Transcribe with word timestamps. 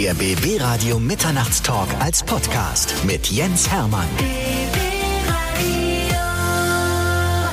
Der 0.00 0.14
BB 0.14 0.58
Radio 0.62 0.98
Mitternachtstalk 0.98 1.88
als 2.00 2.22
Podcast 2.22 3.04
mit 3.04 3.26
Jens 3.26 3.70
Hermann. 3.70 4.08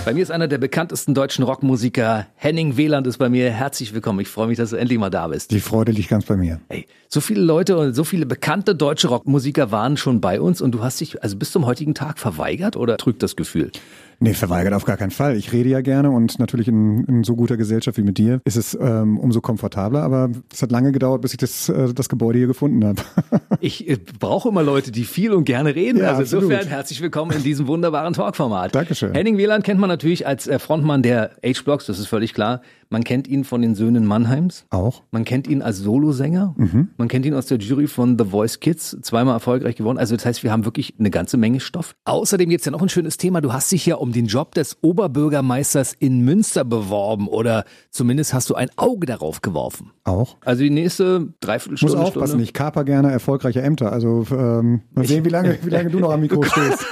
Bei 0.05 0.13
mir 0.13 0.23
ist 0.23 0.31
einer 0.31 0.47
der 0.47 0.57
bekanntesten 0.57 1.13
deutschen 1.13 1.43
Rockmusiker. 1.43 2.27
Henning 2.35 2.77
Wieland 2.77 3.05
ist 3.05 3.17
bei 3.17 3.27
mir. 3.27 3.51
Herzlich 3.51 3.93
willkommen. 3.93 4.21
Ich 4.21 4.29
freue 4.29 4.47
mich, 4.47 4.57
dass 4.57 4.69
du 4.69 4.77
endlich 4.77 4.97
mal 4.97 5.09
da 5.09 5.27
bist. 5.27 5.51
Die 5.51 5.59
Freude 5.59 5.91
liegt 5.91 6.07
ganz 6.07 6.23
bei 6.23 6.37
mir. 6.37 6.61
Hey, 6.69 6.87
so 7.09 7.19
viele 7.19 7.41
Leute 7.41 7.77
und 7.77 7.93
so 7.93 8.05
viele 8.05 8.25
bekannte 8.25 8.75
deutsche 8.75 9.09
Rockmusiker 9.09 9.73
waren 9.73 9.97
schon 9.97 10.21
bei 10.21 10.39
uns 10.39 10.61
und 10.61 10.71
du 10.71 10.81
hast 10.81 11.01
dich 11.01 11.21
also 11.21 11.35
bis 11.35 11.51
zum 11.51 11.65
heutigen 11.65 11.95
Tag 11.95 12.17
verweigert 12.17 12.77
oder 12.77 12.95
trügt 12.95 13.23
das 13.23 13.35
Gefühl? 13.35 13.73
Nee, 14.19 14.33
verweigert 14.33 14.73
auf 14.73 14.85
gar 14.85 14.97
keinen 14.97 15.11
Fall. 15.11 15.37
Ich 15.37 15.53
rede 15.53 15.69
ja 15.69 15.81
gerne 15.81 16.09
und 16.09 16.39
natürlich 16.39 16.67
in, 16.67 17.03
in 17.03 17.23
so 17.23 17.35
guter 17.35 17.55
Gesellschaft 17.55 17.97
wie 17.99 18.03
mit 18.03 18.17
dir 18.17 18.41
ist 18.45 18.55
es 18.55 18.75
ähm, 18.79 19.19
umso 19.19 19.41
komfortabler, 19.41 20.01
aber 20.01 20.31
es 20.51 20.61
hat 20.63 20.71
lange 20.71 20.91
gedauert, 20.91 21.21
bis 21.21 21.33
ich 21.33 21.37
das, 21.37 21.69
äh, 21.69 21.93
das 21.93 22.09
Gebäude 22.09 22.39
hier 22.39 22.47
gefunden 22.47 22.83
habe. 22.83 23.01
ich 23.59 23.87
äh, 23.87 23.97
brauche 24.19 24.49
immer 24.49 24.63
Leute, 24.63 24.91
die 24.91 25.03
viel 25.03 25.33
und 25.33 25.45
gerne 25.45 25.75
reden. 25.75 25.99
Ja, 25.99 26.09
also 26.09 26.21
absolut. 26.21 26.45
insofern 26.45 26.67
herzlich 26.67 27.01
willkommen 27.01 27.31
in 27.31 27.43
diesem 27.43 27.67
wunderbaren 27.67 28.13
Talkformat. 28.13 28.73
Dankeschön. 28.73 29.13
Henning 29.13 29.37
Wieland 29.37 29.63
kennt 29.63 29.79
man 29.79 29.89
natürlich 29.89 30.25
als 30.25 30.47
äh, 30.47 30.57
Frontmann 30.57 31.03
der 31.03 31.31
H-Blocks, 31.45 31.85
das 31.85 31.99
ist 31.99 32.07
völlig 32.07 32.33
klar. 32.33 32.61
Man 32.89 33.03
kennt 33.03 33.27
ihn 33.27 33.43
von 33.43 33.61
den 33.61 33.75
Söhnen 33.75 34.05
Mannheims. 34.05 34.65
Auch. 34.69 35.03
Man 35.11 35.25
kennt 35.25 35.47
ihn 35.47 35.61
als 35.61 35.77
Solosänger. 35.79 36.55
Mhm. 36.57 36.89
Man 36.97 37.07
kennt 37.07 37.25
ihn 37.25 37.33
aus 37.33 37.45
der 37.47 37.57
Jury 37.57 37.87
von 37.87 38.17
The 38.17 38.25
Voice 38.25 38.59
Kids, 38.59 38.97
zweimal 39.01 39.33
erfolgreich 39.35 39.75
geworden. 39.75 39.97
Also 39.97 40.15
das 40.15 40.25
heißt, 40.25 40.43
wir 40.43 40.51
haben 40.51 40.65
wirklich 40.65 40.93
eine 40.99 41.09
ganze 41.09 41.37
Menge 41.37 41.59
Stoff. 41.59 41.95
Außerdem 42.05 42.49
gibt's 42.49 42.65
ja 42.65 42.71
noch 42.71 42.81
ein 42.81 42.89
schönes 42.89 43.17
Thema. 43.17 43.41
Du 43.41 43.51
hast 43.53 43.71
dich 43.71 43.85
ja 43.85 43.95
um 43.95 44.11
den 44.11 44.27
Job 44.27 44.55
des 44.55 44.77
Oberbürgermeisters 44.81 45.93
in 45.99 46.21
Münster 46.21 46.63
beworben 46.63 47.27
oder 47.27 47.65
zumindest 47.91 48.33
hast 48.33 48.49
du 48.49 48.55
ein 48.55 48.69
Auge 48.77 49.05
darauf 49.05 49.41
geworfen. 49.41 49.91
Auch. 50.03 50.37
Also 50.45 50.63
die 50.63 50.69
nächste 50.69 51.27
Ich 51.33 51.39
Dreiviertelstunde. 51.41 51.95
muss 51.97 52.05
aufpassen, 52.07 52.27
Stunde. 52.29 52.43
ich 52.43 52.53
kaper 52.53 52.83
gerne 52.85 53.11
erfolgreiche 53.11 53.61
Ämter. 53.61 53.91
Also 53.91 54.25
ähm, 54.31 54.81
mal 54.93 55.05
sehen, 55.05 55.25
wie 55.25 55.29
lange, 55.29 55.57
wie 55.63 55.69
lange 55.69 55.89
du 55.89 55.99
noch 55.99 56.11
am 56.11 56.21
Mikro 56.21 56.43
stehst. 56.43 56.85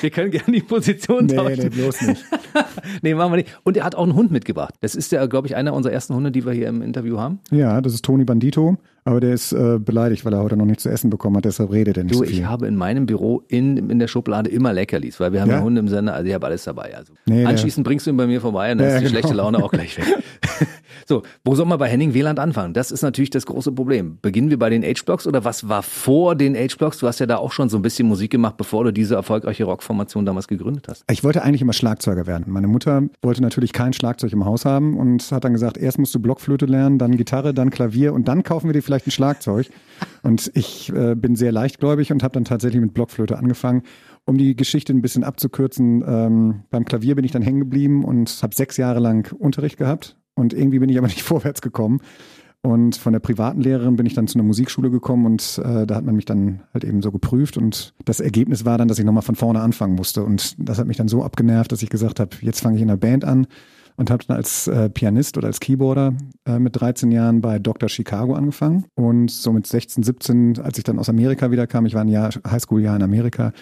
Wir 0.00 0.10
können 0.10 0.30
gerne 0.30 0.52
die 0.52 0.60
Position 0.62 1.26
Nee, 1.26 1.36
tauschen. 1.36 1.58
nee, 1.62 1.68
bloß 1.70 2.02
nicht. 2.02 2.24
nee, 3.02 3.14
machen 3.14 3.32
wir 3.32 3.36
nicht. 3.38 3.58
Und 3.64 3.76
er 3.76 3.84
hat 3.84 3.94
auch 3.94 4.02
einen 4.02 4.14
Hund 4.14 4.30
mitgebracht. 4.30 4.74
Das 4.80 4.94
ist 4.94 5.05
ja, 5.12 5.26
glaube 5.26 5.46
ich, 5.46 5.56
einer 5.56 5.74
unserer 5.74 5.92
ersten 5.92 6.14
Hunde, 6.14 6.30
die 6.30 6.44
wir 6.44 6.52
hier 6.52 6.68
im 6.68 6.82
Interview 6.82 7.18
haben. 7.18 7.40
Ja, 7.50 7.80
das 7.80 7.94
ist 7.94 8.04
Toni 8.04 8.24
Bandito, 8.24 8.76
aber 9.06 9.20
der 9.20 9.32
ist 9.32 9.52
äh, 9.52 9.78
beleidigt, 9.78 10.24
weil 10.24 10.32
er 10.34 10.42
heute 10.42 10.56
noch 10.56 10.66
nichts 10.66 10.82
zu 10.82 10.90
essen 10.90 11.08
bekommen 11.10 11.36
hat, 11.36 11.44
deshalb 11.46 11.72
redet 11.72 11.96
er 11.96 12.04
nicht 12.04 12.14
Du, 12.14 12.18
so 12.18 12.24
ich 12.24 12.30
viel. 12.30 12.46
habe 12.48 12.66
in 12.66 12.76
meinem 12.76 13.06
Büro 13.06 13.42
in, 13.48 13.88
in 13.90 13.98
der 13.98 14.08
Schublade 14.08 14.50
immer 14.50 14.72
Leckerlis, 14.72 15.18
weil 15.20 15.32
wir 15.32 15.40
haben 15.40 15.50
ja, 15.50 15.56
Ja? 15.56 15.62
Hunde 15.62 15.78
im 15.80 15.88
Sender, 15.88 16.14
also 16.14 16.26
ich 16.28 16.34
habe 16.34 16.46
alles 16.46 16.64
dabei. 16.64 16.94
Also 16.96 17.12
Nee, 17.26 17.44
anschließend 17.46 17.86
bringst 17.86 18.06
du 18.06 18.10
ihn 18.10 18.16
bei 18.16 18.26
mir 18.26 18.40
vorbei 18.40 18.72
und 18.72 18.78
dann 18.78 18.88
Ja, 18.88 18.94
ist 18.96 19.00
die 19.00 19.04
genau. 19.06 19.18
schlechte 19.20 19.34
Laune 19.34 19.62
auch 19.64 19.70
gleich 19.70 19.96
weg. 19.96 20.04
so, 21.06 21.22
wo 21.44 21.54
soll 21.54 21.66
man 21.66 21.78
bei 21.78 21.88
Henning 21.88 22.14
Wieland 22.14 22.38
anfangen? 22.38 22.74
Das 22.74 22.90
ist 22.90 23.02
natürlich 23.02 23.30
das 23.30 23.46
große 23.46 23.72
Problem. 23.72 24.18
Beginnen 24.22 24.50
wir 24.50 24.58
bei 24.58 24.70
den 24.70 24.82
H-Blocks 24.82 25.26
oder 25.26 25.44
was 25.44 25.68
war 25.68 25.82
vor 25.82 26.34
den 26.34 26.54
H-Blocks? 26.56 26.98
Du 26.98 27.06
hast 27.06 27.20
ja 27.20 27.26
da 27.26 27.36
auch 27.36 27.52
schon 27.52 27.68
so 27.68 27.78
ein 27.78 27.82
bisschen 27.82 28.08
Musik 28.08 28.30
gemacht, 28.32 28.56
bevor 28.56 28.84
du 28.84 28.92
diese 28.92 29.14
erfolgreiche 29.14 29.64
Rockformation 29.64 30.24
damals 30.26 30.48
gegründet 30.48 30.86
hast. 30.88 31.04
Ich 31.10 31.22
wollte 31.24 31.42
eigentlich 31.42 31.62
immer 31.62 31.72
Schlagzeuger 31.72 32.26
werden. 32.26 32.46
Meine 32.48 32.66
Mutter 32.68 33.02
wollte 33.22 33.42
natürlich 33.42 33.72
kein 33.72 33.92
Schlagzeug 33.92 34.32
im 34.32 34.44
Haus 34.44 34.64
haben 34.64 34.96
und 34.98 35.30
hat 35.30 35.44
dann 35.44 35.52
gesagt, 35.52 35.78
erst 35.78 35.98
musst 35.98 36.14
du 36.14 36.18
Blockflöte 36.20 36.66
lernen, 36.66 36.98
dann 36.98 37.16
Gitarre, 37.16 37.54
dann 37.54 37.70
Klavier 37.70 38.12
und 38.12 38.28
dann 38.28 38.42
kaufen 38.42 38.68
wir 38.68 38.72
dir 38.72 38.82
vielleicht 38.82 38.95
ein 39.04 39.10
Schlagzeug. 39.10 39.68
Und 40.22 40.50
ich 40.54 40.92
äh, 40.92 41.16
bin 41.16 41.34
sehr 41.34 41.50
leichtgläubig 41.50 42.12
und 42.12 42.22
habe 42.22 42.34
dann 42.34 42.44
tatsächlich 42.44 42.80
mit 42.80 42.94
Blockflöte 42.94 43.36
angefangen. 43.36 43.82
Um 44.24 44.38
die 44.38 44.54
Geschichte 44.54 44.92
ein 44.92 45.02
bisschen 45.02 45.24
abzukürzen, 45.24 46.04
ähm, 46.06 46.62
beim 46.70 46.84
Klavier 46.84 47.16
bin 47.16 47.24
ich 47.24 47.32
dann 47.32 47.42
hängen 47.42 47.60
geblieben 47.60 48.04
und 48.04 48.38
habe 48.42 48.54
sechs 48.54 48.76
Jahre 48.76 49.00
lang 49.00 49.32
Unterricht 49.36 49.76
gehabt. 49.76 50.16
Und 50.34 50.52
irgendwie 50.52 50.78
bin 50.78 50.88
ich 50.88 50.98
aber 50.98 51.06
nicht 51.08 51.22
vorwärts 51.22 51.62
gekommen. 51.62 52.00
Und 52.62 52.96
von 52.96 53.12
der 53.12 53.20
privaten 53.20 53.60
Lehrerin 53.60 53.94
bin 53.94 54.06
ich 54.06 54.14
dann 54.14 54.26
zu 54.26 54.38
einer 54.38 54.46
Musikschule 54.46 54.90
gekommen 54.90 55.24
und 55.26 55.60
äh, 55.64 55.86
da 55.86 55.94
hat 55.94 56.04
man 56.04 56.16
mich 56.16 56.24
dann 56.24 56.62
halt 56.74 56.82
eben 56.82 57.00
so 57.00 57.12
geprüft 57.12 57.56
und 57.56 57.94
das 58.04 58.18
Ergebnis 58.18 58.64
war 58.64 58.76
dann, 58.76 58.88
dass 58.88 58.98
ich 58.98 59.04
nochmal 59.04 59.22
von 59.22 59.36
vorne 59.36 59.60
anfangen 59.60 59.94
musste 59.94 60.24
und 60.24 60.56
das 60.58 60.80
hat 60.80 60.88
mich 60.88 60.96
dann 60.96 61.06
so 61.06 61.22
abgenervt, 61.22 61.70
dass 61.70 61.84
ich 61.84 61.90
gesagt 61.90 62.18
habe, 62.18 62.30
jetzt 62.40 62.62
fange 62.62 62.74
ich 62.74 62.82
in 62.82 62.90
einer 62.90 62.96
Band 62.96 63.24
an 63.24 63.46
und 63.96 64.10
habe 64.10 64.24
dann 64.26 64.36
als 64.36 64.66
äh, 64.68 64.88
Pianist 64.90 65.36
oder 65.36 65.48
als 65.48 65.60
Keyboarder 65.60 66.14
äh, 66.46 66.58
mit 66.58 66.80
13 66.80 67.10
Jahren 67.10 67.40
bei 67.40 67.58
Dr. 67.58 67.88
Chicago 67.88 68.34
angefangen 68.34 68.84
und 68.94 69.30
so 69.30 69.52
mit 69.52 69.66
16, 69.66 70.02
17, 70.02 70.60
als 70.60 70.78
ich 70.78 70.84
dann 70.84 70.98
aus 70.98 71.08
Amerika 71.08 71.50
wieder 71.50 71.66
kam, 71.66 71.86
ich 71.86 71.94
war 71.94 72.02
ein 72.02 72.08
Jahr 72.08 72.30
Highschool-Jahr 72.48 72.96
in 72.96 73.02
Amerika, 73.02 73.52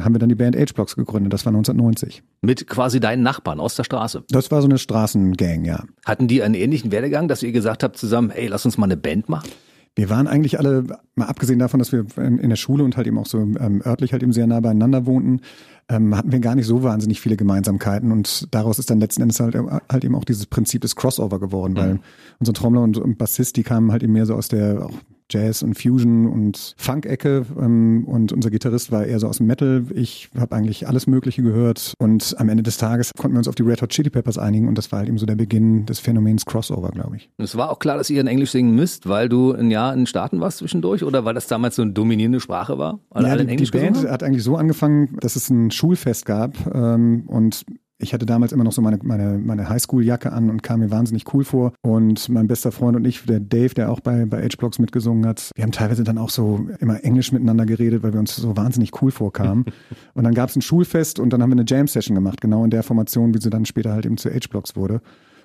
haben 0.00 0.14
wir 0.14 0.18
dann 0.18 0.28
die 0.28 0.34
Band 0.34 0.56
H-Blocks 0.56 0.96
gegründet, 0.96 1.32
das 1.32 1.44
war 1.44 1.50
1990. 1.50 2.22
Mit 2.42 2.66
quasi 2.66 3.00
deinen 3.00 3.22
Nachbarn 3.22 3.60
aus 3.60 3.74
der 3.74 3.84
Straße. 3.84 4.24
Das 4.30 4.50
war 4.50 4.62
so 4.62 4.68
eine 4.68 4.78
Straßengang, 4.78 5.64
ja. 5.64 5.84
Hatten 6.04 6.28
die 6.28 6.42
einen 6.42 6.54
ähnlichen 6.54 6.90
Werdegang, 6.90 7.28
dass 7.28 7.42
ihr 7.42 7.52
gesagt 7.52 7.82
habt 7.82 7.96
zusammen, 7.96 8.30
hey, 8.30 8.46
lass 8.46 8.64
uns 8.64 8.78
mal 8.78 8.86
eine 8.86 8.96
Band 8.96 9.28
machen? 9.28 9.50
Wir 9.96 10.08
waren 10.08 10.28
eigentlich 10.28 10.58
alle, 10.58 10.84
mal 11.14 11.26
abgesehen 11.26 11.58
davon, 11.58 11.78
dass 11.78 11.92
wir 11.92 12.06
in, 12.16 12.48
der 12.48 12.56
Schule 12.56 12.84
und 12.84 12.96
halt 12.96 13.06
eben 13.06 13.18
auch 13.18 13.26
so 13.26 13.38
ähm, 13.38 13.82
örtlich 13.84 14.12
halt 14.12 14.22
eben 14.22 14.32
sehr 14.32 14.46
nah 14.46 14.60
beieinander 14.60 15.04
wohnten, 15.04 15.40
ähm, 15.88 16.16
hatten 16.16 16.30
wir 16.30 16.38
gar 16.38 16.54
nicht 16.54 16.66
so 16.66 16.82
wahnsinnig 16.82 17.20
viele 17.20 17.36
Gemeinsamkeiten. 17.36 18.12
Und 18.12 18.54
daraus 18.54 18.78
ist 18.78 18.90
dann 18.90 19.00
letzten 19.00 19.22
Endes 19.22 19.40
halt, 19.40 19.56
halt 19.56 20.04
eben 20.04 20.14
auch 20.14 20.24
dieses 20.24 20.46
Prinzip 20.46 20.82
des 20.82 20.94
Crossover 20.94 21.40
geworden, 21.40 21.76
weil 21.76 21.98
unser 22.38 22.52
Trommler 22.52 22.82
und, 22.82 22.98
und 22.98 23.18
Bassist, 23.18 23.56
die 23.56 23.64
kamen 23.64 23.90
halt 23.90 24.02
eben 24.02 24.12
mehr 24.12 24.26
so 24.26 24.34
aus 24.34 24.48
der 24.48 24.86
auch 24.86 24.94
Jazz 25.30 25.62
und 25.62 25.80
Fusion 25.80 26.26
und 26.26 26.74
Funk-Ecke 26.76 27.46
ähm, 27.58 28.04
und 28.06 28.32
unser 28.32 28.50
Gitarrist 28.50 28.92
war 28.92 29.04
eher 29.06 29.18
so 29.20 29.28
aus 29.28 29.38
dem 29.38 29.46
Metal. 29.46 29.84
Ich 29.94 30.28
habe 30.38 30.54
eigentlich 30.54 30.88
alles 30.88 31.06
Mögliche 31.06 31.42
gehört 31.42 31.94
und 31.98 32.34
am 32.38 32.48
Ende 32.48 32.62
des 32.62 32.76
Tages 32.76 33.12
konnten 33.16 33.34
wir 33.34 33.38
uns 33.38 33.48
auf 33.48 33.54
die 33.54 33.62
Red 33.62 33.82
Hot 33.82 33.90
Chili 33.90 34.10
Peppers 34.10 34.38
einigen 34.38 34.68
und 34.68 34.76
das 34.76 34.92
war 34.92 35.00
halt 35.00 35.08
eben 35.08 35.18
so 35.18 35.26
der 35.26 35.36
Beginn 35.36 35.86
des 35.86 36.00
Phänomens 36.00 36.44
Crossover, 36.44 36.90
glaube 36.90 37.16
ich. 37.16 37.30
Es 37.38 37.56
war 37.56 37.70
auch 37.70 37.78
klar, 37.78 37.96
dass 37.96 38.10
ihr 38.10 38.20
in 38.20 38.26
Englisch 38.26 38.50
singen 38.50 38.74
müsst, 38.74 39.08
weil 39.08 39.28
du 39.28 39.52
ein 39.52 39.70
Jahr 39.70 39.92
in 39.92 40.00
den 40.00 40.06
Staaten 40.06 40.40
warst 40.40 40.58
zwischendurch 40.58 41.04
oder 41.04 41.24
weil 41.24 41.34
das 41.34 41.46
damals 41.46 41.76
so 41.76 41.82
eine 41.82 41.92
dominierende 41.92 42.40
Sprache 42.40 42.78
war? 42.78 43.00
Weil 43.10 43.24
ja, 43.24 43.30
alle 43.30 43.44
die, 43.44 43.52
Englisch 43.52 43.70
die 43.70 43.78
Band 43.78 44.08
hat 44.08 44.22
eigentlich 44.22 44.44
so 44.44 44.56
angefangen, 44.56 45.16
dass 45.20 45.36
es 45.36 45.50
ein 45.50 45.70
Schulfest 45.70 46.26
gab 46.26 46.54
ähm, 46.74 47.24
und 47.26 47.64
ich 48.00 48.14
hatte 48.14 48.26
damals 48.26 48.52
immer 48.52 48.64
noch 48.64 48.72
so 48.72 48.82
meine, 48.82 48.98
meine, 49.02 49.38
meine 49.38 49.68
Highschool-Jacke 49.68 50.32
an 50.32 50.50
und 50.50 50.62
kam 50.62 50.80
mir 50.80 50.90
wahnsinnig 50.90 51.32
cool 51.34 51.44
vor. 51.44 51.72
Und 51.82 52.28
mein 52.28 52.48
bester 52.48 52.72
Freund 52.72 52.96
und 52.96 53.04
ich, 53.04 53.24
der 53.24 53.40
Dave, 53.40 53.74
der 53.74 53.90
auch 53.90 54.00
bei, 54.00 54.24
bei 54.24 54.42
H-Blocks 54.42 54.78
mitgesungen 54.78 55.26
hat, 55.26 55.50
wir 55.54 55.64
haben 55.64 55.72
teilweise 55.72 56.04
dann 56.04 56.18
auch 56.18 56.30
so 56.30 56.66
immer 56.80 57.04
Englisch 57.04 57.32
miteinander 57.32 57.66
geredet, 57.66 58.02
weil 58.02 58.12
wir 58.12 58.20
uns 58.20 58.34
so 58.34 58.56
wahnsinnig 58.56 59.02
cool 59.02 59.10
vorkamen. 59.10 59.66
und 60.14 60.24
dann 60.24 60.34
gab 60.34 60.48
es 60.48 60.56
ein 60.56 60.62
Schulfest 60.62 61.18
und 61.18 61.32
dann 61.32 61.42
haben 61.42 61.50
wir 61.50 61.56
eine 61.56 61.66
Jam-Session 61.66 62.14
gemacht, 62.14 62.40
genau 62.40 62.64
in 62.64 62.70
der 62.70 62.82
Formation, 62.82 63.34
wie 63.34 63.40
sie 63.40 63.50
dann 63.50 63.66
später 63.66 63.92
halt 63.92 64.06
eben 64.06 64.16
zu 64.16 64.30
H-Blocks 64.30 64.76
wurde. 64.76 65.00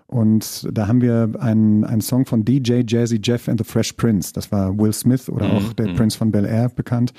Und 0.08 0.68
da 0.72 0.88
haben 0.88 1.02
wir 1.02 1.32
einen, 1.40 1.84
einen 1.84 2.02
Song 2.02 2.26
von 2.26 2.46
DJ 2.46 2.84
Jazzy 2.86 3.20
Jeff 3.22 3.50
and 3.50 3.60
the 3.60 3.64
Fresh 3.64 3.94
Prince. 3.94 4.34
Das 4.34 4.52
war 4.52 4.78
Will 4.78 4.94
Smith 4.94 5.30
oder 5.30 5.52
auch 5.52 5.74
der 5.74 5.94
Prince 5.96 6.18
von 6.18 6.32
Bel 6.32 6.46
Air 6.46 6.70
bekannt. 6.70 7.12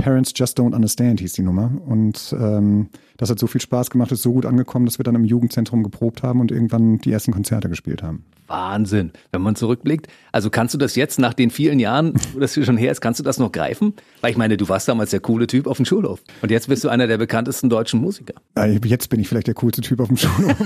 Parents 0.00 0.32
Just 0.34 0.58
Don't 0.58 0.74
Understand 0.74 1.20
hieß 1.20 1.34
die 1.34 1.42
Nummer. 1.42 1.70
Und 1.86 2.34
ähm, 2.38 2.88
das 3.18 3.28
hat 3.28 3.38
so 3.38 3.46
viel 3.46 3.60
Spaß 3.60 3.90
gemacht, 3.90 4.10
ist 4.12 4.22
so 4.22 4.32
gut 4.32 4.46
angekommen, 4.46 4.86
dass 4.86 4.98
wir 4.98 5.04
dann 5.04 5.14
im 5.14 5.24
Jugendzentrum 5.24 5.82
geprobt 5.82 6.22
haben 6.22 6.40
und 6.40 6.50
irgendwann 6.50 6.98
die 6.98 7.12
ersten 7.12 7.32
Konzerte 7.32 7.68
gespielt 7.68 8.02
haben. 8.02 8.24
Wahnsinn, 8.46 9.12
wenn 9.30 9.42
man 9.42 9.54
zurückblickt. 9.54 10.08
Also 10.32 10.50
kannst 10.50 10.74
du 10.74 10.78
das 10.78 10.96
jetzt 10.96 11.18
nach 11.18 11.34
den 11.34 11.50
vielen 11.50 11.78
Jahren, 11.78 12.14
wo 12.32 12.40
das 12.40 12.54
hier 12.54 12.64
schon 12.64 12.78
her 12.78 12.90
ist, 12.90 13.00
kannst 13.00 13.20
du 13.20 13.24
das 13.24 13.38
noch 13.38 13.52
greifen? 13.52 13.94
Weil 14.22 14.32
ich 14.32 14.36
meine, 14.36 14.56
du 14.56 14.68
warst 14.68 14.88
damals 14.88 15.10
der 15.10 15.20
coole 15.20 15.46
Typ 15.46 15.66
auf 15.66 15.76
dem 15.76 15.84
Schulhof. 15.86 16.20
Und 16.42 16.50
jetzt 16.50 16.66
bist 16.68 16.82
du 16.82 16.88
einer 16.88 17.06
der 17.06 17.18
bekanntesten 17.18 17.68
deutschen 17.68 18.00
Musiker. 18.00 18.34
Äh, 18.56 18.80
Jetzt 18.84 19.10
bin 19.10 19.20
ich 19.20 19.28
vielleicht 19.28 19.46
der 19.46 19.54
coolste 19.54 19.82
Typ 19.82 20.00
auf 20.00 20.08
dem 20.08 20.16
Schulhof. 20.16 20.56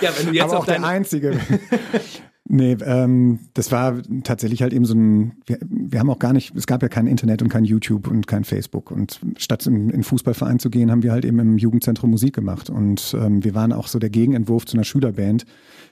Ja, 0.00 0.10
wenn 0.16 0.26
du 0.26 0.32
jetzt 0.32 0.44
aber 0.44 0.58
auch 0.58 0.64
der 0.64 0.74
dein, 0.74 0.84
Einzige. 0.84 1.40
nee, 2.48 2.76
ähm, 2.84 3.38
das 3.54 3.70
war 3.70 3.98
tatsächlich 4.24 4.62
halt 4.62 4.72
eben 4.72 4.84
so 4.84 4.94
ein, 4.94 5.32
wir, 5.46 5.58
wir 5.68 6.00
haben 6.00 6.10
auch 6.10 6.18
gar 6.18 6.32
nicht, 6.32 6.54
es 6.56 6.66
gab 6.66 6.82
ja 6.82 6.88
kein 6.88 7.06
Internet 7.06 7.42
und 7.42 7.48
kein 7.48 7.64
YouTube 7.64 8.08
und 8.08 8.26
kein 8.26 8.44
Facebook. 8.44 8.90
Und 8.90 9.20
statt 9.36 9.66
in, 9.66 9.90
in 9.90 10.02
Fußballverein 10.02 10.58
zu 10.58 10.70
gehen, 10.70 10.90
haben 10.90 11.02
wir 11.02 11.12
halt 11.12 11.24
eben 11.24 11.38
im 11.38 11.58
Jugendzentrum 11.58 12.10
Musik 12.10 12.34
gemacht. 12.34 12.70
Und 12.70 13.14
ähm, 13.18 13.44
wir 13.44 13.54
waren 13.54 13.72
auch 13.72 13.86
so 13.86 13.98
der 13.98 14.10
Gegenentwurf 14.10 14.66
zu 14.66 14.76
einer 14.76 14.84
Schülerband, 14.84 15.44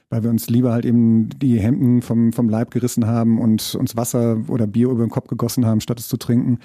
weil 0.09 0.23
wir 0.23 0.29
uns 0.29 0.49
lieber 0.49 0.71
halt 0.71 0.85
eben 0.85 1.29
die 1.39 1.59
Hemden 1.59 2.01
vom, 2.01 2.33
vom 2.33 2.49
Leib 2.49 2.71
gerissen 2.71 3.07
haben 3.07 3.39
und 3.39 3.75
uns 3.75 3.95
Wasser 3.95 4.41
oder 4.47 4.67
Bier 4.67 4.89
über 4.89 5.05
den 5.05 5.09
Kopf 5.09 5.27
gegossen 5.27 5.65
haben, 5.65 5.81
statt 5.81 5.99
es 5.99 6.07
zu 6.07 6.17
trinken. 6.17 6.59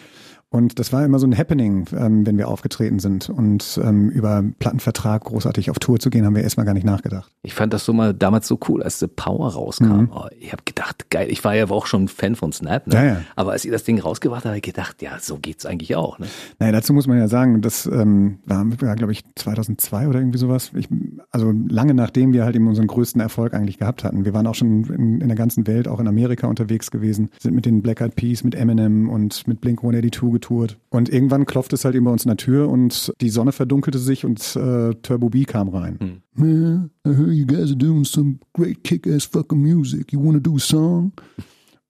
Und 0.52 0.78
das 0.78 0.92
war 0.92 1.02
immer 1.02 1.18
so 1.18 1.26
ein 1.26 1.36
Happening, 1.36 1.86
ähm, 1.96 2.26
wenn 2.26 2.36
wir 2.36 2.46
aufgetreten 2.46 2.98
sind. 2.98 3.30
Und 3.30 3.80
ähm, 3.82 4.10
über 4.10 4.44
Plattenvertrag 4.58 5.24
großartig 5.24 5.70
auf 5.70 5.78
Tour 5.78 5.98
zu 5.98 6.10
gehen, 6.10 6.26
haben 6.26 6.36
wir 6.36 6.42
erstmal 6.42 6.66
gar 6.66 6.74
nicht 6.74 6.84
nachgedacht. 6.84 7.32
Ich 7.42 7.54
fand 7.54 7.72
das 7.72 7.86
so 7.86 7.94
mal 7.94 8.12
damals 8.12 8.48
so 8.48 8.58
cool, 8.68 8.82
als 8.82 8.98
The 8.98 9.06
Power 9.06 9.50
rauskam. 9.54 10.10
Oh, 10.14 10.26
ich 10.38 10.52
habe 10.52 10.62
gedacht, 10.66 11.08
geil, 11.08 11.28
ich 11.30 11.42
war 11.42 11.56
ja 11.56 11.70
auch 11.70 11.86
schon 11.86 12.06
Fan 12.06 12.36
von 12.36 12.52
Snap, 12.52 12.86
ne? 12.86 12.94
Ja, 12.94 13.04
ja. 13.04 13.20
aber 13.34 13.52
als 13.52 13.64
ihr 13.64 13.72
das 13.72 13.84
Ding 13.84 13.98
rausgebracht 13.98 14.40
habt, 14.40 14.48
habe 14.48 14.56
ich 14.56 14.62
gedacht, 14.62 15.00
ja, 15.00 15.12
so 15.18 15.38
geht's 15.38 15.64
eigentlich 15.64 15.96
auch. 15.96 16.18
Ne? 16.18 16.26
Naja, 16.58 16.72
dazu 16.72 16.92
muss 16.92 17.06
man 17.06 17.16
ja 17.16 17.28
sagen, 17.28 17.62
das 17.62 17.86
ähm, 17.86 18.40
war, 18.44 18.66
war 18.82 18.96
glaube 18.96 19.12
ich, 19.12 19.24
2002 19.36 20.06
oder 20.06 20.18
irgendwie 20.18 20.38
sowas. 20.38 20.70
Ich, 20.74 20.86
also 21.30 21.50
lange 21.66 21.94
nachdem 21.94 22.34
wir 22.34 22.44
halt 22.44 22.56
eben 22.56 22.68
unseren 22.68 22.88
größten 22.88 23.22
Erfolg 23.22 23.54
eigentlich 23.54 23.78
gehabt 23.78 24.04
hatten. 24.04 24.26
Wir 24.26 24.34
waren 24.34 24.46
auch 24.46 24.54
schon 24.54 24.84
in, 24.84 25.20
in 25.22 25.28
der 25.28 25.36
ganzen 25.36 25.66
Welt, 25.66 25.88
auch 25.88 25.98
in 25.98 26.08
Amerika 26.08 26.46
unterwegs 26.46 26.90
gewesen, 26.90 27.30
sind 27.40 27.54
mit 27.54 27.64
den 27.64 27.80
Black 27.80 28.02
Eyed 28.02 28.16
Peas, 28.16 28.44
mit 28.44 28.54
Eminem 28.54 29.08
und 29.08 29.48
mit 29.48 29.62
Blink-182 29.62 30.41
getourt. 30.42 30.78
Und 30.90 31.08
irgendwann 31.08 31.46
klopfte 31.46 31.76
es 31.76 31.84
halt 31.84 31.94
eben 31.94 32.04
bei 32.04 32.10
uns 32.10 32.24
in 32.24 32.28
der 32.28 32.36
Tür 32.36 32.68
und 32.68 33.12
die 33.20 33.30
Sonne 33.30 33.52
verdunkelte 33.52 33.98
sich 33.98 34.24
und 34.24 34.56
äh, 34.56 34.94
Turbo 35.02 35.30
B 35.30 35.44
kam 35.44 35.68
rein. 35.68 36.22
Man, 36.34 36.90
I 37.06 37.10
heard 37.10 37.32
you 37.32 37.46
guys 37.46 37.70
are 37.70 37.76
doing 37.76 38.04
some 38.04 38.38
great 38.52 38.84
kick-ass 38.84 39.24
fucking 39.24 39.60
music. 39.62 40.12
You 40.12 40.22
wanna 40.22 40.40
do 40.40 40.56
a 40.56 40.58
song? 40.58 41.12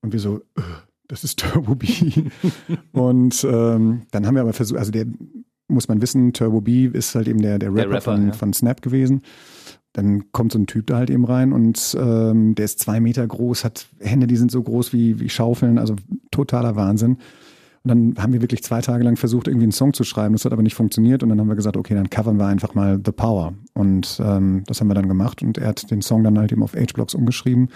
Und 0.02 0.12
wir 0.12 0.20
so, 0.20 0.38
äh, 0.56 0.62
das 1.08 1.24
ist 1.24 1.38
Turbo 1.40 1.74
B. 1.74 1.88
und 2.92 3.44
ähm, 3.44 4.02
dann 4.10 4.26
haben 4.26 4.34
wir 4.34 4.42
aber 4.42 4.52
versucht, 4.52 4.78
also 4.78 4.92
der 4.92 5.06
muss 5.68 5.88
man 5.88 6.02
wissen, 6.02 6.32
Turbo 6.32 6.60
B 6.60 6.86
ist 6.86 7.14
halt 7.14 7.28
eben 7.28 7.40
der, 7.40 7.58
der 7.58 7.70
Rapper, 7.70 7.80
der 7.82 7.90
Rapper 7.90 8.00
von, 8.02 8.26
ja. 8.28 8.32
von 8.34 8.52
Snap 8.52 8.82
gewesen. 8.82 9.22
Dann 9.94 10.32
kommt 10.32 10.52
so 10.52 10.58
ein 10.58 10.66
Typ 10.66 10.86
da 10.86 10.96
halt 10.96 11.10
eben 11.10 11.24
rein 11.24 11.52
und 11.52 11.96
ähm, 11.98 12.54
der 12.54 12.64
ist 12.64 12.78
zwei 12.78 12.98
Meter 12.98 13.26
groß, 13.26 13.64
hat 13.64 13.88
Hände, 14.00 14.26
die 14.26 14.36
sind 14.36 14.50
so 14.50 14.62
groß 14.62 14.92
wie, 14.94 15.20
wie 15.20 15.28
Schaufeln, 15.28 15.78
also 15.78 15.96
totaler 16.30 16.76
Wahnsinn. 16.76 17.18
Und 17.84 17.88
dann 17.88 18.22
haben 18.22 18.32
wir 18.32 18.40
wirklich 18.40 18.62
zwei 18.62 18.80
Tage 18.80 19.02
lang 19.02 19.16
versucht, 19.16 19.48
irgendwie 19.48 19.64
einen 19.64 19.72
Song 19.72 19.92
zu 19.92 20.04
schreiben. 20.04 20.34
Das 20.34 20.44
hat 20.44 20.52
aber 20.52 20.62
nicht 20.62 20.76
funktioniert. 20.76 21.22
Und 21.22 21.30
dann 21.30 21.40
haben 21.40 21.48
wir 21.48 21.56
gesagt, 21.56 21.76
okay, 21.76 21.94
dann 21.94 22.10
covern 22.10 22.36
wir 22.36 22.46
einfach 22.46 22.74
mal 22.74 23.00
The 23.04 23.10
Power. 23.10 23.54
Und 23.74 24.20
ähm, 24.24 24.62
das 24.66 24.80
haben 24.80 24.86
wir 24.86 24.94
dann 24.94 25.08
gemacht. 25.08 25.42
Und 25.42 25.58
er 25.58 25.68
hat 25.68 25.90
den 25.90 26.00
Song 26.00 26.22
dann 26.22 26.38
halt 26.38 26.52
eben 26.52 26.62
auf 26.62 26.74
H-Blocks 26.74 27.14
umgeschrieben. 27.14 27.70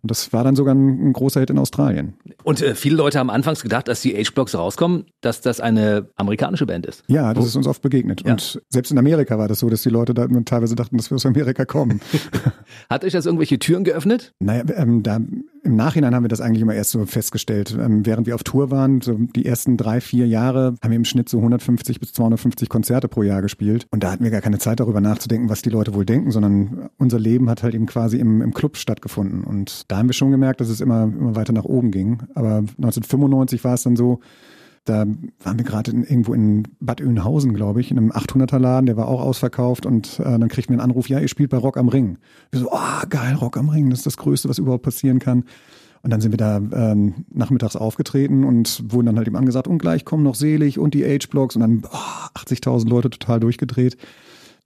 Und 0.00 0.12
das 0.12 0.32
war 0.32 0.44
dann 0.44 0.54
sogar 0.54 0.76
ein, 0.76 1.08
ein 1.08 1.12
großer 1.12 1.40
Hit 1.40 1.50
in 1.50 1.58
Australien. 1.58 2.14
Und 2.44 2.62
äh, 2.62 2.76
viele 2.76 2.94
Leute 2.96 3.18
haben 3.18 3.30
anfangs 3.30 3.62
gedacht, 3.62 3.88
dass 3.88 4.00
die 4.00 4.14
H-Blocks 4.14 4.54
rauskommen, 4.54 5.06
dass 5.22 5.40
das 5.40 5.60
eine 5.60 6.08
amerikanische 6.14 6.66
Band 6.66 6.86
ist. 6.86 7.02
Ja, 7.08 7.34
das 7.34 7.44
oh. 7.44 7.46
ist 7.48 7.56
uns 7.56 7.66
oft 7.66 7.82
begegnet. 7.82 8.22
Ja. 8.24 8.32
Und 8.32 8.62
selbst 8.68 8.92
in 8.92 8.98
Amerika 8.98 9.38
war 9.38 9.48
das 9.48 9.58
so, 9.58 9.68
dass 9.68 9.82
die 9.82 9.90
Leute 9.90 10.14
da 10.14 10.28
teilweise 10.44 10.76
dachten, 10.76 10.96
dass 10.96 11.10
wir 11.10 11.16
aus 11.16 11.26
Amerika 11.26 11.64
kommen. 11.64 12.00
Hat 12.88 13.04
euch 13.04 13.12
das 13.12 13.26
irgendwelche 13.26 13.58
Türen 13.58 13.82
geöffnet? 13.82 14.34
Naja, 14.38 14.62
ähm, 14.76 15.02
da 15.02 15.18
im 15.68 15.76
Nachhinein 15.76 16.14
haben 16.14 16.24
wir 16.24 16.28
das 16.28 16.40
eigentlich 16.40 16.62
immer 16.62 16.74
erst 16.74 16.92
so 16.92 17.04
festgestellt. 17.04 17.76
Ähm, 17.78 18.06
während 18.06 18.26
wir 18.26 18.34
auf 18.34 18.42
Tour 18.42 18.70
waren, 18.70 19.02
so 19.02 19.14
die 19.14 19.44
ersten 19.44 19.76
drei, 19.76 20.00
vier 20.00 20.26
Jahre, 20.26 20.74
haben 20.82 20.90
wir 20.90 20.96
im 20.96 21.04
Schnitt 21.04 21.28
so 21.28 21.36
150 21.36 22.00
bis 22.00 22.12
250 22.14 22.70
Konzerte 22.70 23.06
pro 23.06 23.22
Jahr 23.22 23.42
gespielt. 23.42 23.86
Und 23.90 24.02
da 24.02 24.10
hatten 24.10 24.24
wir 24.24 24.30
gar 24.30 24.40
keine 24.40 24.58
Zeit 24.58 24.80
darüber 24.80 25.02
nachzudenken, 25.02 25.50
was 25.50 25.60
die 25.60 25.68
Leute 25.70 25.94
wohl 25.94 26.06
denken, 26.06 26.30
sondern 26.30 26.88
unser 26.96 27.18
Leben 27.18 27.50
hat 27.50 27.62
halt 27.62 27.74
eben 27.74 27.84
quasi 27.84 28.18
im, 28.18 28.40
im 28.40 28.54
Club 28.54 28.78
stattgefunden. 28.78 29.44
Und 29.44 29.84
da 29.88 29.98
haben 29.98 30.08
wir 30.08 30.14
schon 30.14 30.30
gemerkt, 30.30 30.62
dass 30.62 30.70
es 30.70 30.80
immer, 30.80 31.04
immer 31.04 31.36
weiter 31.36 31.52
nach 31.52 31.64
oben 31.64 31.90
ging. 31.90 32.22
Aber 32.34 32.64
1995 32.78 33.62
war 33.62 33.74
es 33.74 33.82
dann 33.82 33.94
so, 33.96 34.20
da 34.88 35.06
waren 35.42 35.58
wir 35.58 35.64
gerade 35.64 35.90
irgendwo 35.90 36.34
in 36.34 36.64
Bad 36.80 37.00
Oeynhausen, 37.00 37.54
glaube 37.54 37.80
ich, 37.80 37.90
in 37.90 37.98
einem 37.98 38.12
800er 38.12 38.58
Laden, 38.58 38.86
der 38.86 38.96
war 38.96 39.08
auch 39.08 39.20
ausverkauft 39.20 39.86
und 39.86 40.18
äh, 40.20 40.24
dann 40.24 40.48
kriegten 40.48 40.74
wir 40.74 40.80
einen 40.80 40.90
Anruf, 40.90 41.08
ja, 41.08 41.18
ihr 41.18 41.28
spielt 41.28 41.50
bei 41.50 41.58
Rock 41.58 41.76
am 41.76 41.88
Ring. 41.88 42.18
Wir 42.50 42.60
so, 42.60 42.72
ah, 42.72 43.02
oh, 43.02 43.06
geil, 43.08 43.34
Rock 43.34 43.56
am 43.56 43.68
Ring, 43.68 43.90
das 43.90 44.00
ist 44.00 44.06
das 44.06 44.16
Größte, 44.16 44.48
was 44.48 44.58
überhaupt 44.58 44.84
passieren 44.84 45.18
kann. 45.18 45.44
Und 46.02 46.10
dann 46.10 46.20
sind 46.20 46.32
wir 46.32 46.38
da 46.38 46.56
ähm, 46.56 47.26
nachmittags 47.30 47.76
aufgetreten 47.76 48.44
und 48.44 48.84
wurden 48.92 49.06
dann 49.06 49.16
halt 49.16 49.26
eben 49.26 49.36
angesagt, 49.36 49.68
und 49.68 49.78
gleich 49.78 50.04
kommen 50.04 50.22
noch 50.22 50.36
Selig 50.36 50.78
und 50.78 50.94
die 50.94 51.04
H-Blocks 51.04 51.56
und 51.56 51.60
dann 51.60 51.82
oh, 51.84 52.38
80.000 52.38 52.88
Leute 52.88 53.10
total 53.10 53.40
durchgedreht. 53.40 53.96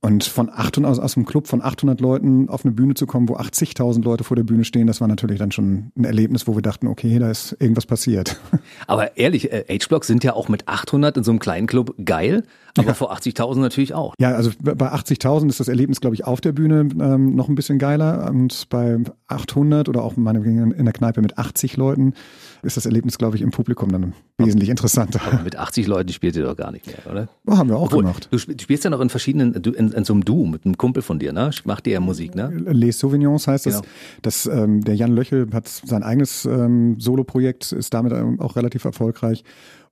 Und 0.04 0.24
von 0.24 0.50
800, 0.50 0.90
aus, 0.90 0.98
aus 0.98 1.16
einem 1.16 1.26
Club 1.26 1.46
von 1.46 1.62
800 1.62 2.00
Leuten 2.00 2.48
auf 2.48 2.64
eine 2.64 2.74
Bühne 2.74 2.94
zu 2.94 3.06
kommen, 3.06 3.28
wo 3.28 3.36
80.000 3.36 4.02
Leute 4.02 4.24
vor 4.24 4.36
der 4.36 4.42
Bühne 4.42 4.64
stehen, 4.64 4.88
das 4.88 5.00
war 5.00 5.06
natürlich 5.06 5.38
dann 5.38 5.52
schon 5.52 5.92
ein 5.96 6.04
Erlebnis, 6.04 6.48
wo 6.48 6.56
wir 6.56 6.62
dachten, 6.62 6.88
okay, 6.88 7.20
da 7.20 7.30
ist 7.30 7.56
irgendwas 7.60 7.86
passiert. 7.86 8.40
Aber 8.88 9.16
ehrlich, 9.16 9.52
äh, 9.52 9.64
H-Blocks 9.68 10.08
sind 10.08 10.24
ja 10.24 10.32
auch 10.32 10.48
mit 10.48 10.66
800 10.66 11.18
in 11.18 11.22
so 11.22 11.30
einem 11.30 11.38
kleinen 11.38 11.68
Club 11.68 11.94
geil, 12.04 12.42
aber 12.76 12.88
ja. 12.88 12.94
vor 12.94 13.14
80.000 13.14 13.60
natürlich 13.60 13.94
auch. 13.94 14.14
Ja, 14.18 14.32
also 14.32 14.50
bei 14.60 14.92
80.000 14.92 15.48
ist 15.48 15.60
das 15.60 15.68
Erlebnis, 15.68 16.00
glaube 16.00 16.16
ich, 16.16 16.24
auf 16.24 16.40
der 16.40 16.52
Bühne 16.52 16.88
ähm, 17.00 17.34
noch 17.34 17.48
ein 17.48 17.54
bisschen 17.54 17.78
geiler 17.78 18.30
und 18.30 18.68
bei 18.70 18.98
800 19.28 19.88
oder 19.88 20.02
auch 20.02 20.16
in 20.16 20.84
der 20.84 20.92
Kneipe 20.92 21.20
mit 21.20 21.38
80 21.38 21.76
Leuten 21.76 22.14
ist 22.62 22.76
das 22.76 22.86
Erlebnis, 22.86 23.18
glaube 23.18 23.36
ich, 23.36 23.42
im 23.42 23.50
Publikum 23.50 23.90
dann 23.90 24.14
wesentlich 24.38 24.68
interessanter. 24.68 25.20
Aber 25.26 25.42
mit 25.42 25.56
80 25.56 25.86
Leuten 25.86 26.12
spielt 26.12 26.36
ihr 26.36 26.44
doch 26.44 26.56
gar 26.56 26.70
nicht 26.72 26.86
mehr, 26.86 27.10
oder? 27.10 27.28
Oh, 27.46 27.56
haben 27.56 27.68
wir 27.68 27.76
auch 27.76 27.86
Obwohl, 27.86 28.04
gemacht. 28.04 28.28
Du 28.30 28.38
spielst 28.38 28.84
ja 28.84 28.90
noch 28.90 29.00
in 29.00 29.10
verschiedenen, 29.10 29.54
in, 29.54 29.91
in, 29.94 30.04
so 30.04 30.12
einem 30.12 30.24
Duo 30.24 30.46
mit 30.46 30.64
einem 30.64 30.76
Kumpel 30.76 31.02
von 31.02 31.18
dir, 31.18 31.32
ne? 31.32 31.50
Macht 31.64 31.86
ihr 31.86 31.94
ja 31.94 32.00
Musik, 32.00 32.34
ne? 32.34 32.50
Les 32.50 32.98
Sauvignons 32.98 33.46
heißt 33.46 33.64
genau. 33.64 33.80
das. 34.22 34.44
das 34.44 34.54
ähm, 34.54 34.82
der 34.82 34.94
Jan 34.94 35.12
Löchel 35.12 35.48
hat 35.52 35.68
sein 35.68 36.02
eigenes 36.02 36.44
ähm, 36.44 36.98
Solo-Projekt, 36.98 37.72
ist 37.72 37.94
damit 37.94 38.12
auch 38.40 38.56
relativ 38.56 38.84
erfolgreich. 38.84 39.44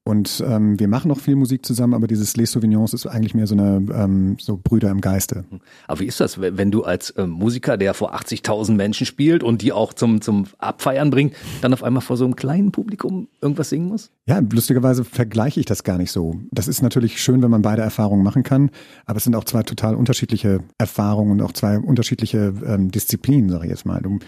Und 0.02 0.42
ähm, 0.46 0.80
wir 0.80 0.88
machen 0.88 1.08
noch 1.08 1.20
viel 1.20 1.36
Musik 1.36 1.66
zusammen, 1.66 1.92
aber 1.92 2.06
dieses 2.06 2.34
Les 2.34 2.52
Sauvignons 2.52 2.94
ist 2.94 3.06
eigentlich 3.06 3.34
mehr 3.34 3.46
so 3.46 3.54
eine 3.54 3.84
ähm, 3.92 4.36
so 4.40 4.58
Brüder 4.62 4.90
im 4.90 5.02
Geiste. 5.02 5.44
Aber 5.86 6.00
wie 6.00 6.06
ist 6.06 6.20
das, 6.20 6.40
wenn 6.40 6.70
du 6.70 6.84
als 6.84 7.12
ähm, 7.18 7.30
Musiker, 7.30 7.76
der 7.76 7.92
vor 7.92 8.14
80.000 8.14 8.72
Menschen 8.72 9.04
spielt 9.04 9.42
und 9.44 9.60
die 9.60 9.72
auch 9.72 9.92
zum 9.92 10.22
zum 10.22 10.46
Abfeiern 10.58 11.10
bringt, 11.10 11.34
dann 11.60 11.74
auf 11.74 11.84
einmal 11.84 12.00
vor 12.00 12.16
so 12.16 12.24
einem 12.24 12.34
kleinen 12.34 12.72
Publikum 12.72 13.28
irgendwas 13.42 13.68
singen 13.68 13.88
muss? 13.88 14.10
Ja, 14.26 14.38
lustigerweise 14.38 15.04
vergleiche 15.04 15.60
ich 15.60 15.66
das 15.66 15.84
gar 15.84 15.98
nicht 15.98 16.12
so. 16.12 16.34
Das 16.50 16.66
ist 16.66 16.82
natürlich 16.82 17.20
schön, 17.20 17.42
wenn 17.42 17.50
man 17.50 17.62
beide 17.62 17.82
Erfahrungen 17.82 18.24
machen 18.24 18.42
kann, 18.42 18.70
aber 19.04 19.18
es 19.18 19.24
sind 19.24 19.36
auch 19.36 19.44
zwei 19.44 19.62
total 19.64 19.94
unterschiedliche 19.94 20.60
Erfahrungen 20.78 21.32
und 21.32 21.42
auch 21.42 21.52
zwei 21.52 21.78
unterschiedliche 21.78 22.54
ähm, 22.64 22.90
Disziplinen, 22.90 23.50
sage 23.50 23.64
ich 23.66 23.70
jetzt 23.70 23.84
mal. 23.84 24.00
Du, 24.00 24.18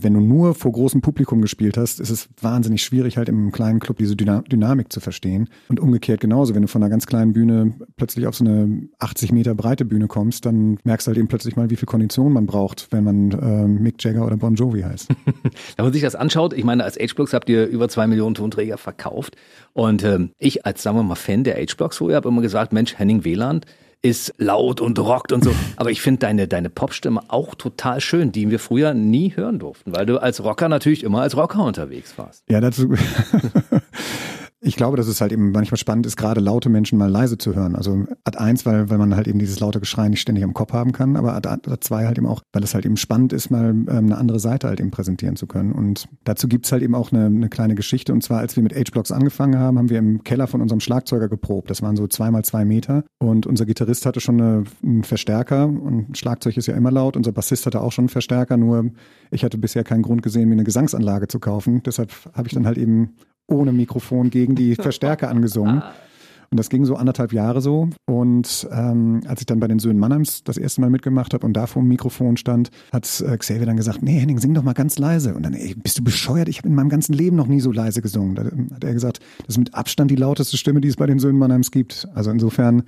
wenn 0.00 0.12
du 0.12 0.20
nur 0.20 0.54
vor 0.54 0.70
großem 0.70 1.00
Publikum 1.00 1.40
gespielt 1.40 1.78
hast, 1.78 1.98
ist 1.98 2.10
es 2.10 2.28
wahnsinnig 2.42 2.84
schwierig, 2.84 3.16
halt 3.16 3.30
im 3.30 3.52
kleinen 3.52 3.80
Club 3.80 3.96
diese 3.96 4.16
Dyna 4.16 4.42
Dynamik 4.42 4.92
zu 4.92 5.00
verstehen 5.00 5.13
verstehen. 5.14 5.48
Und 5.68 5.80
umgekehrt 5.80 6.20
genauso, 6.20 6.54
wenn 6.54 6.62
du 6.62 6.68
von 6.68 6.82
einer 6.82 6.90
ganz 6.90 7.06
kleinen 7.06 7.32
Bühne 7.32 7.74
plötzlich 7.96 8.26
auf 8.26 8.34
so 8.34 8.44
eine 8.44 8.88
80 8.98 9.32
Meter 9.32 9.54
breite 9.54 9.84
Bühne 9.84 10.08
kommst, 10.08 10.44
dann 10.44 10.78
merkst 10.84 11.06
du 11.06 11.10
halt 11.10 11.18
eben 11.18 11.28
plötzlich 11.28 11.56
mal, 11.56 11.70
wie 11.70 11.76
viel 11.76 11.86
Kondition 11.86 12.32
man 12.32 12.46
braucht, 12.46 12.88
wenn 12.90 13.04
man 13.04 13.30
äh, 13.30 13.68
Mick 13.68 14.02
Jagger 14.02 14.26
oder 14.26 14.36
Bon 14.36 14.54
Jovi 14.54 14.82
heißt. 14.82 15.08
wenn 15.76 15.84
man 15.84 15.92
sich 15.92 16.02
das 16.02 16.16
anschaut, 16.16 16.52
ich 16.52 16.64
meine, 16.64 16.84
als 16.84 16.98
H-Blocks 16.98 17.32
habt 17.32 17.48
ihr 17.48 17.66
über 17.66 17.88
zwei 17.88 18.06
Millionen 18.06 18.34
Tonträger 18.34 18.76
verkauft. 18.76 19.36
Und 19.72 20.02
ähm, 20.02 20.30
ich 20.38 20.66
als, 20.66 20.82
sagen 20.82 20.96
wir 20.96 21.02
mal, 21.04 21.14
Fan 21.14 21.44
der 21.44 21.56
H-Blocks 21.56 21.98
vorher 21.98 22.16
habe 22.16 22.28
immer 22.28 22.42
gesagt, 22.42 22.72
Mensch, 22.72 22.98
Henning 22.98 23.24
Wieland, 23.24 23.66
ist 24.04 24.34
laut 24.36 24.82
und 24.82 24.98
rockt 24.98 25.32
und 25.32 25.42
so. 25.42 25.54
Aber 25.76 25.90
ich 25.90 26.02
finde 26.02 26.18
deine, 26.18 26.46
deine 26.46 26.68
Popstimme 26.68 27.22
auch 27.28 27.54
total 27.54 28.02
schön, 28.02 28.32
die 28.32 28.50
wir 28.50 28.58
früher 28.58 28.92
nie 28.92 29.34
hören 29.34 29.58
durften, 29.58 29.96
weil 29.96 30.04
du 30.04 30.18
als 30.18 30.44
Rocker 30.44 30.68
natürlich 30.68 31.04
immer 31.04 31.22
als 31.22 31.36
Rocker 31.36 31.64
unterwegs 31.64 32.18
warst. 32.18 32.44
Ja, 32.50 32.60
dazu. 32.60 32.92
Ich 34.66 34.76
glaube, 34.76 34.96
dass 34.96 35.08
es 35.08 35.20
halt 35.20 35.30
eben 35.30 35.52
manchmal 35.52 35.76
spannend 35.76 36.06
ist, 36.06 36.16
gerade 36.16 36.40
laute 36.40 36.70
Menschen 36.70 36.96
mal 36.96 37.10
leise 37.10 37.36
zu 37.36 37.54
hören. 37.54 37.76
Also 37.76 38.06
Ad 38.24 38.38
1, 38.38 38.64
weil, 38.64 38.88
weil 38.88 38.96
man 38.96 39.14
halt 39.14 39.28
eben 39.28 39.38
dieses 39.38 39.60
laute 39.60 39.78
Geschrei 39.78 40.08
nicht 40.08 40.22
ständig 40.22 40.42
im 40.42 40.54
Kopf 40.54 40.72
haben 40.72 40.92
kann, 40.92 41.16
aber 41.16 41.34
Ad, 41.34 41.46
Ad 41.46 41.76
2 41.80 42.06
halt 42.06 42.16
eben 42.16 42.26
auch, 42.26 42.40
weil 42.54 42.64
es 42.64 42.74
halt 42.74 42.86
eben 42.86 42.96
spannend 42.96 43.34
ist, 43.34 43.50
mal 43.50 43.70
ähm, 43.70 43.88
eine 43.88 44.16
andere 44.16 44.40
Seite 44.40 44.68
halt 44.68 44.80
eben 44.80 44.90
präsentieren 44.90 45.36
zu 45.36 45.46
können. 45.46 45.72
Und 45.72 46.08
dazu 46.24 46.48
gibt's 46.48 46.72
halt 46.72 46.82
eben 46.82 46.94
auch 46.94 47.12
eine, 47.12 47.26
eine 47.26 47.50
kleine 47.50 47.74
Geschichte. 47.74 48.14
Und 48.14 48.22
zwar, 48.22 48.38
als 48.38 48.56
wir 48.56 48.62
mit 48.62 48.74
H-Blocks 48.74 49.12
angefangen 49.12 49.58
haben, 49.58 49.76
haben 49.76 49.90
wir 49.90 49.98
im 49.98 50.24
Keller 50.24 50.46
von 50.46 50.62
unserem 50.62 50.80
Schlagzeuger 50.80 51.28
geprobt. 51.28 51.68
Das 51.68 51.82
waren 51.82 51.96
so 51.96 52.06
zweimal 52.06 52.42
zwei 52.46 52.64
Meter. 52.64 53.04
Und 53.18 53.46
unser 53.46 53.66
Gitarrist 53.66 54.06
hatte 54.06 54.20
schon 54.20 54.40
eine, 54.40 54.64
einen 54.82 55.04
Verstärker 55.04 55.66
und 55.66 56.16
Schlagzeug 56.16 56.56
ist 56.56 56.68
ja 56.68 56.74
immer 56.74 56.90
laut. 56.90 57.18
Unser 57.18 57.32
Bassist 57.32 57.66
hatte 57.66 57.82
auch 57.82 57.92
schon 57.92 58.04
einen 58.04 58.08
Verstärker, 58.08 58.56
nur 58.56 58.92
ich 59.30 59.44
hatte 59.44 59.58
bisher 59.58 59.84
keinen 59.84 60.02
Grund 60.02 60.22
gesehen, 60.22 60.48
mir 60.48 60.54
eine 60.54 60.64
Gesangsanlage 60.64 61.28
zu 61.28 61.38
kaufen. 61.38 61.82
Deshalb 61.84 62.12
habe 62.32 62.48
ich 62.48 62.54
dann 62.54 62.66
halt 62.66 62.78
eben 62.78 63.10
ohne 63.48 63.72
Mikrofon 63.72 64.30
gegen 64.30 64.54
die 64.54 64.74
Verstärker 64.76 65.28
angesungen. 65.28 65.82
Ah. 65.82 65.92
Und 66.50 66.58
das 66.58 66.68
ging 66.68 66.84
so 66.84 66.94
anderthalb 66.94 67.32
Jahre 67.32 67.60
so. 67.60 67.88
Und 68.06 68.68
ähm, 68.70 69.22
als 69.26 69.40
ich 69.40 69.46
dann 69.46 69.58
bei 69.58 69.66
den 69.66 69.80
Söhnen 69.80 69.98
Mannheims 69.98 70.44
das 70.44 70.56
erste 70.56 70.80
Mal 70.82 70.90
mitgemacht 70.90 71.34
habe 71.34 71.44
und 71.44 71.52
da 71.54 71.66
vor 71.66 71.82
dem 71.82 71.88
Mikrofon 71.88 72.36
stand, 72.36 72.70
hat 72.92 73.24
äh, 73.26 73.36
Xavier 73.36 73.66
dann 73.66 73.76
gesagt, 73.76 74.02
nee 74.02 74.20
Henning, 74.20 74.38
sing 74.38 74.54
doch 74.54 74.62
mal 74.62 74.72
ganz 74.72 74.96
leise. 74.96 75.34
Und 75.34 75.42
dann, 75.42 75.54
ey, 75.54 75.74
bist 75.74 75.98
du 75.98 76.04
bescheuert? 76.04 76.48
Ich 76.48 76.58
habe 76.58 76.68
in 76.68 76.76
meinem 76.76 76.90
ganzen 76.90 77.12
Leben 77.12 77.34
noch 77.34 77.48
nie 77.48 77.60
so 77.60 77.72
leise 77.72 78.02
gesungen. 78.02 78.36
Da 78.36 78.44
hat 78.44 78.84
er 78.84 78.92
gesagt, 78.92 79.18
das 79.38 79.48
ist 79.54 79.58
mit 79.58 79.74
Abstand 79.74 80.12
die 80.12 80.16
lauteste 80.16 80.56
Stimme, 80.56 80.80
die 80.80 80.86
es 80.86 80.96
bei 80.96 81.06
den 81.06 81.18
Söhnen 81.18 81.38
Mannheims 81.38 81.72
gibt. 81.72 82.06
Also 82.14 82.30
insofern 82.30 82.84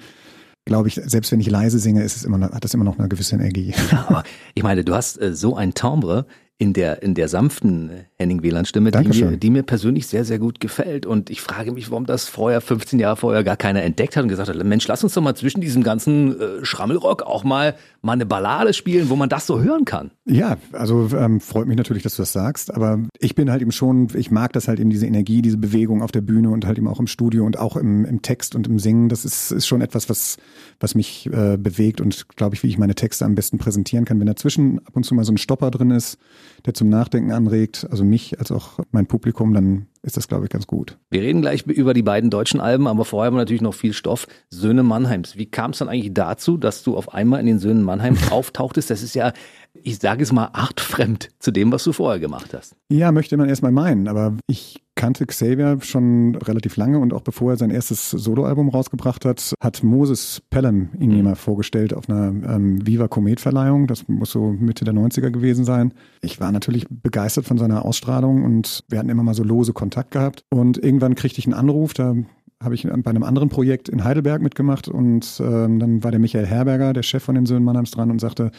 glaube 0.65 0.89
ich, 0.89 1.01
selbst 1.05 1.33
wenn 1.33 1.41
ich 1.41 1.51
leise 1.51 1.79
singe, 1.79 2.03
ist 2.03 2.17
es 2.17 2.25
immer, 2.25 2.41
hat 2.41 2.63
das 2.63 2.75
immer 2.75 2.85
noch 2.85 2.99
eine 2.99 3.09
gewisse 3.09 3.37
Energie. 3.37 3.73
Ja, 3.91 4.05
aber 4.09 4.25
ich 4.55 4.63
meine, 4.63 4.85
du 4.85 4.95
hast 4.95 5.21
äh, 5.21 5.35
so 5.35 5.57
ein 5.57 5.75
Timbre, 5.75 6.27
in 6.59 6.73
der, 6.73 7.03
in 7.03 7.15
der 7.15 7.29
sanften 7.29 7.91
Henning 8.17 8.43
Wieland-Stimme, 8.43 8.91
die 8.91 9.09
mir, 9.09 9.37
die 9.37 9.51
mir 9.51 9.63
persönlich 9.63 10.07
sehr, 10.07 10.25
sehr 10.25 10.39
gut 10.39 10.59
gefällt. 10.59 11.05
Und 11.05 11.29
ich 11.29 11.43
frage 11.43 11.71
mich, 11.71 11.91
warum 11.91 12.07
das 12.07 12.31
vorher, 12.31 12.63
15 12.63 12.99
Jahre 12.99 13.17
vorher, 13.17 13.45
gar 13.45 13.59
keiner 13.59 13.83
entdeckt 13.83 14.17
hat 14.17 14.23
und 14.23 14.31
gesagt 14.31 14.49
hat, 14.49 14.65
Mensch, 14.65 14.89
lass 14.89 15.05
uns 15.05 15.13
doch 15.13 15.21
mal 15.21 15.35
zwischen 15.35 15.61
diesem 15.61 15.83
ganzen 15.83 16.41
äh, 16.41 16.65
Schrammelrock 16.65 17.23
auch 17.23 17.45
mal, 17.45 17.75
mal 18.01 18.15
eine 18.15 18.25
Ballade 18.25 18.73
spielen, 18.73 19.11
wo 19.11 19.17
man 19.17 19.29
das 19.29 19.47
so 19.47 19.61
hören 19.61 19.85
kann. 19.85 20.13
Ja, 20.25 20.57
also 20.73 21.11
ähm, 21.15 21.43
freut 21.43 21.67
mich 21.67 21.77
natürlich, 21.77 22.03
dass 22.03 22.17
du 22.17 22.23
das 22.23 22.33
sagst, 22.33 22.73
aber 22.73 23.01
ich 23.19 23.35
bin 23.35 23.51
halt 23.51 23.61
eben 23.61 23.73
schon, 23.73 24.09
ich 24.15 24.31
mag 24.31 24.55
das 24.55 24.67
halt 24.67 24.81
eben, 24.81 24.89
diese 24.89 25.07
Energie, 25.07 25.43
diese 25.43 25.59
Bewegung 25.59 26.01
auf 26.03 26.11
der 26.11 26.23
Bühne 26.23 26.49
und 26.49 26.65
halt 26.65 26.79
eben 26.79 26.89
auch 26.89 27.01
im 27.01 27.07
Studio 27.07 27.45
und 27.45 27.59
auch 27.59 27.77
im, 27.77 28.07
im 28.07 28.23
Text 28.23 28.55
und 28.55 28.67
im 28.67 28.79
Singen. 28.79 29.11
Das 29.11 29.27
ist, 29.27 29.51
ist 29.51 29.67
schon 29.67 29.83
etwas, 29.83 30.09
was, 30.09 30.39
was 30.81 30.95
mich 30.95 31.27
äh, 31.27 31.59
bewegt 31.59 32.01
und 32.01 32.29
glaube 32.35 32.55
ich, 32.55 32.63
wie 32.63 32.69
ich 32.69 32.79
meine 32.79 32.95
Texte 32.95 33.27
am 33.27 33.35
besten 33.35 33.59
präsentieren 33.59 34.07
kann. 34.07 34.19
Wenn 34.21 34.27
dazwischen 34.27 34.79
ab 34.87 34.97
und 34.97 35.05
zu 35.05 35.15
mal 35.15 35.25
so 35.25 35.33
ein 35.33 35.39
Stopper 35.39 35.71
drin 35.71 35.91
ist, 35.91 36.17
der 36.65 36.75
zum 36.75 36.89
Nachdenken 36.89 37.33
anregt, 37.33 37.87
also 37.91 38.05
mich 38.05 38.39
als 38.39 38.53
auch 38.53 38.79
mein 38.91 39.07
Publikum, 39.07 39.55
dann 39.55 39.87
ist 40.03 40.17
das, 40.17 40.29
glaube 40.29 40.45
ich, 40.45 40.51
ganz 40.51 40.67
gut. 40.67 40.99
Wir 41.11 41.23
reden 41.23 41.43
gleich 41.43 41.67
über 41.67 41.93
die 41.93 42.03
beiden 42.03 42.31
deutschen 42.31 42.61
Alben, 42.61 42.87
aber 42.87 43.05
vorher 43.05 43.27
haben 43.27 43.35
wir 43.35 43.41
natürlich 43.41 43.63
noch 43.63 43.75
viel 43.75 43.93
Stoff. 43.93 44.29
Söhne 44.51 44.85
Mannheims. 44.85 45.37
Wie 45.37 45.47
kam 45.47 45.73
es 45.73 45.79
dann 45.79 45.89
eigentlich 45.89 46.15
dazu, 46.15 46.57
dass 46.57 46.83
du 46.85 46.97
auf 46.97 47.13
einmal 47.13 47.41
in 47.41 47.47
den 47.47 47.59
Söhnen 47.59 47.83
Mannheims 47.83 48.31
auftauchtest? 48.31 48.89
Das 48.91 49.03
ist 49.03 49.15
ja, 49.15 49.33
ich 49.75 49.99
sage 49.99 50.23
es 50.23 50.33
mal, 50.33 50.51
artfremd 50.53 51.31
zu 51.41 51.51
dem, 51.51 51.73
was 51.73 51.83
du 51.85 51.93
vorher 51.93 52.21
gemacht 52.21 52.55
hast. 52.55 52.77
Ja, 52.89 53.11
möchte 53.11 53.37
man 53.37 53.49
erstmal 53.49 53.73
meinen, 53.73 54.07
aber 54.07 54.37
ich 54.47 54.86
kannte 54.97 55.27
Xavier 55.27 55.79
schon 55.83 56.35
relativ 56.35 56.77
lange 56.77 56.99
und 56.99 57.13
auch 57.13 57.21
bevor 57.21 57.53
er 57.53 57.57
sein 57.57 57.71
erstes 57.71 58.11
Soloalbum 58.11 58.71
rausgebracht 58.71 59.25
hat, 59.25 59.55
hat 59.63 59.85
Moses 59.85 60.43
Pelham 60.51 60.89
ihn 60.99 61.11
mir 61.11 61.23
mal 61.23 61.37
vorgestellt 61.37 61.95
auf 61.95 62.09
einer 62.09 62.29
ähm, 62.29 62.85
Viva 62.85 63.07
Komet 63.07 63.39
Verleihung. 63.41 63.87
Das 63.87 64.09
muss 64.09 64.31
so 64.31 64.51
Mitte 64.51 64.85
der 64.85 64.95
90er 64.95 65.31
gewesen 65.31 65.65
sein. 65.65 65.93
Ich 66.23 66.41
war 66.41 66.51
natürlich 66.51 66.87
begeistert 66.89 67.45
von 67.45 67.59
seiner 67.59 67.85
Ausstrahlung 67.85 68.43
und 68.43 68.85
wir 68.89 68.99
hatten 68.99 69.11
immer 69.11 69.23
mal 69.23 69.35
so 69.35 69.45
lose 69.45 69.73
Kontakt 69.73 70.11
gehabt. 70.11 70.45
Und 70.51 70.83
irgendwann 70.83 71.15
kriegte 71.15 71.39
ich 71.39 71.47
einen 71.47 71.55
Anruf, 71.55 71.95
da 71.95 72.15
habe 72.63 72.75
ich 72.75 72.85
bei 72.85 73.11
einem 73.11 73.23
anderen 73.23 73.51
Projekt 73.51 73.89
in 73.89 74.03
Heidelberg 74.03 74.41
mitgemacht 74.41 74.89
und 74.89 75.41
ähm, 75.45 75.79
dann 75.79 76.03
war 76.03 76.11
der 76.11 76.21
Michael 76.21 76.47
Herberger, 76.47 76.95
der 76.95 77.03
Chef 77.03 77.23
von 77.23 77.35
den 77.35 77.45
Söhnen 77.45 77.65
Mannheims 77.65 77.91
dran 77.91 78.11
und 78.11 78.19
sagte, 78.19 78.51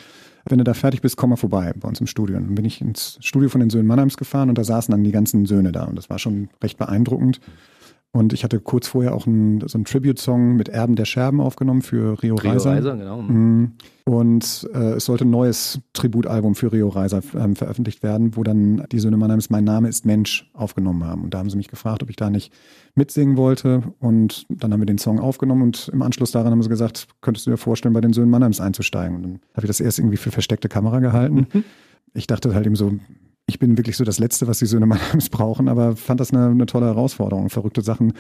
wenn 0.50 0.58
du 0.58 0.64
da 0.64 0.74
fertig 0.74 1.02
bist, 1.02 1.18
komm 1.18 1.32
mal 1.32 1.36
vorbei 1.36 1.74
bei 1.76 1.88
uns 1.88 2.00
im 2.00 2.08
Studio. 2.08 2.38
Und 2.38 2.48
dann 2.48 2.56
bin 2.56 2.66
ich 2.66 2.82
ins 2.82 3.18
Studio 3.22 3.50
von 3.50 3.60
den 3.60 3.70
Söhnen 3.70 3.88
Mannheims 3.88 4.18
gefahren 4.18 4.50
und 4.50 4.58
da 4.58 4.64
saßen 4.64 4.92
dann 4.92 5.04
die 5.04 5.12
ganzen 5.12 5.46
Söhne 5.46 5.72
da 5.72 5.84
und 5.84 5.96
das 5.96 6.10
war 6.10 6.20
schon 6.20 6.50
recht 6.62 6.78
beeindruckend. 6.78 7.40
Und 8.18 8.34
ich 8.34 8.44
hatte 8.44 8.60
kurz 8.60 8.88
vorher 8.88 9.14
auch 9.14 9.28
einen, 9.28 9.62
so 9.68 9.78
einen 9.78 9.86
Tribute-Song 9.86 10.56
mit 10.56 10.70
Erben 10.70 10.96
der 10.96 11.06
Scherben 11.06 11.40
aufgenommen 11.40 11.84
für 11.84 12.22
Rio, 12.24 12.34
Rio 12.34 12.52
Reiser. 12.52 12.72
Reiser 12.72 12.98
genau. 12.98 13.22
Mhm. 13.22 13.74
Und 14.06 14.68
äh, 14.74 14.94
es 14.94 15.06
sollte 15.06 15.24
ein 15.24 15.30
neues 15.30 15.82
Tributalbum 15.94 16.56
für 16.56 16.72
Rio 16.72 16.88
Reiser 16.88 17.22
ähm, 17.36 17.56
veröffentlicht 17.56 18.02
werden, 18.02 18.36
wo 18.36 18.42
dann 18.42 18.88
die 18.92 18.98
Söhne 18.98 19.18
Mannheims 19.18 19.52
Mein 19.52 19.66
Name 19.66 19.88
ist 19.88 20.04
Mensch 20.08 20.50
aufgenommen 20.54 21.04
haben. 21.04 21.26
Und 21.26 21.36
da 21.36 21.38
haben 21.38 21.52
sie 21.52 21.58
mich 21.58 21.68
gefragt, 21.68 22.02
ob 22.02 22.10
ich 22.10 22.16
da 22.16 22.32
nicht 22.32 22.52
mitsingen 22.96 23.38
wollte. 23.38 23.84
Und 24.00 24.48
dann 24.50 24.74
haben 24.74 24.82
wir 24.82 24.88
den 24.88 24.98
Song 24.98 25.20
aufgenommen 25.20 25.62
und 25.62 25.88
im 25.94 26.02
Anschluss 26.02 26.32
daran 26.32 26.52
haben 26.52 26.64
sie 26.64 26.70
gesagt, 26.70 27.08
könntest 27.22 27.46
du 27.46 27.52
dir 27.52 27.58
vorstellen, 27.58 27.94
bei 27.94 28.02
den 28.02 28.14
Söhnen 28.14 28.32
Mannheims 28.32 28.60
einzusteigen? 28.60 29.16
Und 29.16 29.24
dann 29.24 29.40
habe 29.54 29.66
ich 29.66 29.68
das 29.68 29.80
erst 29.80 30.00
irgendwie 30.00 30.18
für 30.18 30.32
versteckte 30.32 30.70
Kamera 30.70 31.02
gehalten. 31.02 31.46
Mhm. 31.54 31.64
Ich 32.16 32.26
dachte 32.26 32.56
halt 32.56 32.66
eben 32.66 32.76
so, 32.76 32.94
ich 33.48 33.60
bin 33.60 33.78
wirklich 33.78 33.96
so 33.96 34.04
das 34.04 34.20
Letzte, 34.20 34.48
was 34.48 34.60
die 34.60 34.66
Söhne 34.66 34.86
Mannheims 34.86 35.30
brauchen, 35.30 35.70
aber 35.70 35.96
fand 35.96 36.20
das 36.20 36.32
eine, 36.32 36.48
eine 36.48 36.66
tolle 36.66 36.88
Herausforderung. 36.88 37.50
Verrückte 37.50 37.82
Sachen, 37.82 38.14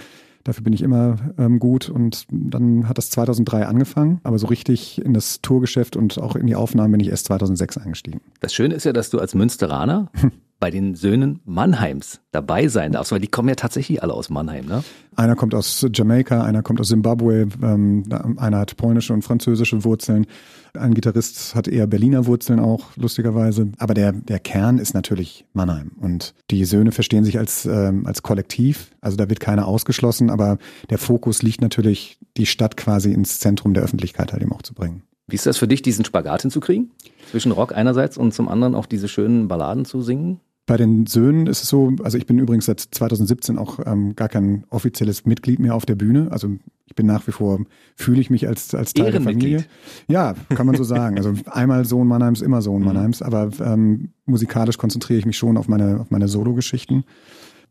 dafür 0.45 0.63
bin 0.63 0.71
ich 0.71 0.81
immer 0.81 1.17
ähm, 1.37 1.59
gut. 1.59 1.89
Und 1.89 2.25
dann 2.31 2.87
hat 2.87 2.97
das 2.97 3.09
2003 3.09 3.65
angefangen, 3.65 4.21
aber 4.23 4.39
so 4.39 4.47
richtig 4.47 5.03
in 5.03 5.13
das 5.13 5.41
Tourgeschäft 5.41 5.97
und 5.97 6.17
auch 6.17 6.37
in 6.37 6.47
die 6.47 6.55
Aufnahmen 6.55 6.93
bin 6.93 7.01
ich 7.01 7.09
erst 7.09 7.25
2006 7.25 7.77
eingestiegen. 7.77 8.21
Das 8.39 8.53
Schöne 8.53 8.75
ist 8.75 8.85
ja, 8.85 8.93
dass 8.93 9.09
du 9.09 9.19
als 9.19 9.35
Münsteraner 9.35 10.09
bei 10.59 10.71
den 10.71 10.95
Söhnen 10.95 11.39
Mannheims 11.45 12.19
dabei 12.31 12.67
sein 12.67 12.91
darfst, 12.91 13.11
weil 13.11 13.19
die 13.19 13.27
kommen 13.27 13.49
ja 13.49 13.55
tatsächlich 13.55 14.01
alle 14.01 14.13
aus 14.13 14.29
Mannheim, 14.29 14.65
ne? 14.65 14.83
Einer 15.15 15.35
kommt 15.35 15.55
aus 15.55 15.85
Jamaika, 15.93 16.43
einer 16.43 16.61
kommt 16.61 16.79
aus 16.79 16.89
Zimbabwe, 16.89 17.47
ähm, 17.63 18.03
einer 18.37 18.59
hat 18.59 18.77
polnische 18.77 19.13
und 19.13 19.23
französische 19.23 19.83
Wurzeln. 19.83 20.27
Ein 20.73 20.93
Gitarrist 20.93 21.55
hat 21.55 21.67
eher 21.67 21.87
Berliner 21.87 22.27
Wurzeln 22.27 22.59
auch, 22.59 22.95
lustigerweise. 22.95 23.69
Aber 23.79 23.95
der, 23.95 24.11
der 24.11 24.39
Kern 24.39 24.77
ist 24.77 24.93
natürlich 24.93 25.45
Mannheim. 25.53 25.91
Und 25.99 26.35
die 26.51 26.65
Söhne 26.65 26.91
verstehen 26.91 27.23
sich 27.23 27.39
als, 27.39 27.65
ähm, 27.65 28.05
als 28.05 28.21
Kollektiv. 28.21 28.91
Also 29.01 29.17
da 29.17 29.27
wird 29.27 29.39
keiner 29.39 29.67
ausgeschlossen, 29.67 30.29
aber 30.29 30.59
der 30.91 30.99
Fokus 30.99 31.41
liegt 31.41 31.61
natürlich, 31.61 32.19
die 32.37 32.45
Stadt 32.45 32.77
quasi 32.77 33.11
ins 33.11 33.39
Zentrum 33.39 33.73
der 33.73 33.83
Öffentlichkeit 33.83 34.33
halt 34.33 34.43
eben 34.43 34.53
auch 34.53 34.61
zu 34.61 34.75
bringen. 34.75 35.01
Wie 35.27 35.35
ist 35.35 35.45
das 35.45 35.57
für 35.57 35.67
dich, 35.67 35.81
diesen 35.81 36.05
Spagat 36.05 36.43
hinzukriegen? 36.43 36.91
Zwischen 37.29 37.51
Rock 37.51 37.75
einerseits 37.75 38.17
und 38.17 38.33
zum 38.33 38.47
anderen 38.47 38.75
auch 38.75 38.85
diese 38.85 39.09
schönen 39.09 39.49
Balladen 39.49 39.83
zu 39.83 40.01
singen? 40.01 40.39
Bei 40.67 40.75
den 40.75 41.05
Söhnen 41.05 41.47
ist 41.47 41.63
es 41.63 41.69
so, 41.69 41.93
also 42.03 42.17
ich 42.17 42.25
bin 42.25 42.39
übrigens 42.39 42.65
seit 42.65 42.81
2017 42.81 43.57
auch 43.57 43.79
ähm, 43.85 44.17
gar 44.17 44.27
kein 44.27 44.65
offizielles 44.69 45.25
Mitglied 45.25 45.59
mehr 45.59 45.73
auf 45.73 45.85
der 45.85 45.95
Bühne. 45.95 46.27
Also 46.29 46.49
ich 46.87 46.93
bin 46.93 47.05
nach 47.05 47.25
wie 47.25 47.31
vor, 47.31 47.61
fühle 47.95 48.19
ich 48.19 48.29
mich 48.29 48.49
als, 48.49 48.75
als 48.75 48.93
Teil 48.93 49.13
der 49.13 49.21
Familie. 49.21 49.63
Ja, 50.09 50.35
kann 50.49 50.67
man 50.67 50.75
so 50.75 50.83
sagen. 50.83 51.15
Also 51.17 51.33
einmal 51.45 51.85
Sohn 51.85 52.05
Mannheims, 52.05 52.41
immer 52.41 52.61
Sohn 52.61 52.81
mhm. 52.81 52.87
Mannheims, 52.87 53.21
aber 53.21 53.49
ähm, 53.61 54.09
musikalisch 54.25 54.77
konzentriere 54.77 55.17
ich 55.17 55.25
mich 55.25 55.37
schon 55.37 55.55
auf 55.55 55.69
meine, 55.69 56.01
auf 56.01 56.11
meine 56.11 56.27
Solo-Geschichten. 56.27 57.05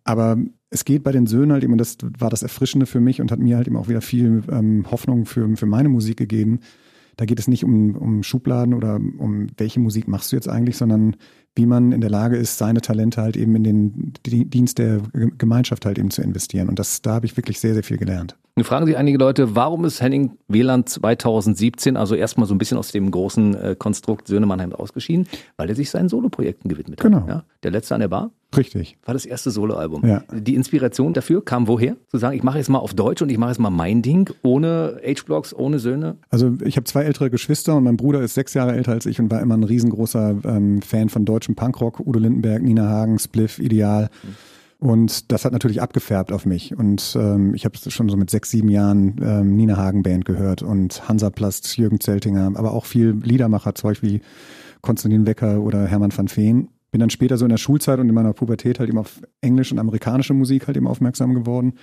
Aber 0.05 0.39
es 0.71 0.87
geht 0.87 1.03
bei 1.03 1.13
den 1.13 1.27
Söhnen 1.27 1.53
halt 1.53 1.65
eben, 1.65 1.73
und 1.73 1.79
das 1.79 1.99
war 2.19 2.31
das 2.31 2.43
Erfrischende 2.43 2.87
für 2.87 3.01
mich 3.01 3.21
und 3.21 3.31
hat 3.31 3.41
mir 3.41 3.59
halt 3.59 3.67
eben 3.67 3.77
auch 3.77 3.89
wieder 3.89 4.01
viel 4.01 4.43
ähm, 4.51 4.91
Hoffnung 4.91 5.27
für, 5.27 5.55
für 5.55 5.67
meine 5.67 5.91
Musik 5.91 6.17
gegeben. 6.17 6.61
Da 7.19 7.27
geht 7.27 7.39
es 7.39 7.47
nicht 7.47 7.65
um, 7.65 7.95
um 7.95 8.23
Schubladen 8.23 8.73
oder 8.73 8.97
um 8.97 9.49
welche 9.59 9.81
Musik 9.81 10.09
machst 10.09 10.33
du 10.33 10.37
jetzt 10.37 10.49
eigentlich, 10.49 10.79
sondern 10.79 11.17
wie 11.57 11.67
man 11.67 11.93
in 11.93 12.01
der 12.01 12.11
Lage 12.11 12.37
ist, 12.37 12.59
seine 12.59 12.81
Talente 12.81 13.21
halt 13.21 13.37
eben 13.37 13.57
in 13.57 13.65
den 13.65 14.13
Dienst 14.25 14.79
der 14.79 15.01
Gemeinschaft 15.39 15.87
halt 15.87 15.99
eben 15.99 16.11
zu 16.11 16.23
investieren. 16.23 16.69
Und 16.69 16.79
das, 16.79 17.03
da 17.03 17.15
habe 17.15 17.27
ich 17.27 17.37
wirklich 17.37 17.59
sehr, 17.59 17.75
sehr 17.75 17.83
viel 17.83 17.97
gelernt. 17.97 18.37
Nun 18.59 18.65
fragen 18.65 18.87
sich 18.87 18.97
einige 18.97 19.19
Leute, 19.19 19.55
warum 19.55 19.85
ist 19.85 20.01
Henning 20.01 20.39
Wieland 20.49 20.89
2017, 20.89 21.95
also 21.99 22.15
erstmal 22.15 22.47
so 22.47 22.55
ein 22.55 22.59
bisschen 22.59 22.79
aus 22.79 22.91
dem 22.91 23.11
großen 23.11 23.55
äh, 23.55 23.77
Konstrukt 23.79 24.29
Söhne 24.29 24.47
Mannheim 24.47 24.73
ausgeschieden, 24.73 25.29
weil 25.59 25.69
er 25.69 25.75
sich 25.75 25.91
seinen 25.91 26.09
Soloprojekten 26.09 26.71
gewidmet 26.71 26.99
genau. 26.99 27.21
hat. 27.21 27.29
Ja? 27.29 27.45
Der 27.65 27.71
letzte 27.71 27.95
an 27.95 28.01
der 28.01 28.09
Bar? 28.09 28.31
Richtig. 28.57 28.97
War 29.05 29.13
das 29.13 29.27
erste 29.27 29.51
Soloalbum. 29.51 30.07
Ja. 30.07 30.23
Die 30.33 30.55
Inspiration 30.55 31.13
dafür 31.13 31.45
kam 31.45 31.69
woher? 31.69 31.97
Zu 32.09 32.17
sagen, 32.17 32.35
ich 32.35 32.43
mache 32.43 32.57
jetzt 32.57 32.71
mal 32.71 32.79
auf 32.79 32.95
Deutsch 32.95 33.21
und 33.21 33.29
ich 33.29 33.37
mache 33.37 33.51
jetzt 33.51 33.59
mal 33.59 33.69
mein 33.69 34.01
Ding, 34.01 34.31
ohne 34.43 35.03
H-Blocks, 35.05 35.53
ohne 35.53 35.79
Söhne? 35.79 36.17
Also 36.31 36.55
ich 36.65 36.79
habe 36.79 36.85
zwei 36.85 37.03
ältere 37.03 37.29
Geschwister 37.29 37.77
und 37.77 37.85
mein 37.85 37.99
Bruder 37.99 38.23
ist 38.23 38.33
sechs 38.33 38.55
Jahre 38.55 38.73
älter 38.73 38.93
als 38.93 39.05
ich 39.05 39.21
und 39.21 39.31
war 39.31 39.43
immer 39.43 39.55
ein 39.55 39.65
riesengroßer 39.65 40.35
ähm, 40.47 40.81
Fan 40.81 41.11
von 41.11 41.27
deutschem 41.27 41.57
Punkrock, 41.57 42.01
Udo 42.01 42.19
Lindenberg, 42.19 42.63
Nina 42.63 42.89
Hagen, 42.89 43.19
Spliff, 43.19 43.59
Ideal. 43.59 44.09
Mhm. 44.23 44.56
Und 44.79 45.33
das 45.33 45.45
hat 45.45 45.53
natürlich 45.53 45.81
abgefärbt 45.81 46.33
auf 46.33 46.45
mich. 46.45 46.77
Und 46.77 47.17
ähm, 47.19 47.55
ich 47.55 47.65
habe 47.65 47.79
schon 47.79 48.09
so 48.09 48.17
mit 48.17 48.29
sechs, 48.29 48.51
sieben 48.51 48.69
Jahren 48.69 49.17
ähm, 49.23 49.57
Nina 49.57 49.77
Hagen 49.77 50.03
Band 50.03 50.25
gehört 50.25 50.63
und 50.63 51.09
Hansaplast, 51.09 51.77
Jürgen 51.79 52.01
Zeltinger, 52.01 52.53
aber 52.55 52.73
auch 52.73 52.85
viel 52.85 53.19
Liedermacherzeug 53.23 54.03
wie 54.03 54.21
Konstantin 54.83 55.27
Wecker 55.27 55.63
oder 55.63 55.87
Hermann 55.87 56.17
van 56.17 56.29
Veen. 56.29 56.69
Bin 56.91 57.01
dann 57.01 57.11
später 57.11 57.39
so 57.39 57.45
in 57.45 57.51
der 57.51 57.57
Schulzeit 57.57 57.99
und 57.99 58.09
in 58.09 58.15
meiner 58.15 58.35
Pubertät 58.35 58.79
halt 58.79 58.91
eben 58.91 58.99
auf 58.99 59.23
Englisch 59.41 59.73
und 59.73 59.79
amerikanische 59.79 60.35
Musik 60.35 60.67
halt 60.67 60.77
eben 60.77 60.87
aufmerksam 60.87 61.35
geworden 61.35 61.75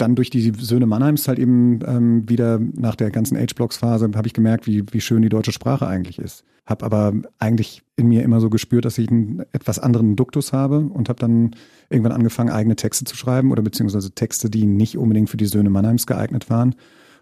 dann 0.00 0.14
durch 0.14 0.30
die 0.30 0.52
Söhne 0.58 0.86
Mannheims 0.86 1.28
halt 1.28 1.38
eben 1.38 1.80
ähm, 1.86 2.28
wieder 2.28 2.58
nach 2.58 2.94
der 2.94 3.10
ganzen 3.10 3.36
H-Blocks-Phase 3.36 4.10
habe 4.14 4.26
ich 4.26 4.34
gemerkt, 4.34 4.66
wie, 4.66 4.84
wie 4.90 5.00
schön 5.00 5.22
die 5.22 5.28
deutsche 5.28 5.52
Sprache 5.52 5.86
eigentlich 5.86 6.18
ist. 6.18 6.44
Habe 6.66 6.84
aber 6.84 7.12
eigentlich 7.38 7.82
in 7.96 8.08
mir 8.08 8.22
immer 8.22 8.40
so 8.40 8.48
gespürt, 8.48 8.84
dass 8.84 8.98
ich 8.98 9.10
einen 9.10 9.42
etwas 9.52 9.78
anderen 9.78 10.16
Duktus 10.16 10.52
habe 10.52 10.78
und 10.78 11.08
habe 11.08 11.18
dann 11.18 11.50
irgendwann 11.88 12.12
angefangen, 12.12 12.50
eigene 12.50 12.76
Texte 12.76 13.04
zu 13.04 13.16
schreiben 13.16 13.50
oder 13.50 13.62
beziehungsweise 13.62 14.12
Texte, 14.12 14.50
die 14.50 14.66
nicht 14.66 14.96
unbedingt 14.96 15.30
für 15.30 15.36
die 15.36 15.46
Söhne 15.46 15.70
Mannheims 15.70 16.06
geeignet 16.06 16.48
waren 16.50 16.74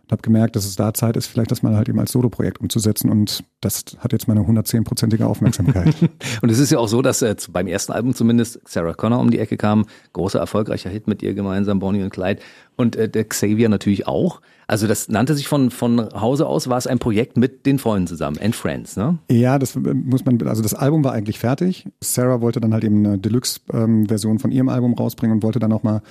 und 0.09 0.13
habe 0.13 0.23
gemerkt, 0.23 0.57
dass 0.57 0.65
es 0.65 0.75
da 0.75 0.95
Zeit 0.95 1.17
ist, 1.17 1.27
vielleicht 1.27 1.51
das 1.51 1.63
mal 1.63 1.77
halt 1.77 1.89
eben 1.89 2.01
als 2.01 2.13
Soloprojekt 2.13 2.61
umzusetzen 2.61 3.11
und 3.11 3.45
das 3.61 3.85
hat 3.99 4.13
jetzt 4.13 4.27
meine 4.27 4.41
110-prozentige 4.41 5.25
Aufmerksamkeit. 5.25 5.95
und 6.43 6.51
es 6.51 6.59
ist 6.59 6.71
ja 6.71 6.79
auch 6.79 6.89
so, 6.89 7.03
dass 7.03 7.21
äh, 7.21 7.37
beim 7.51 7.67
ersten 7.67 7.93
Album 7.93 8.15
zumindest 8.15 8.61
Sarah 8.67 8.95
Connor 8.95 9.21
um 9.21 9.31
die 9.31 9.39
Ecke 9.39 9.59
kam, 9.59 9.85
großer 10.15 10.39
erfolgreicher 10.39 10.89
Hit 10.89 11.09
mit 11.09 11.23
ihr 11.23 11.35
gemeinsam, 11.35 11.79
Bonnie 11.79 12.03
und 12.03 12.11
Clyde 12.11 12.41
und 12.77 12.97
äh, 12.97 13.09
der 13.09 13.25
Xavier 13.25 13.69
natürlich 13.69 14.07
auch. 14.07 14.41
Also 14.67 14.87
das 14.87 15.09
nannte 15.09 15.35
sich 15.35 15.49
von, 15.49 15.71
von 15.71 16.09
Hause 16.13 16.47
aus, 16.47 16.69
war 16.69 16.79
es 16.79 16.87
ein 16.87 16.99
Projekt 16.99 17.37
mit 17.37 17.67
den 17.67 17.79
Freunden 17.79 18.07
zusammen, 18.07 18.39
and 18.39 18.55
Friends, 18.55 18.97
ne? 18.97 19.19
Ja, 19.31 19.59
das 19.59 19.77
muss 19.77 20.25
man, 20.25 20.41
also 20.47 20.63
das 20.63 20.75
Album 20.75 21.05
war 21.05 21.13
eigentlich 21.13 21.39
fertig. 21.39 21.87
Sarah 22.03 22.41
wollte 22.41 22.61
dann 22.61 22.73
halt 22.73 22.85
eben 22.85 23.05
eine 23.05 23.19
Deluxe-Version 23.19 24.33
ähm, 24.33 24.39
von 24.39 24.51
ihrem 24.53 24.69
Album 24.69 24.95
rausbringen 24.95 25.37
und 25.37 25.43
wollte 25.43 25.59
dann 25.59 25.73
auch 25.73 25.83
mal 25.83 26.03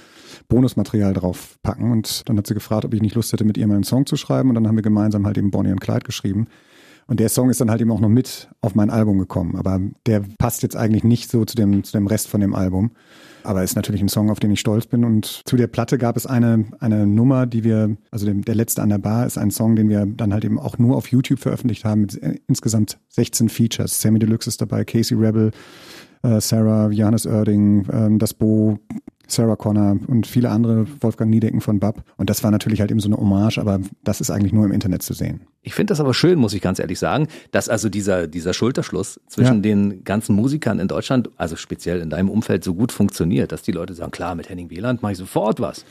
Bonusmaterial 0.49 1.13
drauf 1.13 1.57
packen. 1.63 1.91
Und 1.91 2.27
dann 2.27 2.37
hat 2.37 2.47
sie 2.47 2.53
gefragt, 2.53 2.85
ob 2.85 2.93
ich 2.93 3.01
nicht 3.01 3.15
Lust 3.15 3.33
hätte, 3.33 3.43
mit 3.43 3.57
ihr 3.57 3.67
mal 3.67 3.75
einen 3.75 3.83
Song 3.83 4.05
zu 4.05 4.15
schreiben. 4.15 4.49
Und 4.49 4.55
dann 4.55 4.67
haben 4.67 4.75
wir 4.75 4.83
gemeinsam 4.83 5.25
halt 5.25 5.37
eben 5.37 5.51
Bonnie 5.51 5.71
und 5.71 5.81
Clyde 5.81 6.05
geschrieben. 6.05 6.47
Und 7.07 7.21
der 7.21 7.29
Song 7.29 7.49
ist 7.49 7.61
dann 7.61 7.71
halt 7.71 7.79
eben 7.79 7.91
auch 7.91 8.01
noch 8.01 8.09
mit 8.09 8.49
auf 8.61 8.75
mein 8.75 8.89
Album 8.89 9.17
gekommen. 9.17 9.55
Aber 9.55 9.79
der 10.05 10.23
passt 10.37 10.61
jetzt 10.61 10.75
eigentlich 10.75 11.05
nicht 11.05 11.31
so 11.31 11.45
zu 11.45 11.55
dem, 11.55 11.83
zu 11.83 11.93
dem 11.93 12.05
Rest 12.05 12.27
von 12.27 12.41
dem 12.41 12.53
Album. 12.53 12.91
Aber 13.43 13.63
ist 13.63 13.77
natürlich 13.77 14.01
ein 14.01 14.09
Song, 14.09 14.29
auf 14.29 14.41
den 14.41 14.51
ich 14.51 14.59
stolz 14.59 14.87
bin. 14.87 15.05
Und 15.05 15.41
zu 15.45 15.55
der 15.55 15.67
Platte 15.67 15.97
gab 15.97 16.17
es 16.17 16.25
eine, 16.25 16.65
eine 16.79 17.07
Nummer, 17.07 17.45
die 17.45 17.63
wir, 17.63 17.95
also 18.11 18.25
dem, 18.25 18.43
der 18.43 18.55
letzte 18.55 18.81
an 18.81 18.89
der 18.89 18.97
Bar 18.97 19.25
ist 19.25 19.37
ein 19.37 19.51
Song, 19.51 19.77
den 19.77 19.87
wir 19.87 20.05
dann 20.05 20.33
halt 20.33 20.43
eben 20.43 20.59
auch 20.59 20.77
nur 20.77 20.97
auf 20.97 21.07
YouTube 21.07 21.39
veröffentlicht 21.39 21.85
haben 21.85 22.01
mit 22.01 22.21
äh, 22.21 22.35
insgesamt 22.47 22.99
16 23.09 23.47
Features. 23.47 24.01
Sammy 24.01 24.19
Deluxe 24.19 24.49
ist 24.49 24.61
dabei, 24.61 24.83
Casey 24.83 25.17
Rebel, 25.17 25.51
äh, 26.23 26.41
Sarah, 26.41 26.89
Johannes 26.89 27.25
Oerding, 27.25 27.85
äh, 27.85 28.17
das 28.17 28.33
Bo, 28.33 28.79
Sarah 29.27 29.55
Connor 29.55 29.97
und 30.07 30.27
viele 30.27 30.49
andere, 30.49 30.85
Wolfgang 31.01 31.29
Niedecken 31.29 31.61
von 31.61 31.79
Bab. 31.79 32.03
Und 32.17 32.29
das 32.29 32.43
war 32.43 32.51
natürlich 32.51 32.79
halt 32.79 32.91
eben 32.91 32.99
so 32.99 33.07
eine 33.07 33.17
Hommage, 33.17 33.57
aber 33.57 33.79
das 34.03 34.21
ist 34.21 34.29
eigentlich 34.31 34.53
nur 34.53 34.65
im 34.65 34.71
Internet 34.71 35.03
zu 35.03 35.13
sehen. 35.13 35.41
Ich 35.61 35.73
finde 35.73 35.91
das 35.91 35.99
aber 35.99 36.13
schön, 36.13 36.39
muss 36.39 36.53
ich 36.53 36.61
ganz 36.61 36.79
ehrlich 36.79 36.99
sagen, 36.99 37.27
dass 37.51 37.69
also 37.69 37.89
dieser, 37.89 38.27
dieser 38.27 38.53
Schulterschluss 38.53 39.19
zwischen 39.27 39.55
ja. 39.55 39.61
den 39.61 40.03
ganzen 40.03 40.35
Musikern 40.35 40.79
in 40.79 40.87
Deutschland, 40.87 41.29
also 41.35 41.55
speziell 41.55 42.01
in 42.01 42.09
deinem 42.09 42.29
Umfeld, 42.29 42.63
so 42.63 42.73
gut 42.73 42.91
funktioniert, 42.91 43.51
dass 43.51 43.63
die 43.63 43.71
Leute 43.71 43.93
sagen, 43.93 44.11
klar, 44.11 44.35
mit 44.35 44.49
Henning 44.49 44.69
Wieland 44.69 45.01
mache 45.01 45.13
ich 45.13 45.17
sofort 45.17 45.59
was. 45.59 45.83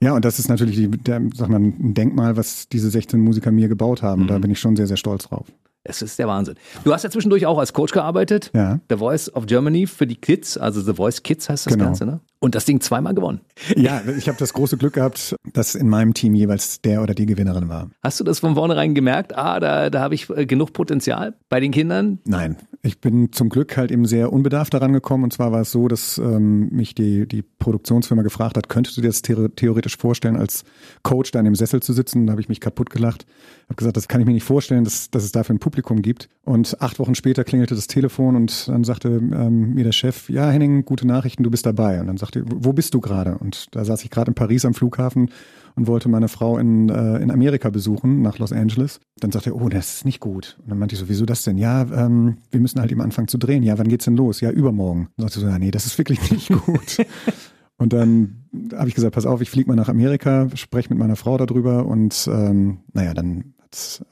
Ja, 0.00 0.12
und 0.12 0.24
das 0.24 0.38
ist 0.38 0.48
natürlich 0.48 0.76
die, 0.76 0.88
der, 0.88 1.20
sag 1.34 1.48
mal, 1.48 1.58
ein 1.58 1.94
Denkmal, 1.94 2.36
was 2.36 2.68
diese 2.68 2.90
16 2.90 3.20
Musiker 3.20 3.50
mir 3.50 3.68
gebaut 3.68 4.02
haben. 4.02 4.22
Mhm. 4.22 4.26
Da 4.28 4.38
bin 4.38 4.50
ich 4.50 4.60
schon 4.60 4.76
sehr, 4.76 4.86
sehr 4.86 4.96
stolz 4.96 5.24
drauf. 5.24 5.46
Es 5.86 6.00
ist 6.00 6.18
der 6.18 6.26
Wahnsinn. 6.26 6.54
Du 6.82 6.94
hast 6.94 7.02
ja 7.02 7.10
zwischendurch 7.10 7.44
auch 7.44 7.58
als 7.58 7.74
Coach 7.74 7.92
gearbeitet. 7.92 8.50
Ja. 8.54 8.80
The 8.88 8.96
Voice 8.96 9.32
of 9.34 9.44
Germany 9.44 9.86
für 9.86 10.06
die 10.06 10.16
Kids, 10.16 10.56
also 10.56 10.80
The 10.80 10.94
Voice 10.94 11.22
Kids 11.22 11.50
heißt 11.50 11.66
das 11.66 11.74
genau. 11.74 11.84
Ganze, 11.84 12.06
ne? 12.06 12.20
Und 12.44 12.54
das 12.54 12.66
Ding 12.66 12.82
zweimal 12.82 13.14
gewonnen. 13.14 13.40
Ja, 13.74 14.02
ich 14.18 14.28
habe 14.28 14.36
das 14.36 14.52
große 14.52 14.76
Glück 14.76 14.92
gehabt, 14.92 15.34
dass 15.54 15.74
in 15.74 15.88
meinem 15.88 16.12
Team 16.12 16.34
jeweils 16.34 16.82
der 16.82 17.02
oder 17.02 17.14
die 17.14 17.24
Gewinnerin 17.24 17.70
war. 17.70 17.88
Hast 18.02 18.20
du 18.20 18.24
das 18.24 18.40
von 18.40 18.54
vornherein 18.54 18.94
gemerkt? 18.94 19.34
Ah, 19.34 19.58
da, 19.60 19.88
da 19.88 20.00
habe 20.00 20.14
ich 20.14 20.28
äh, 20.28 20.44
genug 20.44 20.74
Potenzial 20.74 21.32
bei 21.48 21.58
den 21.58 21.72
Kindern? 21.72 22.18
Nein, 22.26 22.58
ich 22.82 23.00
bin 23.00 23.32
zum 23.32 23.48
Glück 23.48 23.78
halt 23.78 23.90
eben 23.90 24.04
sehr 24.04 24.30
unbedarft 24.30 24.74
daran 24.74 24.92
gekommen. 24.92 25.24
Und 25.24 25.32
zwar 25.32 25.52
war 25.52 25.62
es 25.62 25.72
so, 25.72 25.88
dass 25.88 26.18
ähm, 26.18 26.68
mich 26.68 26.94
die, 26.94 27.26
die 27.26 27.40
Produktionsfirma 27.40 28.20
gefragt 28.22 28.58
hat, 28.58 28.68
könntest 28.68 28.98
du 28.98 29.00
dir 29.00 29.08
das 29.08 29.22
theoretisch 29.22 29.96
vorstellen, 29.96 30.36
als 30.36 30.64
Coach 31.02 31.30
da 31.30 31.38
in 31.38 31.46
dem 31.46 31.54
Sessel 31.54 31.80
zu 31.80 31.94
sitzen? 31.94 32.26
Da 32.26 32.32
habe 32.32 32.42
ich 32.42 32.50
mich 32.50 32.60
kaputt 32.60 32.90
gelacht. 32.90 33.24
Habe 33.68 33.76
gesagt, 33.76 33.96
das 33.96 34.06
kann 34.06 34.20
ich 34.20 34.26
mir 34.26 34.34
nicht 34.34 34.44
vorstellen, 34.44 34.84
dass, 34.84 35.10
dass 35.10 35.24
es 35.24 35.32
dafür 35.32 35.54
ein 35.54 35.60
Publikum 35.60 36.02
gibt. 36.02 36.28
Und 36.44 36.82
acht 36.82 36.98
Wochen 36.98 37.14
später 37.14 37.42
klingelte 37.42 37.74
das 37.74 37.86
Telefon 37.86 38.36
und 38.36 38.68
dann 38.68 38.84
sagte 38.84 39.08
ähm, 39.08 39.72
mir 39.72 39.84
der 39.84 39.92
Chef, 39.92 40.28
ja 40.28 40.50
Henning, 40.50 40.84
gute 40.84 41.06
Nachrichten, 41.06 41.42
du 41.42 41.50
bist 41.50 41.64
dabei. 41.64 42.00
Und 42.00 42.06
dann 42.08 42.18
sagte 42.18 42.33
sagte, 42.34 42.44
wo 42.54 42.72
bist 42.72 42.94
du 42.94 43.00
gerade? 43.00 43.38
Und 43.38 43.74
da 43.74 43.84
saß 43.84 44.04
ich 44.04 44.10
gerade 44.10 44.30
in 44.30 44.34
Paris 44.34 44.64
am 44.64 44.74
Flughafen 44.74 45.30
und 45.76 45.86
wollte 45.86 46.08
meine 46.08 46.28
Frau 46.28 46.58
in, 46.58 46.88
äh, 46.88 47.18
in 47.18 47.30
Amerika 47.30 47.70
besuchen, 47.70 48.22
nach 48.22 48.38
Los 48.38 48.52
Angeles. 48.52 49.00
Dann 49.18 49.32
sagte 49.32 49.50
er, 49.50 49.56
oh, 49.56 49.68
das 49.68 49.96
ist 49.96 50.04
nicht 50.04 50.20
gut. 50.20 50.56
Und 50.62 50.70
dann 50.70 50.78
meinte 50.78 50.94
ich 50.94 51.00
so, 51.00 51.08
wieso 51.08 51.26
das 51.26 51.42
denn? 51.42 51.58
Ja, 51.58 51.82
ähm, 51.82 52.38
wir 52.50 52.60
müssen 52.60 52.80
halt 52.80 52.92
eben 52.92 53.00
anfangen 53.00 53.28
zu 53.28 53.38
drehen. 53.38 53.62
Ja, 53.62 53.78
wann 53.78 53.88
geht's 53.88 54.04
denn 54.04 54.16
los? 54.16 54.40
Ja, 54.40 54.50
übermorgen. 54.50 55.08
Dann 55.16 55.26
sagte 55.26 55.40
so, 55.40 55.46
ja, 55.46 55.58
nee, 55.58 55.70
das 55.70 55.86
ist 55.86 55.98
wirklich 55.98 56.30
nicht 56.30 56.50
gut. 56.50 56.98
und 57.76 57.92
dann 57.92 58.46
habe 58.74 58.88
ich 58.88 58.94
gesagt, 58.94 59.14
pass 59.14 59.26
auf, 59.26 59.40
ich 59.40 59.50
fliege 59.50 59.68
mal 59.68 59.76
nach 59.76 59.88
Amerika, 59.88 60.48
spreche 60.54 60.90
mit 60.90 60.98
meiner 60.98 61.16
Frau 61.16 61.36
darüber 61.36 61.86
und 61.86 62.28
ähm, 62.30 62.78
naja, 62.92 63.14
dann 63.14 63.54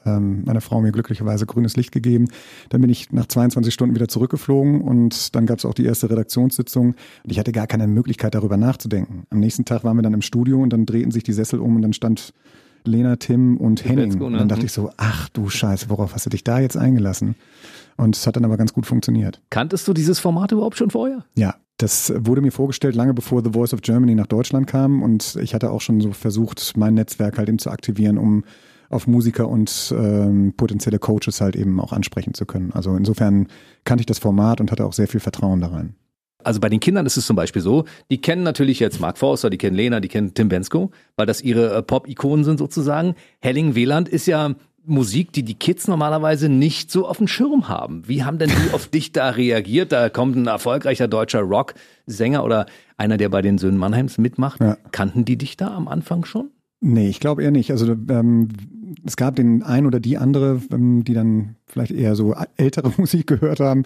ähm, 0.05 0.43
meine 0.45 0.61
Frau 0.61 0.81
mir 0.81 0.91
glücklicherweise 0.91 1.45
grünes 1.45 1.75
Licht 1.75 1.91
gegeben. 1.91 2.27
Dann 2.69 2.81
bin 2.81 2.89
ich 2.89 3.11
nach 3.11 3.27
22 3.27 3.73
Stunden 3.73 3.95
wieder 3.95 4.07
zurückgeflogen 4.07 4.81
und 4.81 5.35
dann 5.35 5.45
gab 5.45 5.59
es 5.59 5.65
auch 5.65 5.73
die 5.73 5.85
erste 5.85 6.09
Redaktionssitzung 6.09 6.87
und 7.23 7.31
ich 7.31 7.39
hatte 7.39 7.51
gar 7.51 7.67
keine 7.67 7.87
Möglichkeit 7.87 8.35
darüber 8.35 8.57
nachzudenken. 8.57 9.23
Am 9.29 9.39
nächsten 9.39 9.65
Tag 9.65 9.83
waren 9.83 9.97
wir 9.97 10.03
dann 10.03 10.13
im 10.13 10.21
Studio 10.21 10.61
und 10.61 10.71
dann 10.71 10.85
drehten 10.85 11.11
sich 11.11 11.23
die 11.23 11.33
Sessel 11.33 11.59
um 11.59 11.75
und 11.75 11.81
dann 11.81 11.93
stand 11.93 12.33
Lena, 12.85 13.15
Tim 13.15 13.57
und 13.57 13.85
Henning. 13.85 14.21
Und 14.21 14.33
dann 14.33 14.47
dachte 14.47 14.61
mhm. 14.61 14.65
ich 14.65 14.73
so, 14.73 14.91
ach 14.97 15.29
du 15.29 15.49
Scheiße, 15.49 15.89
worauf 15.89 16.13
hast 16.13 16.25
du 16.25 16.29
dich 16.29 16.43
da 16.43 16.59
jetzt 16.59 16.77
eingelassen? 16.77 17.35
Und 17.95 18.15
es 18.15 18.27
hat 18.27 18.35
dann 18.35 18.45
aber 18.45 18.57
ganz 18.57 18.73
gut 18.73 18.85
funktioniert. 18.85 19.41
Kanntest 19.49 19.87
du 19.87 19.93
dieses 19.93 20.19
Format 20.19 20.51
überhaupt 20.51 20.77
schon 20.77 20.89
vorher? 20.89 21.25
Ja, 21.35 21.55
das 21.77 22.13
wurde 22.15 22.41
mir 22.41 22.51
vorgestellt 22.51 22.95
lange 22.95 23.13
bevor 23.13 23.43
The 23.43 23.51
Voice 23.51 23.73
of 23.73 23.81
Germany 23.81 24.15
nach 24.15 24.27
Deutschland 24.27 24.67
kam 24.67 25.01
und 25.01 25.37
ich 25.41 25.53
hatte 25.53 25.71
auch 25.71 25.81
schon 25.81 26.01
so 26.01 26.11
versucht, 26.11 26.73
mein 26.77 26.93
Netzwerk 26.93 27.37
halt 27.37 27.49
eben 27.49 27.59
zu 27.59 27.69
aktivieren, 27.69 28.17
um 28.17 28.43
auf 28.89 29.07
Musiker 29.07 29.47
und 29.47 29.93
ähm, 29.97 30.53
potenzielle 30.55 30.99
Coaches 30.99 31.41
halt 31.41 31.55
eben 31.55 31.79
auch 31.79 31.93
ansprechen 31.93 32.33
zu 32.33 32.45
können. 32.45 32.71
Also 32.73 32.95
insofern 32.95 33.47
kannte 33.85 34.01
ich 34.01 34.05
das 34.05 34.19
Format 34.19 34.61
und 34.61 34.71
hatte 34.71 34.85
auch 34.85 34.93
sehr 34.93 35.07
viel 35.07 35.19
Vertrauen 35.19 35.61
da 35.61 35.67
rein. 35.67 35.95
Also 36.43 36.59
bei 36.59 36.69
den 36.69 36.79
Kindern 36.79 37.05
ist 37.05 37.17
es 37.17 37.25
zum 37.25 37.35
Beispiel 37.35 37.61
so, 37.61 37.85
die 38.11 38.19
kennen 38.19 38.43
natürlich 38.43 38.79
jetzt 38.79 38.99
Mark 38.99 39.17
Forster, 39.17 39.49
die 39.49 39.57
kennen 39.57 39.75
Lena, 39.75 39.99
die 39.99 40.09
kennen 40.09 40.33
Tim 40.33 40.49
Bensko, 40.49 40.91
weil 41.15 41.25
das 41.25 41.41
ihre 41.41 41.73
äh, 41.75 41.81
Pop-Ikonen 41.81 42.43
sind 42.43 42.59
sozusagen. 42.59 43.15
Helling 43.39 43.75
Wieland 43.75 44.09
ist 44.09 44.25
ja 44.25 44.53
Musik, 44.85 45.31
die 45.31 45.43
die 45.43 45.55
Kids 45.55 45.87
normalerweise 45.87 46.49
nicht 46.49 46.91
so 46.91 47.07
auf 47.07 47.17
dem 47.17 47.27
Schirm 47.27 47.69
haben. 47.69 48.07
Wie 48.07 48.23
haben 48.23 48.37
denn 48.37 48.49
die 48.49 48.73
auf 48.73 48.87
dich 48.87 49.13
da 49.13 49.29
reagiert? 49.29 49.91
Da 49.91 50.09
kommt 50.09 50.35
ein 50.35 50.47
erfolgreicher 50.47 51.07
deutscher 51.07 51.41
Rock-Sänger 51.41 52.43
oder 52.43 52.65
einer, 52.97 53.17
der 53.17 53.29
bei 53.29 53.41
den 53.41 53.57
Söhnen 53.57 53.77
Mannheims 53.77 54.17
mitmacht. 54.17 54.59
Ja. 54.59 54.77
Kannten 54.91 55.23
die 55.25 55.37
dich 55.37 55.55
da 55.55 55.73
am 55.73 55.87
Anfang 55.87 56.25
schon? 56.25 56.51
Nee, 56.85 57.07
ich 57.07 57.21
glaube 57.21 57.43
eher 57.43 57.51
nicht. 57.51 57.71
Also 57.71 57.95
ähm, 58.09 58.49
es 59.05 59.15
gab 59.15 59.37
den 59.37 59.63
ein 59.63 59.85
oder 59.85 60.01
die 60.01 60.17
andere, 60.17 60.61
ähm, 60.71 61.05
die 61.05 61.13
dann 61.13 61.55
vielleicht 61.65 61.91
eher 61.91 62.15
so 62.15 62.35
ältere 62.57 62.91
Musik 62.97 63.27
gehört 63.27 63.61
haben. 63.61 63.83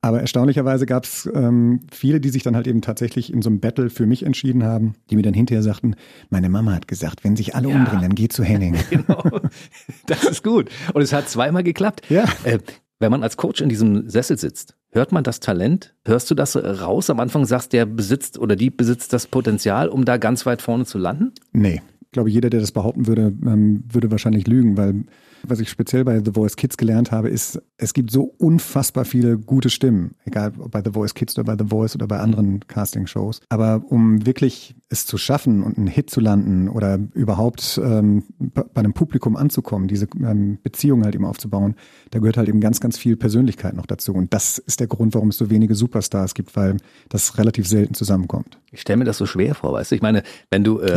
Aber 0.00 0.20
erstaunlicherweise 0.20 0.86
gab 0.86 1.02
es 1.02 1.28
ähm, 1.34 1.80
viele, 1.90 2.20
die 2.20 2.28
sich 2.28 2.44
dann 2.44 2.54
halt 2.54 2.68
eben 2.68 2.80
tatsächlich 2.80 3.32
in 3.32 3.42
so 3.42 3.50
einem 3.50 3.58
Battle 3.58 3.90
für 3.90 4.06
mich 4.06 4.24
entschieden 4.24 4.62
haben, 4.62 4.94
die 5.10 5.16
mir 5.16 5.22
dann 5.22 5.34
hinterher 5.34 5.64
sagten, 5.64 5.96
meine 6.30 6.48
Mama 6.48 6.72
hat 6.72 6.86
gesagt, 6.86 7.24
wenn 7.24 7.34
sich 7.34 7.56
alle 7.56 7.70
ja. 7.70 7.74
umdrehen, 7.74 8.02
dann 8.02 8.14
geh 8.14 8.28
zu 8.28 8.44
Henning. 8.44 8.76
genau, 8.90 9.40
das 10.06 10.22
ist 10.22 10.44
gut. 10.44 10.70
Und 10.94 11.02
es 11.02 11.12
hat 11.12 11.28
zweimal 11.28 11.64
geklappt. 11.64 12.02
Ja. 12.08 12.24
Äh, 12.44 12.60
wenn 13.00 13.10
man 13.10 13.24
als 13.24 13.36
Coach 13.36 13.60
in 13.60 13.68
diesem 13.68 14.08
Sessel 14.08 14.38
sitzt, 14.38 14.76
hört 14.92 15.10
man 15.10 15.24
das 15.24 15.40
Talent? 15.40 15.96
Hörst 16.04 16.30
du 16.30 16.36
das 16.36 16.56
raus? 16.56 17.10
Am 17.10 17.18
Anfang 17.18 17.44
sagst, 17.44 17.72
der 17.72 17.84
besitzt 17.84 18.38
oder 18.38 18.54
die 18.54 18.70
besitzt 18.70 19.12
das 19.12 19.26
Potenzial, 19.26 19.88
um 19.88 20.04
da 20.04 20.16
ganz 20.16 20.46
weit 20.46 20.62
vorne 20.62 20.84
zu 20.84 20.98
landen? 20.98 21.32
Nee, 21.52 21.82
glaube, 22.12 22.30
jeder, 22.30 22.50
der 22.50 22.60
das 22.60 22.72
behaupten 22.72 23.06
würde, 23.06 23.34
ähm, 23.46 23.84
würde 23.90 24.10
wahrscheinlich 24.10 24.46
lügen, 24.46 24.76
weil 24.76 25.04
was 25.42 25.60
ich 25.60 25.68
speziell 25.68 26.04
bei 26.04 26.20
The 26.24 26.32
Voice 26.32 26.56
Kids 26.56 26.76
gelernt 26.76 27.12
habe, 27.12 27.28
ist, 27.28 27.62
es 27.76 27.94
gibt 27.94 28.10
so 28.10 28.34
unfassbar 28.38 29.04
viele 29.04 29.38
gute 29.38 29.70
Stimmen, 29.70 30.14
egal 30.24 30.52
ob 30.58 30.70
bei 30.70 30.82
The 30.84 30.90
Voice 30.92 31.14
Kids 31.14 31.38
oder 31.38 31.44
bei 31.44 31.62
The 31.62 31.70
Voice 31.70 31.94
oder 31.94 32.06
bei 32.06 32.18
anderen 32.18 32.66
Casting-Shows. 32.66 33.40
Aber 33.48 33.84
um 33.88 34.26
wirklich 34.26 34.74
es 34.90 35.04
zu 35.04 35.18
schaffen 35.18 35.62
und 35.62 35.76
einen 35.76 35.86
Hit 35.86 36.08
zu 36.08 36.20
landen 36.20 36.68
oder 36.68 36.98
überhaupt 37.12 37.78
ähm, 37.82 38.24
bei 38.38 38.64
einem 38.74 38.94
Publikum 38.94 39.36
anzukommen, 39.36 39.86
diese 39.86 40.08
ähm, 40.18 40.58
Beziehung 40.62 41.04
halt 41.04 41.14
eben 41.14 41.26
aufzubauen, 41.26 41.74
da 42.10 42.20
gehört 42.20 42.38
halt 42.38 42.48
eben 42.48 42.60
ganz, 42.60 42.80
ganz 42.80 42.96
viel 42.96 43.16
Persönlichkeit 43.16 43.74
noch 43.74 43.84
dazu. 43.84 44.14
Und 44.14 44.32
das 44.32 44.56
ist 44.56 44.80
der 44.80 44.86
Grund, 44.86 45.14
warum 45.14 45.28
es 45.28 45.36
so 45.36 45.50
wenige 45.50 45.74
Superstars 45.74 46.32
gibt, 46.32 46.56
weil 46.56 46.78
das 47.10 47.36
relativ 47.36 47.68
selten 47.68 47.92
zusammenkommt. 47.92 48.58
Ich 48.70 48.80
stelle 48.80 48.96
mir 48.98 49.04
das 49.04 49.18
so 49.18 49.26
schwer 49.26 49.54
vor, 49.54 49.74
weißt 49.74 49.90
du? 49.90 49.94
Ich 49.94 50.02
meine, 50.02 50.22
wenn 50.50 50.64
du 50.64 50.78
äh, 50.78 50.90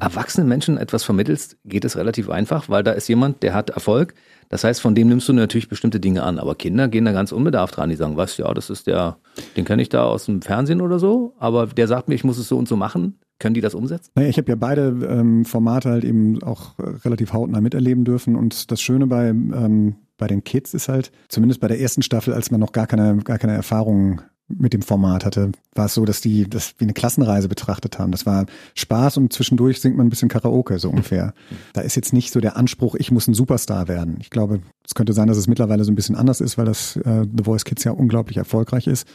erwachsenen 0.00 0.48
Menschen 0.48 0.76
etwas 0.76 1.04
vermittelst, 1.04 1.56
geht 1.64 1.86
es 1.86 1.96
relativ 1.96 2.28
einfach, 2.28 2.68
weil 2.68 2.82
da 2.82 2.92
ist 2.92 3.08
jemand, 3.08 3.42
der 3.42 3.54
hat 3.54 3.70
Erfolg. 3.70 4.14
Das 4.50 4.64
heißt, 4.64 4.80
von 4.82 4.94
dem 4.94 5.08
nimmst 5.08 5.28
du 5.28 5.32
natürlich 5.32 5.68
bestimmte 5.68 6.00
Dinge 6.00 6.24
an. 6.24 6.38
Aber 6.38 6.56
Kinder 6.56 6.88
gehen 6.88 7.04
da 7.04 7.12
ganz 7.12 7.32
unbedarft 7.32 7.76
dran. 7.76 7.88
Die 7.88 7.96
sagen, 7.96 8.16
was, 8.16 8.36
ja, 8.36 8.52
das 8.52 8.68
ist 8.68 8.86
der, 8.86 9.16
den 9.56 9.64
kenne 9.64 9.80
ich 9.80 9.88
da 9.88 10.04
aus 10.04 10.26
dem 10.26 10.42
Fernsehen 10.42 10.80
oder 10.80 10.98
so. 10.98 11.34
Aber 11.38 11.68
der 11.68 11.86
sagt 11.86 12.08
mir, 12.08 12.16
ich 12.16 12.24
muss 12.24 12.36
es 12.36 12.48
so 12.48 12.58
und 12.58 12.68
so 12.68 12.76
machen. 12.76 13.18
Können 13.40 13.54
die 13.54 13.60
das 13.60 13.74
umsetzen? 13.74 14.12
Naja, 14.14 14.28
ich 14.28 14.36
habe 14.36 14.48
ja 14.50 14.54
beide 14.54 14.94
ähm, 15.08 15.44
Formate 15.44 15.90
halt 15.90 16.04
eben 16.04 16.40
auch 16.42 16.78
relativ 17.04 17.32
hautnah 17.32 17.60
miterleben 17.60 18.04
dürfen. 18.04 18.36
Und 18.36 18.70
das 18.70 18.80
Schöne 18.80 19.06
bei, 19.06 19.28
ähm, 19.28 19.96
bei 20.18 20.28
den 20.28 20.44
Kids 20.44 20.74
ist 20.74 20.88
halt, 20.88 21.10
zumindest 21.28 21.60
bei 21.60 21.66
der 21.66 21.80
ersten 21.80 22.02
Staffel, 22.02 22.34
als 22.34 22.50
man 22.50 22.60
noch 22.60 22.72
gar 22.72 22.86
keine, 22.86 23.16
gar 23.18 23.38
keine 23.38 23.54
Erfahrung 23.54 24.20
mit 24.48 24.72
dem 24.72 24.82
Format 24.82 25.24
hatte, 25.24 25.52
war 25.74 25.86
es 25.86 25.94
so, 25.94 26.04
dass 26.04 26.20
die 26.20 26.48
das 26.48 26.74
wie 26.78 26.84
eine 26.84 26.92
Klassenreise 26.92 27.48
betrachtet 27.48 27.98
haben. 27.98 28.12
Das 28.12 28.26
war 28.26 28.46
Spaß 28.74 29.16
und 29.16 29.32
zwischendurch 29.32 29.80
singt 29.80 29.96
man 29.96 30.06
ein 30.06 30.10
bisschen 30.10 30.28
Karaoke, 30.28 30.78
so 30.78 30.90
ungefähr. 30.90 31.32
Da 31.72 31.82
ist 31.82 31.94
jetzt 31.94 32.12
nicht 32.12 32.32
so 32.32 32.40
der 32.40 32.56
Anspruch, 32.56 32.96
ich 32.96 33.10
muss 33.10 33.28
ein 33.28 33.34
Superstar 33.34 33.88
werden. 33.88 34.18
Ich 34.20 34.30
glaube, 34.30 34.60
es 34.84 34.94
könnte 34.94 35.12
sein, 35.12 35.28
dass 35.28 35.36
es 35.36 35.46
mittlerweile 35.46 35.84
so 35.84 35.92
ein 35.92 35.94
bisschen 35.94 36.16
anders 36.16 36.40
ist, 36.40 36.58
weil 36.58 36.64
das 36.64 36.96
äh, 36.96 37.22
The 37.24 37.44
Voice 37.44 37.64
Kids 37.64 37.84
ja 37.84 37.92
unglaublich 37.92 38.36
erfolgreich 38.36 38.86
ist. 38.86 39.06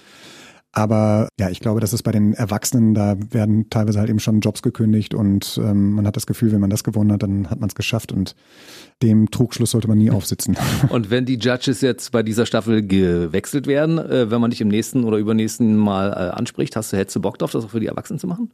Aber 0.78 1.30
ja, 1.40 1.50
ich 1.50 1.62
glaube, 1.62 1.80
dass 1.80 1.94
es 1.94 2.04
bei 2.04 2.12
den 2.12 2.34
Erwachsenen, 2.34 2.94
da 2.94 3.16
werden 3.32 3.70
teilweise 3.70 3.98
halt 3.98 4.10
eben 4.10 4.20
schon 4.20 4.42
Jobs 4.42 4.62
gekündigt 4.62 5.14
und 5.14 5.58
ähm, 5.64 5.92
man 5.92 6.06
hat 6.06 6.18
das 6.18 6.28
Gefühl, 6.28 6.52
wenn 6.52 6.60
man 6.60 6.70
das 6.70 6.84
gewonnen 6.84 7.14
hat, 7.14 7.24
dann 7.24 7.50
hat 7.50 7.62
man 7.62 7.70
es 7.70 7.76
geschafft 7.76 8.12
und 8.12 8.36
dem 9.02 9.32
Trugschluss 9.32 9.72
sollte 9.72 9.88
man 9.88 9.98
nie 9.98 10.12
aufsitzen. 10.12 10.58
Und 10.90 11.10
wenn 11.10 11.26
die 11.26 11.38
Judges 11.38 11.82
jetzt 11.82 12.12
bei 12.12 12.24
dieser 12.24 12.46
Staffel 12.46 12.86
gewechselt 12.86 13.68
werden, 13.68 13.98
äh, 13.98 14.32
wenn 14.32 14.40
man 14.40 14.52
dich 14.52 14.62
im 14.62 14.68
nächsten 14.68 15.04
oder 15.04 15.18
übernächsten 15.18 15.76
Mal 15.76 16.12
äh, 16.12 16.36
anspricht, 16.36 16.76
hast 16.76 16.94
du, 16.94 16.98
hättest 16.98 17.16
du 17.16 17.22
Bock 17.22 17.38
drauf, 17.38 17.52
das 17.52 17.66
auch 17.66 17.70
für 17.70 17.80
die 17.80 17.88
Erwachsenen 17.88 18.20
zu 18.20 18.28
machen? 18.28 18.52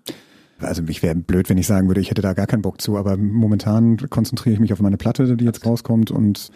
Also 0.59 0.83
ich 0.87 1.01
wäre 1.01 1.15
blöd, 1.15 1.49
wenn 1.49 1.57
ich 1.57 1.67
sagen 1.67 1.87
würde, 1.87 2.01
ich 2.01 2.11
hätte 2.11 2.21
da 2.21 2.33
gar 2.33 2.47
keinen 2.47 2.61
Bock 2.61 2.81
zu, 2.81 2.97
aber 2.97 3.17
momentan 3.17 3.97
konzentriere 4.09 4.53
ich 4.53 4.59
mich 4.59 4.73
auf 4.73 4.79
meine 4.79 4.97
Platte, 4.97 5.35
die 5.35 5.45
jetzt 5.45 5.65
rauskommt 5.65 6.11
und 6.11 6.51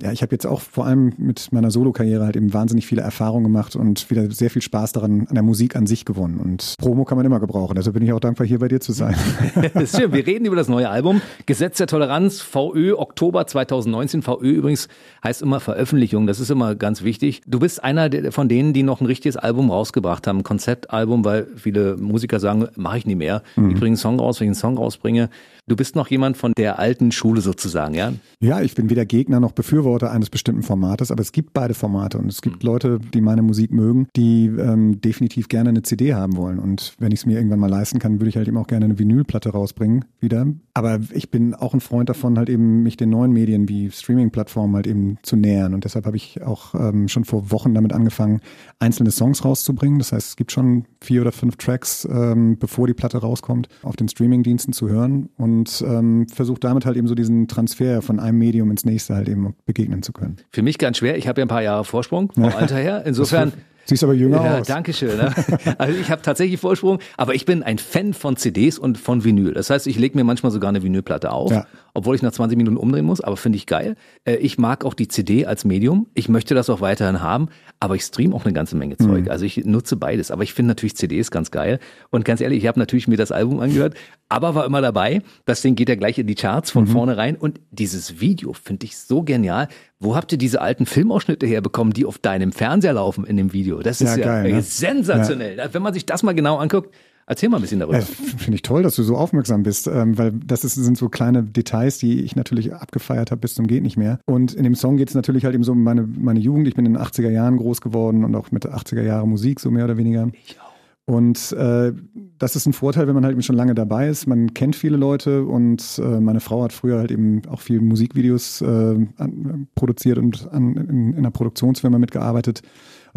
ja, 0.00 0.12
ich 0.12 0.22
habe 0.22 0.32
jetzt 0.32 0.46
auch 0.46 0.60
vor 0.60 0.86
allem 0.86 1.12
mit 1.16 1.52
meiner 1.52 1.70
Solo-Karriere 1.70 2.24
halt 2.24 2.36
eben 2.36 2.52
wahnsinnig 2.52 2.86
viele 2.86 3.02
Erfahrungen 3.02 3.44
gemacht 3.44 3.74
und 3.74 4.08
wieder 4.10 4.30
sehr 4.30 4.50
viel 4.50 4.62
Spaß 4.62 4.92
daran 4.92 5.26
an 5.28 5.34
der 5.34 5.42
Musik 5.42 5.74
an 5.74 5.86
sich 5.86 6.04
gewonnen. 6.04 6.38
Und 6.38 6.74
Promo 6.78 7.04
kann 7.04 7.16
man 7.16 7.26
immer 7.26 7.40
gebrauchen. 7.40 7.76
Also 7.76 7.92
bin 7.92 8.04
ich 8.04 8.12
auch 8.12 8.20
dankbar, 8.20 8.46
hier 8.46 8.60
bei 8.60 8.68
dir 8.68 8.80
zu 8.80 8.92
sein. 8.92 9.16
das 9.74 9.74
ist 9.74 10.00
schön. 10.00 10.12
Wir 10.12 10.26
reden 10.26 10.44
über 10.44 10.56
das 10.56 10.68
neue 10.68 10.88
Album. 10.88 11.20
Gesetz 11.46 11.78
der 11.78 11.88
Toleranz, 11.88 12.40
VÖ, 12.40 12.94
Oktober 12.94 13.46
2019. 13.46 14.22
VÖ 14.22 14.50
übrigens 14.50 14.88
heißt 15.24 15.42
immer 15.42 15.58
Veröffentlichung. 15.58 16.26
Das 16.26 16.38
ist 16.38 16.50
immer 16.50 16.74
ganz 16.76 17.02
wichtig. 17.02 17.42
Du 17.46 17.58
bist 17.58 17.82
einer 17.82 18.08
von 18.30 18.48
denen, 18.48 18.72
die 18.72 18.84
noch 18.84 19.00
ein 19.00 19.06
richtiges 19.06 19.36
Album 19.36 19.70
rausgebracht 19.70 20.26
haben. 20.26 20.38
Ein 20.38 20.44
Konzeptalbum, 20.44 21.24
weil 21.24 21.48
viele 21.56 21.96
Musiker 21.96 22.38
sagen, 22.38 22.68
mache 22.76 22.98
ich 22.98 23.06
nie 23.06 23.16
mehr. 23.16 23.42
Mhm. 23.56 23.70
Ich 23.70 23.74
bringe 23.74 23.88
einen 23.88 23.96
Song 23.96 24.20
raus, 24.20 24.38
wenn 24.40 24.46
ich 24.46 24.50
einen 24.50 24.54
Song 24.54 24.78
rausbringe. 24.78 25.28
Du 25.68 25.76
bist 25.76 25.96
noch 25.96 26.08
jemand 26.08 26.38
von 26.38 26.52
der 26.56 26.78
alten 26.78 27.12
Schule 27.12 27.42
sozusagen, 27.42 27.94
ja? 27.94 28.12
Ja, 28.40 28.62
ich 28.62 28.74
bin 28.74 28.88
weder 28.88 29.04
Gegner 29.04 29.38
noch 29.38 29.52
Befürworter 29.52 30.10
eines 30.10 30.30
bestimmten 30.30 30.62
Formates, 30.62 31.10
aber 31.10 31.20
es 31.20 31.30
gibt 31.30 31.52
beide 31.52 31.74
Formate 31.74 32.16
und 32.16 32.28
es 32.28 32.40
gibt 32.40 32.62
mhm. 32.62 32.66
Leute, 32.66 32.98
die 33.12 33.20
meine 33.20 33.42
Musik 33.42 33.70
mögen, 33.70 34.08
die 34.16 34.46
ähm, 34.46 35.00
definitiv 35.02 35.48
gerne 35.48 35.68
eine 35.68 35.82
CD 35.82 36.14
haben 36.14 36.36
wollen. 36.36 36.58
Und 36.58 36.94
wenn 36.98 37.12
ich 37.12 37.20
es 37.20 37.26
mir 37.26 37.36
irgendwann 37.36 37.60
mal 37.60 37.68
leisten 37.68 37.98
kann, 37.98 38.18
würde 38.18 38.30
ich 38.30 38.36
halt 38.36 38.48
eben 38.48 38.56
auch 38.56 38.66
gerne 38.66 38.86
eine 38.86 38.98
Vinylplatte 38.98 39.50
rausbringen 39.50 40.06
wieder. 40.20 40.46
Aber 40.72 41.00
ich 41.12 41.30
bin 41.30 41.54
auch 41.54 41.74
ein 41.74 41.80
Freund 41.80 42.08
davon, 42.08 42.38
halt 42.38 42.48
eben 42.48 42.82
mich 42.82 42.96
den 42.96 43.10
neuen 43.10 43.32
Medien 43.32 43.68
wie 43.68 43.90
Streaming-Plattformen 43.90 44.74
halt 44.76 44.86
eben 44.86 45.18
zu 45.22 45.36
nähern. 45.36 45.74
Und 45.74 45.84
deshalb 45.84 46.06
habe 46.06 46.16
ich 46.16 46.42
auch 46.42 46.74
ähm, 46.74 47.08
schon 47.08 47.24
vor 47.24 47.50
Wochen 47.50 47.74
damit 47.74 47.92
angefangen, 47.92 48.40
einzelne 48.78 49.10
Songs 49.10 49.44
rauszubringen. 49.44 49.98
Das 49.98 50.12
heißt, 50.12 50.28
es 50.28 50.36
gibt 50.36 50.52
schon 50.52 50.84
vier 51.00 51.22
oder 51.22 51.32
fünf 51.32 51.56
Tracks, 51.56 52.08
ähm, 52.10 52.58
bevor 52.58 52.86
die 52.86 52.94
Platte 52.94 53.18
rauskommt, 53.18 53.68
auf 53.82 53.96
den 53.96 54.08
Streaming-Diensten 54.08 54.72
zu 54.72 54.88
hören. 54.88 55.28
Und 55.36 55.57
und 55.58 55.84
ähm, 55.86 56.26
versucht 56.28 56.62
damit 56.64 56.86
halt 56.86 56.96
eben 56.96 57.08
so 57.08 57.14
diesen 57.14 57.48
Transfer 57.48 58.00
von 58.02 58.20
einem 58.20 58.38
Medium 58.38 58.70
ins 58.70 58.84
nächste 58.84 59.14
halt 59.14 59.28
eben 59.28 59.54
begegnen 59.66 60.02
zu 60.02 60.12
können. 60.12 60.36
Für 60.50 60.62
mich 60.62 60.78
ganz 60.78 60.98
schwer. 60.98 61.16
Ich 61.18 61.26
habe 61.28 61.40
ja 61.40 61.44
ein 61.46 61.48
paar 61.48 61.62
Jahre 61.62 61.84
Vorsprung 61.84 62.30
vom 62.32 62.44
Alter 62.44 62.76
her. 62.76 63.02
Insofern 63.04 63.52
Siehst 63.84 64.04
aber 64.04 64.12
jünger 64.12 64.44
ja, 64.44 64.58
aus. 64.58 64.66
Danke 64.66 64.92
schön. 64.92 65.16
Ne? 65.16 65.32
Also 65.78 65.98
ich 65.98 66.10
habe 66.10 66.20
tatsächlich 66.20 66.60
Vorsprung, 66.60 66.98
aber 67.16 67.34
ich 67.34 67.46
bin 67.46 67.62
ein 67.62 67.78
Fan 67.78 68.12
von 68.12 68.36
CDs 68.36 68.78
und 68.78 68.98
von 68.98 69.24
Vinyl. 69.24 69.54
Das 69.54 69.70
heißt, 69.70 69.86
ich 69.86 69.98
lege 69.98 70.14
mir 70.18 70.24
manchmal 70.24 70.52
sogar 70.52 70.68
eine 70.68 70.82
Vinylplatte 70.82 71.32
auf, 71.32 71.50
Ja. 71.50 71.66
obwohl 71.94 72.14
ich 72.14 72.20
nach 72.20 72.32
20 72.32 72.58
Minuten 72.58 72.76
umdrehen 72.76 73.06
muss, 73.06 73.22
aber 73.22 73.38
finde 73.38 73.56
ich 73.56 73.64
geil. 73.64 73.96
Äh, 74.26 74.34
Ich 74.36 74.58
mag 74.58 74.84
auch 74.84 74.92
die 74.92 75.08
CD 75.08 75.46
als 75.46 75.64
Medium. 75.64 76.06
Ich 76.12 76.28
möchte 76.28 76.54
das 76.54 76.68
auch 76.68 76.82
weiterhin 76.82 77.22
haben, 77.22 77.48
aber 77.80 77.94
ich 77.94 78.02
stream 78.02 78.34
auch 78.34 78.44
eine 78.44 78.52
ganze 78.52 78.76
Menge 78.76 78.96
Zeug. 78.96 79.26
Mhm. 79.26 79.30
Also 79.30 79.44
ich 79.44 79.64
nutze 79.64 79.96
beides, 79.96 80.30
aber 80.30 80.42
ich 80.42 80.52
finde 80.52 80.70
natürlich 80.70 80.96
CDs 80.96 81.30
ganz 81.30 81.50
geil. 81.50 81.78
Und 82.10 82.24
ganz 82.24 82.40
ehrlich, 82.40 82.58
ich 82.62 82.66
habe 82.66 82.78
natürlich 82.78 83.06
mir 83.08 83.16
das 83.16 83.30
Album 83.32 83.60
angehört, 83.60 83.94
aber 84.28 84.54
war 84.54 84.64
immer 84.66 84.80
dabei. 84.80 85.22
Das 85.44 85.62
Ding 85.62 85.74
geht 85.76 85.88
ja 85.88 85.94
gleich 85.94 86.18
in 86.18 86.26
die 86.26 86.34
Charts 86.34 86.70
Mhm. 86.74 86.78
von 86.80 86.86
vorne 86.88 87.16
rein. 87.16 87.36
Und 87.36 87.60
dieses 87.70 88.20
Video 88.20 88.52
finde 88.52 88.86
ich 88.86 88.96
so 88.98 89.22
genial. 89.22 89.68
Wo 90.00 90.16
habt 90.16 90.32
ihr 90.32 90.38
diese 90.38 90.60
alten 90.60 90.86
Filmausschnitte 90.86 91.46
herbekommen, 91.46 91.92
die 91.92 92.04
auf 92.04 92.18
deinem 92.18 92.52
Fernseher 92.52 92.92
laufen 92.94 93.24
in 93.24 93.36
dem 93.36 93.52
Video? 93.52 93.80
Das 93.80 94.00
ist 94.00 94.16
Ja, 94.16 94.24
ja, 94.24 94.42
geil, 94.42 94.52
ne? 94.52 94.62
sensationell. 94.62 95.68
Wenn 95.72 95.82
man 95.82 95.94
sich 95.94 96.06
das 96.06 96.22
mal 96.22 96.34
genau 96.34 96.56
anguckt, 96.56 96.94
erzähl 97.28 97.48
mal 97.48 97.58
ein 97.58 97.62
bisschen 97.62 97.80
darüber. 97.80 97.98
Ja, 97.98 98.04
Finde 98.04 98.56
ich 98.56 98.62
toll, 98.62 98.82
dass 98.82 98.96
du 98.96 99.02
so 99.02 99.16
aufmerksam 99.16 99.62
bist, 99.62 99.86
ähm, 99.86 100.18
weil 100.18 100.32
das 100.32 100.64
ist, 100.64 100.74
sind 100.74 100.98
so 100.98 101.08
kleine 101.08 101.44
Details, 101.44 101.98
die 101.98 102.22
ich 102.22 102.34
natürlich 102.34 102.74
abgefeiert 102.74 103.30
habe 103.30 103.40
bis 103.40 103.54
zum 103.54 103.66
geht 103.66 103.82
nicht 103.82 103.96
mehr. 103.96 104.18
Und 104.26 104.54
in 104.54 104.64
dem 104.64 104.74
Song 104.74 104.96
geht 104.96 105.08
es 105.08 105.14
natürlich 105.14 105.44
halt 105.44 105.54
eben 105.54 105.64
so 105.64 105.72
um 105.72 105.84
meine, 105.84 106.02
meine 106.02 106.40
Jugend. 106.40 106.66
Ich 106.66 106.74
bin 106.74 106.86
in 106.86 106.94
den 106.94 107.02
80er 107.02 107.30
Jahren 107.30 107.56
groß 107.58 107.80
geworden 107.80 108.24
und 108.24 108.34
auch 108.34 108.50
mit 108.50 108.66
80er 108.66 109.02
Jahre 109.02 109.28
Musik, 109.28 109.60
so 109.60 109.70
mehr 109.70 109.84
oder 109.84 109.96
weniger. 109.96 110.28
Ich 110.32 110.58
auch. 110.60 110.68
Und 111.08 111.52
äh, 111.52 111.94
das 112.36 112.54
ist 112.54 112.66
ein 112.66 112.74
Vorteil, 112.74 113.06
wenn 113.06 113.14
man 113.14 113.24
halt 113.24 113.32
eben 113.32 113.42
schon 113.42 113.56
lange 113.56 113.74
dabei 113.74 114.08
ist. 114.08 114.26
Man 114.26 114.52
kennt 114.52 114.76
viele 114.76 114.98
Leute 114.98 115.44
und 115.44 115.98
äh, 116.04 116.20
meine 116.20 116.40
Frau 116.40 116.62
hat 116.62 116.74
früher 116.74 116.98
halt 116.98 117.10
eben 117.10 117.40
auch 117.48 117.60
viel 117.60 117.80
Musikvideos 117.80 118.60
äh, 118.60 118.66
an, 118.66 119.68
produziert 119.74 120.18
und 120.18 120.46
an, 120.52 120.76
in, 120.76 121.12
in 121.12 121.16
einer 121.16 121.30
Produktionsfirma 121.30 121.98
mitgearbeitet. 121.98 122.60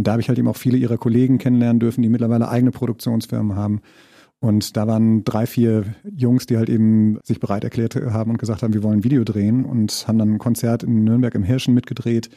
Und 0.01 0.07
da 0.07 0.13
habe 0.13 0.21
ich 0.23 0.29
halt 0.29 0.39
eben 0.39 0.47
auch 0.47 0.57
viele 0.57 0.79
ihrer 0.79 0.97
Kollegen 0.97 1.37
kennenlernen 1.37 1.79
dürfen, 1.79 2.01
die 2.01 2.09
mittlerweile 2.09 2.49
eigene 2.49 2.71
Produktionsfirmen 2.71 3.55
haben. 3.55 3.81
Und 4.39 4.75
da 4.75 4.87
waren 4.87 5.23
drei, 5.23 5.45
vier 5.45 5.93
Jungs, 6.03 6.47
die 6.47 6.57
halt 6.57 6.69
eben 6.69 7.19
sich 7.21 7.39
bereit 7.39 7.63
erklärt 7.63 7.93
haben 7.95 8.31
und 8.31 8.39
gesagt 8.39 8.63
haben, 8.63 8.73
wir 8.73 8.81
wollen 8.81 9.01
ein 9.01 9.03
Video 9.03 9.23
drehen 9.23 9.63
und 9.63 10.05
haben 10.07 10.17
dann 10.17 10.33
ein 10.33 10.39
Konzert 10.39 10.81
in 10.81 11.03
Nürnberg 11.03 11.35
im 11.35 11.43
Hirschen 11.43 11.75
mitgedreht. 11.75 12.31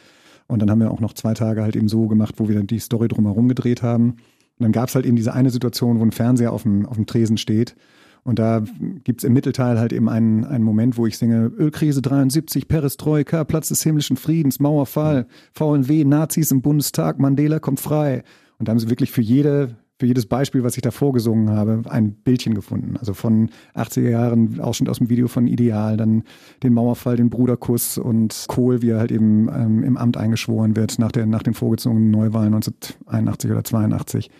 Und 0.46 0.60
dann 0.60 0.70
haben 0.70 0.80
wir 0.80 0.90
auch 0.90 1.00
noch 1.00 1.14
zwei 1.14 1.32
Tage 1.32 1.62
halt 1.62 1.74
eben 1.74 1.88
so 1.88 2.06
gemacht, 2.06 2.34
wo 2.36 2.48
wir 2.48 2.54
dann 2.54 2.66
die 2.66 2.80
Story 2.80 3.08
drumherum 3.08 3.48
gedreht 3.48 3.82
haben. 3.82 4.10
Und 4.10 4.18
dann 4.58 4.72
gab 4.72 4.90
es 4.90 4.94
halt 4.94 5.06
eben 5.06 5.16
diese 5.16 5.32
eine 5.32 5.48
Situation, 5.48 6.00
wo 6.00 6.04
ein 6.04 6.12
Fernseher 6.12 6.52
auf 6.52 6.64
dem, 6.64 6.84
auf 6.84 6.96
dem 6.96 7.06
Tresen 7.06 7.38
steht. 7.38 7.76
Und 8.24 8.38
da 8.38 8.62
gibt's 9.04 9.22
im 9.22 9.34
Mittelteil 9.34 9.78
halt 9.78 9.92
eben 9.92 10.08
einen, 10.08 10.44
einen 10.44 10.64
Moment, 10.64 10.96
wo 10.96 11.06
ich 11.06 11.18
singe 11.18 11.52
Ölkrise 11.58 12.00
73, 12.00 12.68
Perestroika, 12.68 13.44
Platz 13.44 13.68
des 13.68 13.82
himmlischen 13.82 14.16
Friedens, 14.16 14.60
Mauerfall, 14.60 15.26
VNW, 15.52 16.04
Nazis 16.04 16.50
im 16.50 16.62
Bundestag, 16.62 17.18
Mandela 17.18 17.58
kommt 17.58 17.80
frei. 17.80 18.24
Und 18.58 18.68
da 18.68 18.70
haben 18.70 18.78
sie 18.78 18.88
wirklich 18.88 19.10
für 19.10 19.20
jede, 19.20 19.76
für 19.98 20.06
jedes 20.06 20.24
Beispiel, 20.24 20.64
was 20.64 20.76
ich 20.76 20.82
da 20.82 20.90
vorgesungen 20.90 21.50
habe, 21.50 21.82
ein 21.90 22.14
Bildchen 22.14 22.54
gefunden. 22.54 22.96
Also 22.96 23.12
von 23.12 23.50
80er 23.74 24.08
Jahren, 24.08 24.58
Ausschnitt 24.58 24.88
aus 24.88 24.98
dem 24.98 25.10
Video 25.10 25.28
von 25.28 25.46
Ideal, 25.46 25.98
dann 25.98 26.22
den 26.62 26.72
Mauerfall, 26.72 27.16
den 27.16 27.28
Bruderkuss 27.28 27.98
und 27.98 28.46
Kohl, 28.48 28.80
wie 28.80 28.90
er 28.90 29.00
halt 29.00 29.12
eben 29.12 29.48
ähm, 29.48 29.84
im 29.84 29.98
Amt 29.98 30.16
eingeschworen 30.16 30.76
wird 30.76 30.98
nach, 30.98 31.12
der, 31.12 31.26
nach 31.26 31.42
den 31.42 31.52
vorgezogenen 31.52 32.10
Neuwahlen 32.10 32.54
1981 32.54 33.50
oder 33.50 33.64
82. 33.64 34.30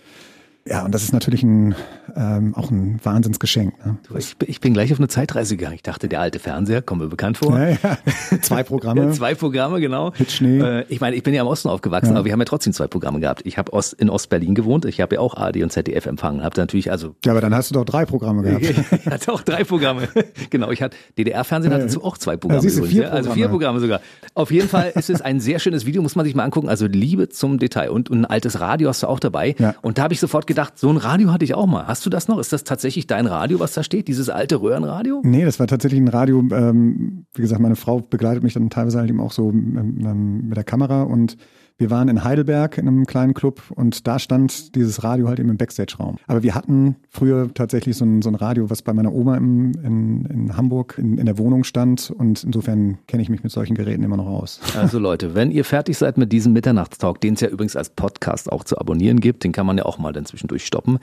Ja, 0.67 0.83
und 0.83 0.95
das 0.95 1.03
ist 1.03 1.13
natürlich 1.13 1.43
ein, 1.43 1.75
ähm, 2.17 2.55
auch 2.55 2.71
ein 2.71 2.99
Wahnsinnsgeschenk. 3.03 3.85
Ne? 3.85 3.99
Du, 4.09 4.17
ich, 4.17 4.35
bin- 4.39 4.49
ich 4.49 4.61
bin 4.63 4.73
gleich 4.73 4.91
auf 4.95 4.99
eine 4.99 5.09
Zeitreise 5.09 5.59
gegangen. 5.59 5.75
Ich 5.75 5.83
dachte, 5.83 6.09
der 6.09 6.23
alte 6.23 6.39
Fernseher, 6.39 6.81
kommt 6.81 7.03
mir 7.03 7.09
bekannt 7.09 7.37
vor. 7.37 7.59
Ja, 7.59 7.69
ja. 7.71 7.99
Zwei 8.41 8.63
Programme. 8.63 9.11
Zwei 9.13 9.35
Programme, 9.35 9.79
genau. 9.81 10.13
Mit 10.19 10.31
Schnee. 10.33 10.61
Äh, 10.61 10.85
ich 10.89 11.03
meine, 11.03 11.17
ich 11.17 11.23
bin 11.23 11.35
ja 11.35 11.43
im 11.43 11.49
Osten 11.49 11.69
aufgewachsen, 11.69 12.13
Ja. 12.13 12.17
aber 12.17 12.25
wir 12.25 12.33
haben 12.33 12.39
ja 12.41 12.47
trotzdem 12.47 12.73
zwei 12.73 12.87
Programme 12.87 13.21
gehabt. 13.21 13.43
Ich 13.45 13.59
habe 13.59 13.75
Ost, 13.75 13.93
in 13.93 14.09
Ostberlin 14.09 14.55
gewohnt, 14.55 14.87
ich 14.87 15.03
habe 15.03 15.17
ja 15.17 15.21
auch 15.21 15.35
AD 15.37 15.63
und 15.63 15.71
ZDF 15.71 16.07
empfangen. 16.07 16.43
Habe 16.43 16.59
natürlich, 16.59 16.91
also 16.91 17.15
Ja, 17.27 17.33
aber 17.33 17.43
dann 17.43 17.55
hast 17.55 17.69
du 17.69 17.75
doch 17.75 17.85
drei 17.85 18.07
Programme 18.07 18.43
gehabt. 18.43 18.63
ich 18.65 19.07
hatte 19.07 19.33
auch 19.35 19.43
drei 19.43 19.65
Programme. 19.65 20.09
genau, 20.49 20.71
ich 20.71 20.81
hatte 20.81 20.97
DDR-Fernsehen 21.19 21.73
hatte 21.75 21.83
Ja. 21.83 21.89
dazu 21.89 22.03
auch 22.03 22.17
zwei 22.17 22.39
Programme. 22.39 22.63
du, 22.63 22.69
übrigens, 22.69 22.89
vier 22.91 23.03
ja. 23.03 23.09
Also 23.11 23.33
vier 23.33 23.49
Programme. 23.49 23.79
Programme 23.79 23.81
sogar. 23.81 24.01
Auf 24.33 24.51
jeden 24.51 24.69
Fall 24.71 24.93
ist 24.95 25.11
es 25.11 25.21
ein 25.21 25.41
sehr 25.41 25.59
schönes 25.59 25.85
Video, 25.85 26.01
muss 26.01 26.17
man 26.17 26.25
sich 26.25 26.35
mal 26.35 26.45
angucken. 26.45 26.71
Also 26.71 26.87
Liebe 26.87 27.29
zum 27.29 27.59
Detail. 27.59 27.91
Und, 27.91 28.09
und 28.09 28.21
ein 28.23 28.25
altes 28.25 28.61
Radio 28.61 28.89
hast 28.89 29.03
du 29.03 29.09
auch 29.09 29.21
dabei. 29.21 29.55
Ja. 29.59 29.75
Und 29.83 29.99
da 29.99 30.05
habe 30.05 30.15
ich 30.15 30.21
sofort 30.21 30.47
gedacht, 30.47 30.54
so 30.75 30.89
ein 30.89 30.97
Radio 30.97 31.33
hatte 31.33 31.45
ich 31.45 31.55
auch 31.55 31.67
mal. 31.67 31.87
Hast 31.87 32.05
du 32.07 32.11
das 32.11 32.29
noch? 32.29 32.39
Ist 32.39 32.53
das 32.53 32.65
tatsächlich 32.65 33.07
dein 33.07 33.27
Radio, 33.27 33.61
was 33.61 33.75
da 33.75 33.83
steht? 33.83 34.09
Dieses 34.09 34.29
alte 34.29 34.61
Röhrenradio? 34.61 35.23
Nee, 35.25 35.45
das 35.45 35.61
war 35.61 35.67
tatsächlich 35.67 36.01
ein 36.01 36.09
Radio. 36.09 36.41
Ähm, 36.51 37.27
wie 37.35 37.43
gesagt, 37.43 37.61
meine 37.61 37.77
Frau 37.77 38.01
begleitet 38.01 38.43
mich 38.43 38.55
dann 38.55 38.71
teilweise 38.71 38.99
halt 38.99 39.11
eben 39.11 39.21
auch 39.21 39.33
so 39.33 39.51
ähm, 39.51 40.49
mit 40.49 40.57
der 40.57 40.65
Kamera 40.65 41.03
und 41.03 41.37
wir 41.77 41.91
waren 41.91 42.09
in 42.09 42.23
Heidelberg 42.23 42.79
in 42.79 42.87
einem 42.87 43.05
kleinen 43.05 43.35
Club 43.35 43.61
und 43.75 44.07
da 44.07 44.19
stand 44.21 44.77
dieses 44.77 45.03
Radio 45.03 45.27
halt 45.29 45.41
eben 45.41 45.49
im 45.49 45.57
Backstage-Raum. 45.57 46.17
Aber 46.29 46.45
wir 46.45 46.55
hatten 46.55 46.97
früher 47.11 47.53
tatsächlich 47.53 47.97
so 47.97 48.05
ein, 48.05 48.23
so 48.23 48.29
ein 48.29 48.37
Radio, 48.37 48.71
was 48.71 48.83
bei 48.83 48.93
meiner 48.93 49.13
Oma 49.13 49.37
im, 49.37 49.73
in, 49.83 50.25
in 50.27 50.57
Hamburg 50.57 50.95
in, 50.99 51.19
in 51.19 51.27
der 51.27 51.37
Wohnung 51.37 51.65
stand 51.65 52.13
und 52.13 52.45
insofern 52.45 52.99
kenne 53.09 53.23
ich 53.25 53.29
mich 53.29 53.43
mit 53.43 53.51
solchen 53.51 53.75
Geräten 53.75 54.05
immer 54.05 54.17
noch 54.17 54.27
aus. 54.29 54.61
Also 54.77 55.01
Leute, 55.01 55.35
wenn 55.35 55.51
ihr 55.51 55.65
fertig 55.65 55.99
seid 55.99 56.17
mit 56.17 56.33
diesem 56.33 56.53
Mitternachtstalk, 56.53 57.21
den 57.21 57.35
es 57.35 57.41
ja 57.41 57.49
übrigens 57.49 57.75
als 57.75 57.91
Podcast 57.91 58.53
auch 58.53 58.63
zu 58.63 58.79
abonnieren 58.79 59.19
gibt, 59.19 59.43
den 59.43 59.51
kann 59.51 59.67
man 59.67 59.77
ja 59.77 59.85
auch 59.85 59.99
mal 59.99 60.13
dann 60.13 60.27
zwischendurch 60.27 60.65
stoppen. 60.65 60.99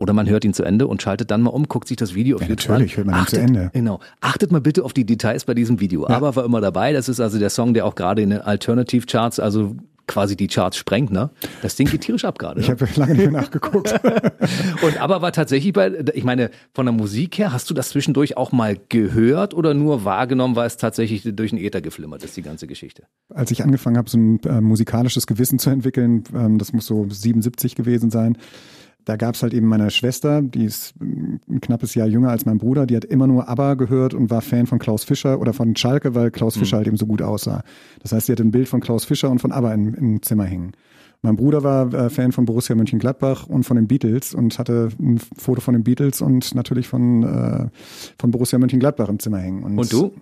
Oder 0.00 0.12
man 0.12 0.28
hört 0.28 0.44
ihn 0.44 0.52
zu 0.54 0.62
Ende 0.64 0.86
und 0.86 1.02
schaltet 1.02 1.30
dann 1.30 1.42
mal 1.42 1.50
um, 1.50 1.64
guckt 1.68 1.88
sich 1.88 1.96
das 1.96 2.14
Video 2.14 2.36
auf 2.36 2.42
Ja, 2.42 2.48
YouTube 2.48 2.70
natürlich, 2.70 2.92
an. 2.92 2.96
hört 2.98 3.06
man 3.06 3.14
ihn 3.20 3.26
zu 3.26 3.36
Achtet- 3.36 3.48
Ende. 3.48 3.70
Genau. 3.72 4.00
Achtet 4.20 4.52
mal 4.52 4.60
bitte 4.60 4.84
auf 4.84 4.92
die 4.92 5.04
Details 5.04 5.44
bei 5.44 5.54
diesem 5.54 5.80
Video. 5.80 6.06
Aber 6.08 6.34
war 6.36 6.44
immer 6.44 6.60
dabei. 6.60 6.92
Das 6.92 7.08
ist 7.08 7.18
also 7.20 7.38
der 7.40 7.50
Song, 7.50 7.74
der 7.74 7.84
auch 7.86 7.96
gerade 7.96 8.22
in 8.22 8.30
den 8.30 8.40
Alternative 8.40 9.06
Charts, 9.06 9.40
also 9.40 9.74
quasi 10.08 10.34
die 10.36 10.48
Charts 10.48 10.76
sprengt, 10.76 11.12
ne? 11.12 11.30
Das 11.62 11.76
Ding 11.76 11.86
geht 11.88 12.00
tierisch 12.00 12.24
ab 12.24 12.38
gerade. 12.38 12.60
Ich 12.60 12.68
Ne? 12.68 12.72
habe 12.80 12.88
lange 12.96 13.12
nicht 13.14 13.30
mehr 13.30 13.40
nachgeguckt. 13.42 13.92
Und 14.82 15.00
aber 15.00 15.22
war 15.22 15.30
tatsächlich 15.32 15.72
bei, 15.72 15.92
ich 16.14 16.24
meine, 16.24 16.50
von 16.74 16.86
der 16.86 16.92
Musik 16.92 17.38
her, 17.38 17.52
hast 17.52 17.70
du 17.70 17.74
das 17.74 17.90
zwischendurch 17.90 18.36
auch 18.36 18.50
mal 18.50 18.76
gehört 18.88 19.54
oder 19.54 19.74
nur 19.74 20.04
wahrgenommen, 20.04 20.56
weil 20.56 20.66
es 20.66 20.76
tatsächlich 20.76 21.22
durch 21.24 21.50
den 21.50 21.58
Äther 21.60 21.80
geflimmert 21.80 22.24
ist, 22.24 22.36
die 22.36 22.42
ganze 22.42 22.66
Geschichte? 22.66 23.04
als 23.32 23.50
ich 23.52 23.62
angefangen 23.62 23.96
habe, 23.98 24.08
so 24.10 24.18
ein 24.18 24.40
äh, 24.44 24.60
musikalisches 24.60 25.26
Gewissen 25.26 25.58
zu 25.58 25.70
entwickeln, 25.70 26.24
ähm, 26.34 26.58
das 26.58 26.72
muss 26.72 26.86
so 26.86 27.06
77 27.08 27.74
gewesen 27.76 28.10
sein, 28.10 28.38
da 29.08 29.16
gab 29.16 29.36
es 29.36 29.42
halt 29.42 29.54
eben 29.54 29.66
meine 29.66 29.90
Schwester, 29.90 30.42
die 30.42 30.64
ist 30.64 30.92
ähm, 31.00 31.40
ein 31.48 31.62
knappes 31.62 31.94
Jahr 31.94 32.06
jünger 32.06 32.28
als 32.28 32.44
mein 32.44 32.58
Bruder, 32.58 32.84
die 32.84 32.94
hat 32.94 33.06
immer 33.06 33.26
nur 33.26 33.48
ABBA 33.48 33.74
gehört 33.74 34.12
und 34.12 34.28
war 34.28 34.42
Fan 34.42 34.66
von 34.66 34.78
Klaus 34.78 35.04
Fischer 35.04 35.40
oder 35.40 35.54
von 35.54 35.74
Schalke, 35.76 36.14
weil 36.14 36.30
Klaus 36.30 36.58
Fischer 36.58 36.76
halt 36.76 36.86
eben 36.86 36.98
so 36.98 37.06
gut 37.06 37.22
aussah. 37.22 37.62
Das 38.02 38.12
heißt, 38.12 38.26
sie 38.26 38.32
hatte 38.32 38.42
ein 38.42 38.50
Bild 38.50 38.68
von 38.68 38.80
Klaus 38.80 39.06
Fischer 39.06 39.30
und 39.30 39.40
von 39.40 39.50
ABBA 39.50 39.72
im, 39.72 39.94
im 39.94 40.22
Zimmer 40.22 40.44
hängen. 40.44 40.72
Mein 41.22 41.36
Bruder 41.36 41.64
war 41.64 41.92
äh, 41.94 42.10
Fan 42.10 42.32
von 42.32 42.44
Borussia 42.44 42.76
Mönchengladbach 42.76 43.46
und 43.46 43.64
von 43.64 43.76
den 43.76 43.88
Beatles 43.88 44.34
und 44.34 44.58
hatte 44.58 44.90
ein 45.00 45.18
Foto 45.18 45.62
von 45.62 45.72
den 45.72 45.84
Beatles 45.84 46.20
und 46.20 46.54
natürlich 46.54 46.86
von, 46.86 47.22
äh, 47.22 47.66
von 48.18 48.30
Borussia 48.30 48.58
Mönchengladbach 48.58 49.08
im 49.08 49.18
Zimmer 49.18 49.38
hängen. 49.38 49.62
Und 49.62 49.76
du? 49.92 50.12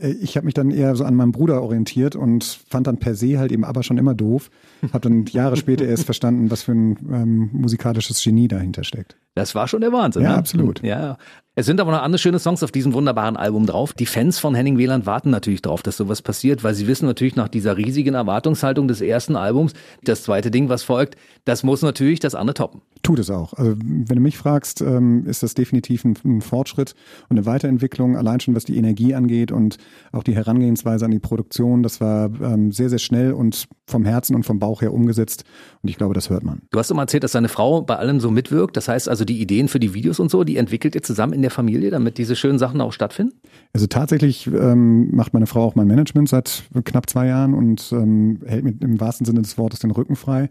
Äh, 0.00 0.10
ich 0.10 0.36
habe 0.36 0.44
mich 0.44 0.54
dann 0.54 0.70
eher 0.70 0.94
so 0.96 1.04
an 1.04 1.14
meinem 1.14 1.32
Bruder 1.32 1.62
orientiert 1.62 2.16
und 2.16 2.44
fand 2.68 2.86
dann 2.86 2.98
per 2.98 3.14
se 3.14 3.38
halt 3.38 3.52
eben 3.52 3.64
aber 3.64 3.82
schon 3.82 3.98
immer 3.98 4.14
doof. 4.14 4.50
Habe 4.92 5.00
dann 5.00 5.26
Jahre 5.26 5.56
später 5.56 5.84
erst 5.84 6.04
verstanden, 6.04 6.50
was 6.50 6.62
für 6.62 6.72
ein 6.72 6.96
ähm, 7.12 7.50
musikalisches 7.52 8.22
Genie 8.22 8.48
dahinter 8.48 8.84
steckt. 8.84 9.16
Das 9.34 9.54
war 9.54 9.68
schon 9.68 9.80
der 9.80 9.92
Wahnsinn. 9.92 10.22
Ja, 10.22 10.30
ne? 10.30 10.36
absolut. 10.36 10.82
Ja. 10.82 11.18
Es 11.58 11.64
sind 11.64 11.80
aber 11.80 11.90
noch 11.90 12.02
andere 12.02 12.18
schöne 12.18 12.38
Songs 12.38 12.62
auf 12.62 12.70
diesem 12.70 12.92
wunderbaren 12.92 13.38
Album 13.38 13.64
drauf. 13.64 13.94
Die 13.94 14.04
Fans 14.04 14.38
von 14.38 14.54
Henning 14.54 14.76
Wieland 14.76 15.06
warten 15.06 15.30
natürlich 15.30 15.62
drauf, 15.62 15.82
dass 15.82 15.96
sowas 15.96 16.20
passiert, 16.20 16.62
weil 16.64 16.74
sie 16.74 16.86
wissen 16.86 17.06
natürlich 17.06 17.34
nach 17.34 17.48
dieser 17.48 17.78
riesigen 17.78 18.12
Erwartungshaltung 18.12 18.88
des 18.88 19.00
ersten 19.00 19.36
Albums, 19.36 19.72
das 20.04 20.22
zweite 20.22 20.50
Ding, 20.50 20.68
was 20.68 20.82
folgt, 20.82 21.16
das 21.46 21.62
muss 21.62 21.80
natürlich 21.80 22.20
das 22.20 22.34
andere 22.34 22.52
toppen. 22.52 22.82
Tut 23.02 23.20
es 23.20 23.30
auch. 23.30 23.54
Also 23.54 23.74
wenn 23.78 24.16
du 24.16 24.20
mich 24.20 24.36
fragst, 24.36 24.82
ähm, 24.82 25.24
ist 25.26 25.42
das 25.42 25.54
definitiv 25.54 26.04
ein, 26.04 26.18
ein 26.26 26.40
Fortschritt 26.42 26.94
und 27.30 27.38
eine 27.38 27.46
Weiterentwicklung, 27.46 28.18
allein 28.18 28.40
schon 28.40 28.54
was 28.54 28.64
die 28.64 28.76
Energie 28.76 29.14
angeht 29.14 29.50
und 29.50 29.78
auch 30.12 30.24
die 30.24 30.34
Herangehensweise 30.34 31.06
an 31.06 31.10
die 31.10 31.20
Produktion. 31.20 31.82
Das 31.82 32.02
war 32.02 32.26
ähm, 32.42 32.70
sehr, 32.70 32.90
sehr 32.90 32.98
schnell 32.98 33.32
und 33.32 33.66
vom 33.86 34.04
Herzen 34.04 34.34
und 34.34 34.42
vom 34.42 34.58
Bauch 34.58 34.82
her 34.82 34.92
umgesetzt. 34.92 35.44
Und 35.82 35.88
ich 35.88 35.96
glaube, 35.96 36.12
das 36.12 36.28
hört 36.28 36.42
man. 36.42 36.62
Du 36.70 36.78
hast 36.78 36.90
immer 36.90 37.02
erzählt, 37.02 37.24
dass 37.24 37.32
deine 37.32 37.48
Frau 37.48 37.80
bei 37.80 37.96
allem 37.96 38.20
so 38.20 38.30
mitwirkt. 38.30 38.76
Das 38.76 38.88
heißt 38.88 39.08
also, 39.08 39.24
die 39.24 39.40
Ideen 39.40 39.68
für 39.68 39.78
die 39.80 39.94
Videos 39.94 40.18
und 40.18 40.30
so, 40.30 40.44
die 40.44 40.56
entwickelt 40.56 40.94
ihr 40.96 41.02
zusammen 41.02 41.32
in 41.32 41.42
der 41.42 41.45
Familie, 41.50 41.90
damit 41.90 42.18
diese 42.18 42.36
schönen 42.36 42.58
Sachen 42.58 42.80
auch 42.80 42.92
stattfinden? 42.92 43.34
Also 43.72 43.86
tatsächlich 43.86 44.46
ähm, 44.46 45.14
macht 45.14 45.34
meine 45.34 45.46
Frau 45.46 45.62
auch 45.62 45.74
mein 45.74 45.86
Management 45.86 46.28
seit 46.28 46.64
knapp 46.84 47.08
zwei 47.08 47.26
Jahren 47.26 47.54
und 47.54 47.90
ähm, 47.92 48.40
hält 48.46 48.64
mir 48.64 48.74
im 48.80 49.00
wahrsten 49.00 49.24
Sinne 49.26 49.42
des 49.42 49.58
Wortes 49.58 49.80
den 49.80 49.90
Rücken 49.90 50.16
frei 50.16 50.50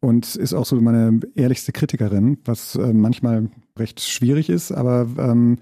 und 0.00 0.36
ist 0.36 0.54
auch 0.54 0.66
so 0.66 0.76
meine 0.80 1.20
ehrlichste 1.34 1.72
Kritikerin, 1.72 2.38
was 2.44 2.76
äh, 2.76 2.92
manchmal 2.92 3.48
recht 3.78 4.00
schwierig 4.00 4.50
ist, 4.50 4.72
aber 4.72 5.08
ähm, 5.18 5.58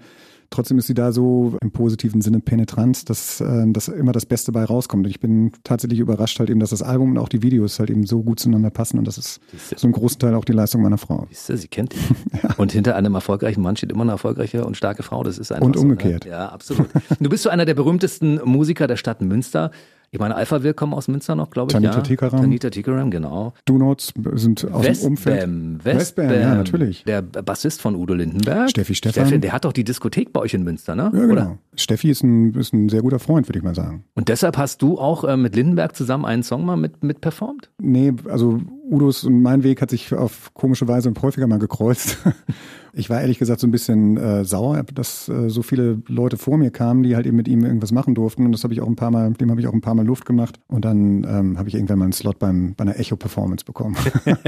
trotzdem 0.53 0.77
ist 0.77 0.87
sie 0.87 0.93
da 0.93 1.11
so 1.11 1.57
im 1.61 1.71
positiven 1.71 2.21
Sinne 2.21 2.39
penetrant, 2.39 3.09
dass, 3.09 3.41
äh, 3.41 3.65
dass 3.67 3.87
immer 3.87 4.11
das 4.11 4.25
Beste 4.25 4.51
bei 4.51 4.63
rauskommt. 4.63 5.05
Und 5.05 5.09
ich 5.09 5.19
bin 5.19 5.51
tatsächlich 5.63 5.99
überrascht 5.99 6.39
halt 6.39 6.49
eben, 6.49 6.59
dass 6.59 6.69
das 6.69 6.81
Album 6.81 7.11
und 7.11 7.17
auch 7.17 7.29
die 7.29 7.41
Videos 7.41 7.79
halt 7.79 7.89
eben 7.89 8.05
so 8.05 8.23
gut 8.23 8.39
zueinander 8.39 8.69
passen 8.69 8.99
und 8.99 9.07
das 9.07 9.17
ist 9.17 9.41
so 9.75 9.87
ein 9.87 9.91
großen 9.91 10.19
Teil 10.19 10.35
auch 10.35 10.45
die 10.45 10.53
Leistung 10.53 10.81
meiner 10.81 10.97
Frau. 10.97 11.27
Siehst 11.29 11.49
du, 11.49 11.57
sie 11.57 11.67
kennt 11.67 11.93
dich. 11.93 12.01
Und 12.57 12.71
hinter 12.71 12.95
einem 12.95 13.15
erfolgreichen 13.15 13.61
Mann 13.61 13.75
steht 13.75 13.91
immer 13.91 14.03
eine 14.03 14.11
erfolgreiche 14.11 14.65
und 14.65 14.77
starke 14.77 15.01
Frau. 15.03 15.23
Das 15.23 15.37
ist 15.37 15.51
einfach 15.51 15.65
Und 15.65 15.75
so, 15.75 15.81
umgekehrt. 15.81 16.25
Ne? 16.25 16.31
Ja, 16.31 16.49
absolut. 16.49 16.87
Du 17.19 17.29
bist 17.29 17.43
so 17.43 17.49
einer 17.49 17.65
der 17.65 17.73
berühmtesten 17.73 18.39
Musiker 18.45 18.87
der 18.87 18.97
Stadt 18.97 19.21
Münster. 19.21 19.71
Ich 20.13 20.19
meine, 20.19 20.35
Alpha 20.35 20.61
wir 20.61 20.75
kommen 20.75 20.93
aus 20.93 21.07
Münster 21.07 21.33
noch, 21.33 21.49
glaube 21.49 21.71
ich. 21.71 21.73
Tanita 21.73 21.95
ja. 21.95 22.01
Tikaram. 22.01 22.39
Tanita 22.39 22.69
Tikaram, 22.69 23.09
genau. 23.09 23.53
Do 23.65 23.79
Notes 23.79 24.13
sind 24.33 24.63
aus 24.71 24.85
dem 24.85 25.07
Umfeld. 25.07 25.37
Westbam, 25.39 25.79
Westbam, 25.83 26.31
ja, 26.31 26.53
natürlich. 26.53 27.03
Der 27.05 27.23
Bassist 27.23 27.81
von 27.81 27.95
Udo 27.95 28.13
Lindenberg. 28.13 28.69
Steffi 28.69 28.93
Stephan. 28.93 29.25
Steffi, 29.25 29.39
der 29.39 29.53
hat 29.53 29.65
doch 29.65 29.73
die 29.73 29.83
Diskothek 29.83 30.31
bei 30.31 30.41
euch 30.41 30.53
in 30.53 30.63
Münster, 30.63 30.93
ne? 30.93 31.05
Ja, 31.05 31.09
genau. 31.09 31.31
Oder? 31.31 31.57
Steffi 31.75 32.11
ist 32.11 32.21
ein, 32.21 32.53
ist 32.53 32.73
ein 32.73 32.89
sehr 32.89 33.01
guter 33.01 33.17
Freund, 33.17 33.49
würde 33.49 33.57
ich 33.57 33.65
mal 33.65 33.73
sagen. 33.73 34.03
Und 34.13 34.29
deshalb 34.29 34.55
hast 34.57 34.83
du 34.83 34.99
auch 34.99 35.23
äh, 35.23 35.35
mit 35.35 35.55
Lindenberg 35.55 35.95
zusammen 35.95 36.25
einen 36.25 36.43
Song 36.43 36.63
mal 36.63 36.77
mit, 36.77 37.03
mit 37.03 37.19
performt? 37.19 37.71
Nee, 37.81 38.13
also 38.29 38.61
Udos 38.89 39.23
und 39.23 39.41
mein 39.41 39.63
Weg 39.63 39.81
hat 39.81 39.89
sich 39.89 40.13
auf 40.13 40.53
komische 40.53 40.87
Weise 40.87 41.11
häufiger 41.21 41.47
mal 41.47 41.59
gekreuzt. 41.59 42.17
Ich 42.95 43.09
war 43.09 43.19
ehrlich 43.19 43.39
gesagt 43.39 43.59
so 43.59 43.65
ein 43.65 43.71
bisschen 43.71 44.17
äh, 44.17 44.45
sauer, 44.45 44.83
dass 44.93 45.27
äh, 45.27 45.49
so 45.49 45.63
viele 45.63 46.03
Leute 46.07 46.37
vor 46.37 46.59
mir 46.59 46.69
kamen, 46.69 47.01
die 47.01 47.15
halt 47.15 47.25
eben 47.25 47.35
mit 47.35 47.47
ihm 47.47 47.63
irgendwas 47.65 47.91
machen 47.91 48.13
durften. 48.13 48.45
Und 48.45 48.51
das 48.51 48.63
habe 48.63 48.71
ich 48.75 48.81
auch 48.81 48.87
ein 48.87 48.95
paar 48.95 49.09
Mal, 49.09 49.33
dem 49.33 49.49
habe 49.49 49.59
ich 49.59 49.65
auch 49.65 49.73
ein 49.73 49.81
paar 49.81 49.95
Mal 49.95 50.05
Luft 50.05 50.27
gemacht. 50.27 50.59
Und 50.67 50.85
dann 50.85 51.23
ähm, 51.27 51.57
habe 51.57 51.67
ich 51.69 51.73
irgendwann 51.73 51.97
mal 51.97 52.05
einen 52.05 52.13
Slot 52.13 52.37
beim, 52.37 52.75
bei 52.75 52.83
einer 52.83 52.99
Echo-Performance 52.99 53.65
bekommen. 53.65 53.95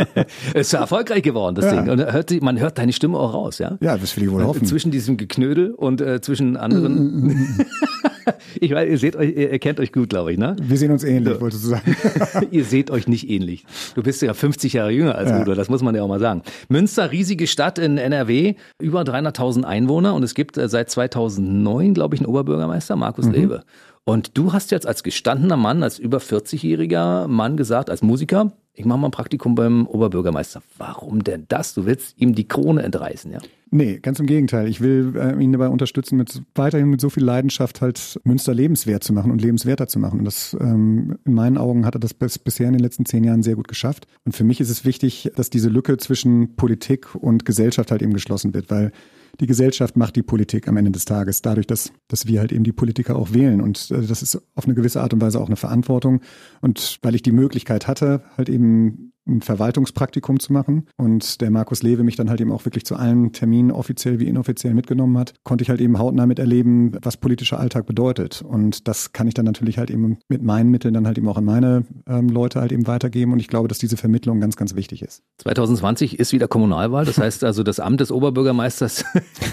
ist 0.53 0.73
ja 0.73 0.79
erfolgreich 0.81 1.23
geworden, 1.23 1.55
das 1.55 1.65
Ja. 1.65 1.81
Ding. 1.81 1.89
Und 1.91 1.99
hört, 2.13 2.39
man 2.43 2.59
hört 2.59 2.77
deine 2.77 2.93
Stimme 2.93 3.17
auch 3.17 3.33
raus, 3.33 3.57
ja? 3.57 3.79
ja, 3.81 3.97
das 3.97 4.15
will 4.15 4.25
ich 4.25 4.31
wohl 4.31 4.43
hoffen. 4.43 4.67
Zwischen 4.67 4.91
diesem 4.91 5.17
Geknödel 5.17 5.71
und 5.71 6.01
äh, 6.01 6.21
zwischen 6.21 6.55
anderen. 6.55 7.65
ich 8.59 8.71
weiß, 8.71 8.89
ihr 8.89 8.97
seht 8.97 9.15
euch, 9.15 9.35
ihr, 9.35 9.59
kennt 9.59 9.79
euch 9.79 9.91
gut, 9.91 10.09
glaube 10.09 10.31
ich, 10.31 10.37
ne? 10.37 10.55
Wir 10.61 10.77
sehen 10.77 10.91
uns 10.91 11.03
ähnlich, 11.03 11.39
wolltest 11.39 11.63
du 11.63 11.69
sagen. 11.69 11.95
ihr 12.51 12.65
seht 12.65 12.91
euch 12.91 13.07
nicht 13.07 13.29
ähnlich. 13.29 13.65
Du 13.95 14.03
bist 14.03 14.21
ja 14.21 14.33
50 14.33 14.73
Jahre 14.73 14.91
jünger 14.91 15.15
als 15.15 15.29
Ja. 15.29 15.41
Udo, 15.41 15.55
das 15.55 15.69
muss 15.69 15.81
man 15.81 15.95
ja 15.95 16.03
auch 16.03 16.07
mal 16.07 16.19
sagen. 16.19 16.41
Münster, 16.69 17.11
riesige 17.11 17.47
Stadt 17.47 17.79
in 17.79 17.97
NRW, 17.97 18.55
über 18.81 19.01
300.000 19.01 19.63
Einwohner 19.63 20.13
und 20.15 20.23
es 20.23 20.33
gibt 20.35 20.57
äh, 20.57 20.67
seit 20.69 20.89
2009, 20.89 21.93
glaube 21.93 22.15
ich, 22.15 22.21
einen 22.21 22.27
Oberbürgermeister, 22.27 22.95
Markus 22.95 23.27
Lewe. 23.27 23.63
Und 24.03 24.37
du 24.37 24.53
hast 24.53 24.69
jetzt 24.71 24.85
als 24.85 25.01
gestandener 25.01 25.57
Mann, 25.57 25.81
als 25.81 25.97
über 25.97 26.19
40-jähriger 26.19 27.27
Mann 27.27 27.57
gesagt, 27.57 27.89
als 27.89 28.03
Musiker, 28.03 28.51
ich 28.75 28.85
mache 28.85 28.99
mal 28.99 29.07
ein 29.07 29.11
Praktikum 29.11 29.55
beim 29.55 29.87
Oberbürgermeister. 29.87 30.61
Warum 30.77 31.23
denn 31.23 31.45
das? 31.47 31.73
Du 31.73 31.85
willst 31.85 32.19
ihm 32.19 32.35
die 32.35 32.47
Krone 32.47 32.83
entreißen, 32.83 33.31
ja? 33.31 33.39
Nee, 33.71 33.99
ganz 33.99 34.19
im 34.19 34.25
Gegenteil. 34.25 34.67
Ich 34.67 34.79
will 34.79 35.13
äh, 35.17 35.41
ihn 35.43 35.51
dabei 35.51 35.67
unterstützen, 35.69 36.17
mit 36.17 36.41
weiterhin 36.53 36.89
mit 36.89 37.01
so 37.01 37.09
viel 37.09 37.23
Leidenschaft 37.23 37.81
halt 37.81 38.19
Münster 38.23 38.53
lebenswert 38.53 39.03
zu 39.03 39.11
machen 39.11 39.31
und 39.31 39.41
lebenswerter 39.41 39.87
zu 39.87 39.99
machen. 39.99 40.19
Und 40.19 40.25
das 40.25 40.55
ähm, 40.59 41.17
in 41.25 41.33
meinen 41.33 41.57
Augen 41.57 41.85
hat 41.85 41.95
er 41.95 41.99
das 41.99 42.13
bis, 42.13 42.37
bisher 42.37 42.67
in 42.67 42.73
den 42.73 42.81
letzten 42.81 43.05
zehn 43.05 43.23
Jahren 43.23 43.43
sehr 43.43 43.55
gut 43.55 43.67
geschafft. 43.67 44.07
Und 44.23 44.33
für 44.33 44.43
mich 44.43 44.61
ist 44.61 44.69
es 44.69 44.85
wichtig, 44.85 45.31
dass 45.35 45.49
diese 45.49 45.69
Lücke 45.69 45.97
zwischen 45.97 46.55
Politik 46.55 47.15
und 47.15 47.43
Gesellschaft 47.43 47.91
halt 47.91 48.01
eben 48.01 48.13
geschlossen 48.13 48.53
wird, 48.53 48.69
weil 48.69 48.91
die 49.39 49.47
Gesellschaft 49.47 49.97
macht 49.97 50.15
die 50.15 50.23
Politik 50.23 50.67
am 50.67 50.77
Ende 50.77 50.91
des 50.91 51.05
Tages, 51.05 51.41
dadurch, 51.41 51.67
dass, 51.67 51.91
dass 52.07 52.27
wir 52.27 52.39
halt 52.39 52.51
eben 52.51 52.63
die 52.63 52.71
Politiker 52.71 53.15
auch 53.15 53.33
wählen. 53.33 53.61
Und 53.61 53.91
äh, 53.91 54.01
das 54.01 54.21
ist 54.21 54.41
auf 54.55 54.65
eine 54.65 54.75
gewisse 54.75 55.01
Art 55.01 55.13
und 55.13 55.21
Weise 55.21 55.39
auch 55.39 55.47
eine 55.47 55.55
Verantwortung. 55.55 56.21
Und 56.61 56.99
weil 57.01 57.15
ich 57.15 57.21
die 57.21 57.31
Möglichkeit 57.31 57.87
hatte, 57.87 58.23
halt 58.37 58.49
eben 58.49 59.13
ein 59.27 59.41
Verwaltungspraktikum 59.41 60.39
zu 60.39 60.53
machen 60.53 60.87
und 60.97 61.41
der 61.41 61.49
Markus 61.49 61.81
Lewe 61.81 62.03
mich 62.03 62.15
dann 62.15 62.29
halt 62.29 62.41
eben 62.41 62.51
auch 62.51 62.65
wirklich 62.65 62.85
zu 62.85 62.95
allen 62.95 63.31
Terminen 63.31 63.71
offiziell 63.71 64.19
wie 64.19 64.27
inoffiziell 64.27 64.73
mitgenommen 64.73 65.17
hat, 65.17 65.33
konnte 65.43 65.63
ich 65.63 65.69
halt 65.69 65.81
eben 65.81 65.97
hautnah 65.97 66.25
miterleben, 66.25 66.97
was 67.01 67.17
politischer 67.17 67.59
Alltag 67.59 67.85
bedeutet. 67.85 68.43
Und 68.43 68.87
das 68.87 69.13
kann 69.13 69.27
ich 69.27 69.33
dann 69.33 69.45
natürlich 69.45 69.77
halt 69.77 69.89
eben 69.89 70.19
mit 70.27 70.43
meinen 70.43 70.69
Mitteln 70.69 70.93
dann 70.93 71.07
halt 71.07 71.17
eben 71.17 71.27
auch 71.27 71.37
an 71.37 71.45
meine 71.45 71.85
ähm, 72.07 72.29
Leute 72.29 72.61
halt 72.61 72.71
eben 72.71 72.87
weitergeben. 72.87 73.33
Und 73.33 73.39
ich 73.39 73.47
glaube, 73.47 73.67
dass 73.67 73.79
diese 73.79 73.97
Vermittlung 73.97 74.39
ganz, 74.39 74.55
ganz 74.55 74.75
wichtig 74.75 75.01
ist. 75.01 75.23
2020 75.39 76.19
ist 76.19 76.31
wieder 76.31 76.47
Kommunalwahl, 76.47 77.05
das 77.05 77.17
heißt 77.17 77.43
also, 77.43 77.63
das 77.63 77.79
Amt 77.79 78.01
des 78.01 78.11
Oberbürgermeisters 78.11 79.05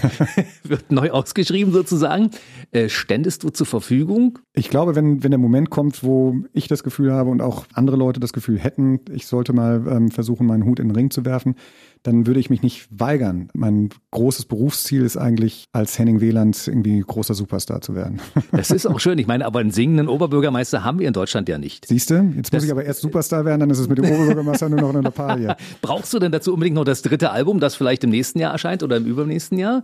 wird 0.63 0.91
neu 0.91 1.11
ausgeschrieben 1.11 1.73
sozusagen. 1.73 2.29
Äh, 2.71 2.89
ständest 2.89 3.43
du 3.43 3.49
zur 3.49 3.65
Verfügung? 3.65 4.39
Ich 4.53 4.69
glaube, 4.69 4.95
wenn, 4.95 5.23
wenn 5.23 5.31
der 5.31 5.39
Moment 5.39 5.69
kommt, 5.71 6.03
wo 6.03 6.35
ich 6.53 6.67
das 6.67 6.83
Gefühl 6.83 7.11
habe 7.11 7.29
und 7.29 7.41
auch 7.41 7.65
andere 7.73 7.97
Leute 7.97 8.19
das 8.19 8.33
Gefühl 8.33 8.59
hätten, 8.59 8.99
ich 9.11 9.25
sollte 9.25 9.53
mal 9.53 9.62
ähm, 9.71 10.11
versuchen, 10.11 10.47
meinen 10.47 10.65
Hut 10.65 10.79
in 10.79 10.89
den 10.89 10.95
Ring 10.95 11.09
zu 11.11 11.25
werfen, 11.25 11.55
dann 12.03 12.27
würde 12.27 12.39
ich 12.41 12.49
mich 12.49 12.61
nicht 12.61 12.87
weigern. 12.91 13.47
Mein 13.53 13.89
großes 14.11 14.45
Berufsziel 14.45 15.03
ist 15.03 15.15
eigentlich, 15.15 15.65
als 15.71 15.97
Henning 15.97 16.19
Wieland 16.19 16.67
irgendwie 16.67 16.99
großer 16.99 17.33
Superstar 17.33 17.81
zu 17.81 17.95
werden. 17.95 18.19
Das 18.51 18.71
ist 18.71 18.85
auch 18.85 18.99
schön. 18.99 19.17
Ich 19.19 19.27
meine, 19.27 19.45
aber 19.45 19.59
einen 19.59 19.71
singenden 19.71 20.07
Oberbürgermeister 20.07 20.83
haben 20.83 20.99
wir 20.99 21.07
in 21.07 21.13
Deutschland 21.13 21.47
ja 21.49 21.57
nicht. 21.57 21.87
Siehst 21.87 22.09
du? 22.09 22.15
Jetzt 22.15 22.35
muss 22.35 22.49
Das- 22.51 22.63
ich 22.65 22.71
aber 22.71 22.83
erst 22.85 23.01
Superstar 23.01 23.45
werden, 23.45 23.61
dann 23.61 23.69
ist 23.69 23.79
es 23.79 23.87
mit 23.89 23.97
dem 23.97 24.05
Oberbürgermeister 24.05 24.69
nur 24.69 24.81
noch 24.81 24.89
eine 24.89 25.01
Lappalie. 25.01 25.55
Brauchst 25.81 26.13
du 26.13 26.19
denn 26.19 26.31
dazu 26.31 26.53
unbedingt 26.53 26.75
noch 26.75 26.83
das 26.85 27.01
dritte 27.01 27.31
Album, 27.31 27.59
das 27.59 27.75
vielleicht 27.75 28.03
im 28.03 28.09
nächsten 28.09 28.39
Jahr 28.39 28.51
erscheint 28.51 28.83
oder 28.83 28.97
im 28.97 29.05
übernächsten 29.05 29.57
Jahr? 29.57 29.83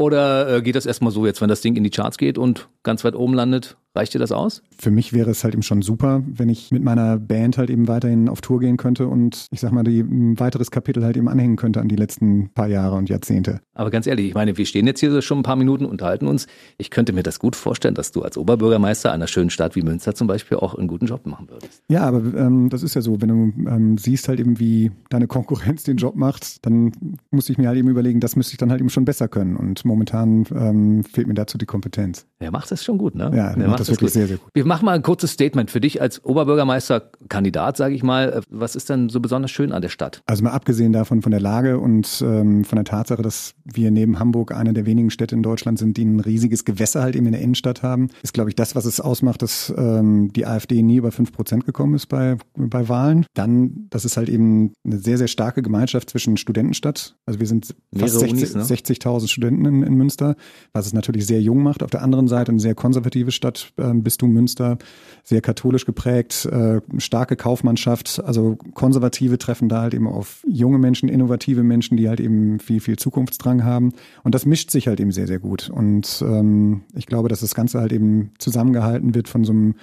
Oder 0.00 0.56
äh, 0.56 0.62
geht 0.62 0.76
das 0.76 0.86
erstmal 0.86 1.12
so 1.12 1.26
jetzt, 1.26 1.42
wenn 1.42 1.50
das 1.50 1.60
Ding 1.60 1.76
in 1.76 1.84
die 1.84 1.90
Charts 1.90 2.16
geht 2.16 2.38
und 2.38 2.70
ganz 2.82 3.04
weit 3.04 3.14
oben 3.14 3.34
landet? 3.34 3.76
Reicht 3.94 4.14
dir 4.14 4.20
das 4.20 4.30
aus? 4.30 4.62
Für 4.78 4.92
mich 4.92 5.12
wäre 5.12 5.30
es 5.30 5.42
halt 5.42 5.52
eben 5.52 5.64
schon 5.64 5.82
super, 5.82 6.22
wenn 6.24 6.48
ich 6.48 6.70
mit 6.70 6.84
meiner 6.84 7.18
Band 7.18 7.58
halt 7.58 7.70
eben 7.70 7.88
weiterhin 7.88 8.28
auf 8.28 8.40
Tour 8.40 8.60
gehen 8.60 8.76
könnte 8.76 9.08
und 9.08 9.46
ich 9.50 9.58
sag 9.58 9.72
mal, 9.72 9.82
die, 9.82 10.00
ein 10.00 10.38
weiteres 10.38 10.70
Kapitel 10.70 11.04
halt 11.04 11.16
eben 11.16 11.28
anhängen 11.28 11.56
könnte 11.56 11.80
an 11.80 11.88
die 11.88 11.96
letzten 11.96 12.50
paar 12.50 12.68
Jahre 12.68 12.94
und 12.94 13.10
Jahrzehnte. 13.10 13.60
Aber 13.74 13.90
ganz 13.90 14.06
ehrlich, 14.06 14.28
ich 14.28 14.34
meine, 14.34 14.56
wir 14.56 14.64
stehen 14.64 14.86
jetzt 14.86 15.00
hier 15.00 15.20
schon 15.22 15.40
ein 15.40 15.42
paar 15.42 15.56
Minuten, 15.56 15.84
unterhalten 15.84 16.28
uns. 16.28 16.46
Ich 16.78 16.90
könnte 16.90 17.12
mir 17.12 17.24
das 17.24 17.40
gut 17.40 17.56
vorstellen, 17.56 17.94
dass 17.94 18.12
du 18.12 18.22
als 18.22 18.38
Oberbürgermeister 18.38 19.10
einer 19.10 19.26
schönen 19.26 19.50
Stadt 19.50 19.74
wie 19.74 19.82
Münster 19.82 20.14
zum 20.14 20.28
Beispiel 20.28 20.58
auch 20.58 20.76
einen 20.76 20.86
guten 20.86 21.06
Job 21.06 21.26
machen 21.26 21.48
würdest. 21.50 21.82
Ja, 21.88 22.02
aber 22.02 22.18
ähm, 22.38 22.68
das 22.68 22.84
ist 22.84 22.94
ja 22.94 23.00
so, 23.00 23.20
wenn 23.20 23.28
du 23.28 23.68
ähm, 23.68 23.98
siehst 23.98 24.28
halt 24.28 24.38
eben, 24.38 24.60
wie 24.60 24.92
deine 25.08 25.26
Konkurrenz 25.26 25.82
den 25.82 25.96
Job 25.96 26.14
macht, 26.14 26.64
dann 26.64 26.92
muss 27.32 27.48
ich 27.50 27.58
mir 27.58 27.66
halt 27.66 27.78
eben 27.78 27.88
überlegen, 27.88 28.20
das 28.20 28.36
müsste 28.36 28.52
ich 28.52 28.58
dann 28.58 28.70
halt 28.70 28.80
eben 28.80 28.90
schon 28.90 29.04
besser 29.04 29.26
können. 29.26 29.56
Und 29.56 29.84
momentan 29.90 30.46
ähm, 30.54 31.04
fehlt 31.04 31.26
mir 31.26 31.34
dazu 31.34 31.58
die 31.58 31.66
Kompetenz. 31.66 32.26
Er 32.38 32.50
macht 32.50 32.70
das 32.70 32.82
schon 32.82 32.96
gut, 32.96 33.14
ne? 33.14 33.30
Ja, 33.34 33.54
der 33.54 33.68
macht 33.68 33.80
das 33.80 33.90
wirklich 33.90 34.12
sehr, 34.12 34.26
sehr 34.26 34.38
gut. 34.38 34.48
Wir 34.54 34.64
machen 34.64 34.86
mal 34.86 34.92
ein 34.92 35.02
kurzes 35.02 35.32
Statement 35.32 35.70
für 35.70 35.80
dich 35.80 36.00
als 36.00 36.24
Oberbürgermeisterkandidat, 36.24 37.76
sage 37.76 37.94
ich 37.94 38.02
mal. 38.02 38.40
Was 38.48 38.76
ist 38.76 38.88
denn 38.88 39.10
so 39.10 39.20
besonders 39.20 39.50
schön 39.50 39.72
an 39.72 39.82
der 39.82 39.90
Stadt? 39.90 40.22
Also 40.26 40.44
mal 40.44 40.52
abgesehen 40.52 40.92
davon 40.92 41.20
von 41.20 41.32
der 41.32 41.40
Lage 41.40 41.78
und 41.78 42.22
ähm, 42.24 42.64
von 42.64 42.76
der 42.76 42.84
Tatsache, 42.84 43.20
dass 43.20 43.54
wir 43.64 43.90
neben 43.90 44.18
Hamburg 44.18 44.52
eine 44.52 44.72
der 44.72 44.86
wenigen 44.86 45.10
Städte 45.10 45.34
in 45.34 45.42
Deutschland 45.42 45.78
sind, 45.78 45.96
die 45.96 46.04
ein 46.04 46.20
riesiges 46.20 46.64
Gewässer 46.64 47.02
halt 47.02 47.16
eben 47.16 47.26
in 47.26 47.32
der 47.32 47.42
Innenstadt 47.42 47.82
haben, 47.82 48.08
ist, 48.22 48.32
glaube 48.32 48.50
ich, 48.50 48.56
das, 48.56 48.74
was 48.74 48.86
es 48.86 49.00
ausmacht, 49.00 49.42
dass 49.42 49.72
ähm, 49.76 50.32
die 50.32 50.46
AfD 50.46 50.82
nie 50.82 50.96
über 50.96 51.12
fünf 51.12 51.32
Prozent 51.32 51.66
gekommen 51.66 51.94
ist 51.94 52.06
bei, 52.06 52.36
bei 52.56 52.88
Wahlen. 52.88 53.26
Dann, 53.34 53.86
das 53.90 54.04
ist 54.04 54.16
halt 54.16 54.28
eben 54.28 54.72
eine 54.84 54.98
sehr, 54.98 55.18
sehr 55.18 55.28
starke 55.28 55.62
Gemeinschaft 55.62 56.08
zwischen 56.08 56.36
Studentenstadt. 56.36 57.16
Also 57.26 57.40
wir 57.40 57.46
sind 57.46 57.74
fast 57.94 58.14
Mehrere 58.14 58.30
Unis, 58.30 58.52
60 58.52 58.56
ne? 58.56 58.62
60.000 58.62 59.28
Studenten 59.28 59.66
in, 59.70 59.82
in 59.82 59.94
Münster, 59.94 60.36
was 60.72 60.86
es 60.86 60.92
natürlich 60.92 61.26
sehr 61.26 61.40
jung 61.40 61.62
macht. 61.62 61.82
Auf 61.82 61.90
der 61.90 62.02
anderen 62.02 62.28
Seite 62.28 62.52
eine 62.52 62.60
sehr 62.60 62.74
konservative 62.74 63.30
Stadt, 63.30 63.72
ähm, 63.78 64.02
bist 64.02 64.22
du 64.22 64.26
Münster, 64.26 64.78
sehr 65.24 65.40
katholisch 65.40 65.86
geprägt, 65.86 66.46
äh, 66.46 66.80
starke 66.98 67.36
Kaufmannschaft, 67.36 68.22
also 68.24 68.56
Konservative 68.74 69.38
treffen 69.38 69.68
da 69.68 69.82
halt 69.82 69.94
eben 69.94 70.06
auf 70.06 70.44
junge 70.46 70.78
Menschen, 70.78 71.08
innovative 71.08 71.62
Menschen, 71.62 71.96
die 71.96 72.08
halt 72.08 72.20
eben 72.20 72.58
viel, 72.60 72.80
viel 72.80 72.98
Zukunftsdrang 72.98 73.64
haben. 73.64 73.92
Und 74.22 74.34
das 74.34 74.46
mischt 74.46 74.70
sich 74.70 74.88
halt 74.88 75.00
eben 75.00 75.12
sehr, 75.12 75.26
sehr 75.26 75.38
gut. 75.38 75.70
Und 75.70 76.22
ähm, 76.26 76.82
ich 76.94 77.06
glaube, 77.06 77.28
dass 77.28 77.40
das 77.40 77.54
Ganze 77.54 77.80
halt 77.80 77.92
eben 77.92 78.32
zusammengehalten 78.38 79.14
wird 79.14 79.28
von 79.28 79.44
so 79.44 79.52
einem 79.52 79.74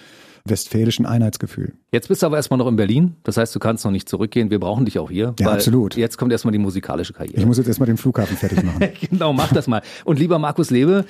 westfälischen 0.49 1.05
Einheitsgefühl. 1.05 1.73
Jetzt 1.91 2.07
bist 2.07 2.21
du 2.21 2.25
aber 2.25 2.37
erstmal 2.37 2.57
noch 2.57 2.67
in 2.67 2.75
Berlin. 2.75 3.15
Das 3.23 3.37
heißt, 3.37 3.53
du 3.55 3.59
kannst 3.59 3.85
noch 3.85 3.91
nicht 3.91 4.07
zurückgehen. 4.09 4.49
Wir 4.49 4.59
brauchen 4.59 4.85
dich 4.85 4.99
auch 4.99 5.09
hier. 5.09 5.33
Ja, 5.39 5.51
absolut. 5.51 5.95
Jetzt 5.95 6.17
kommt 6.17 6.31
erstmal 6.31 6.51
die 6.51 6.57
musikalische 6.57 7.11
Ich 7.13 7.17
Karriere. 7.17 7.45
muss 7.45 7.57
jetzt 7.57 7.67
erstmal 7.67 7.87
den 7.87 7.97
Flughafen 7.97 8.37
fertig 8.37 8.63
machen. 8.63 8.89
genau, 9.09 9.33
mach 9.33 9.51
das 9.53 9.67
mal. 9.67 9.81
Und 10.05 10.19
lieber 10.19 10.39
Markus 10.39 10.69
Lewe, 10.71 11.05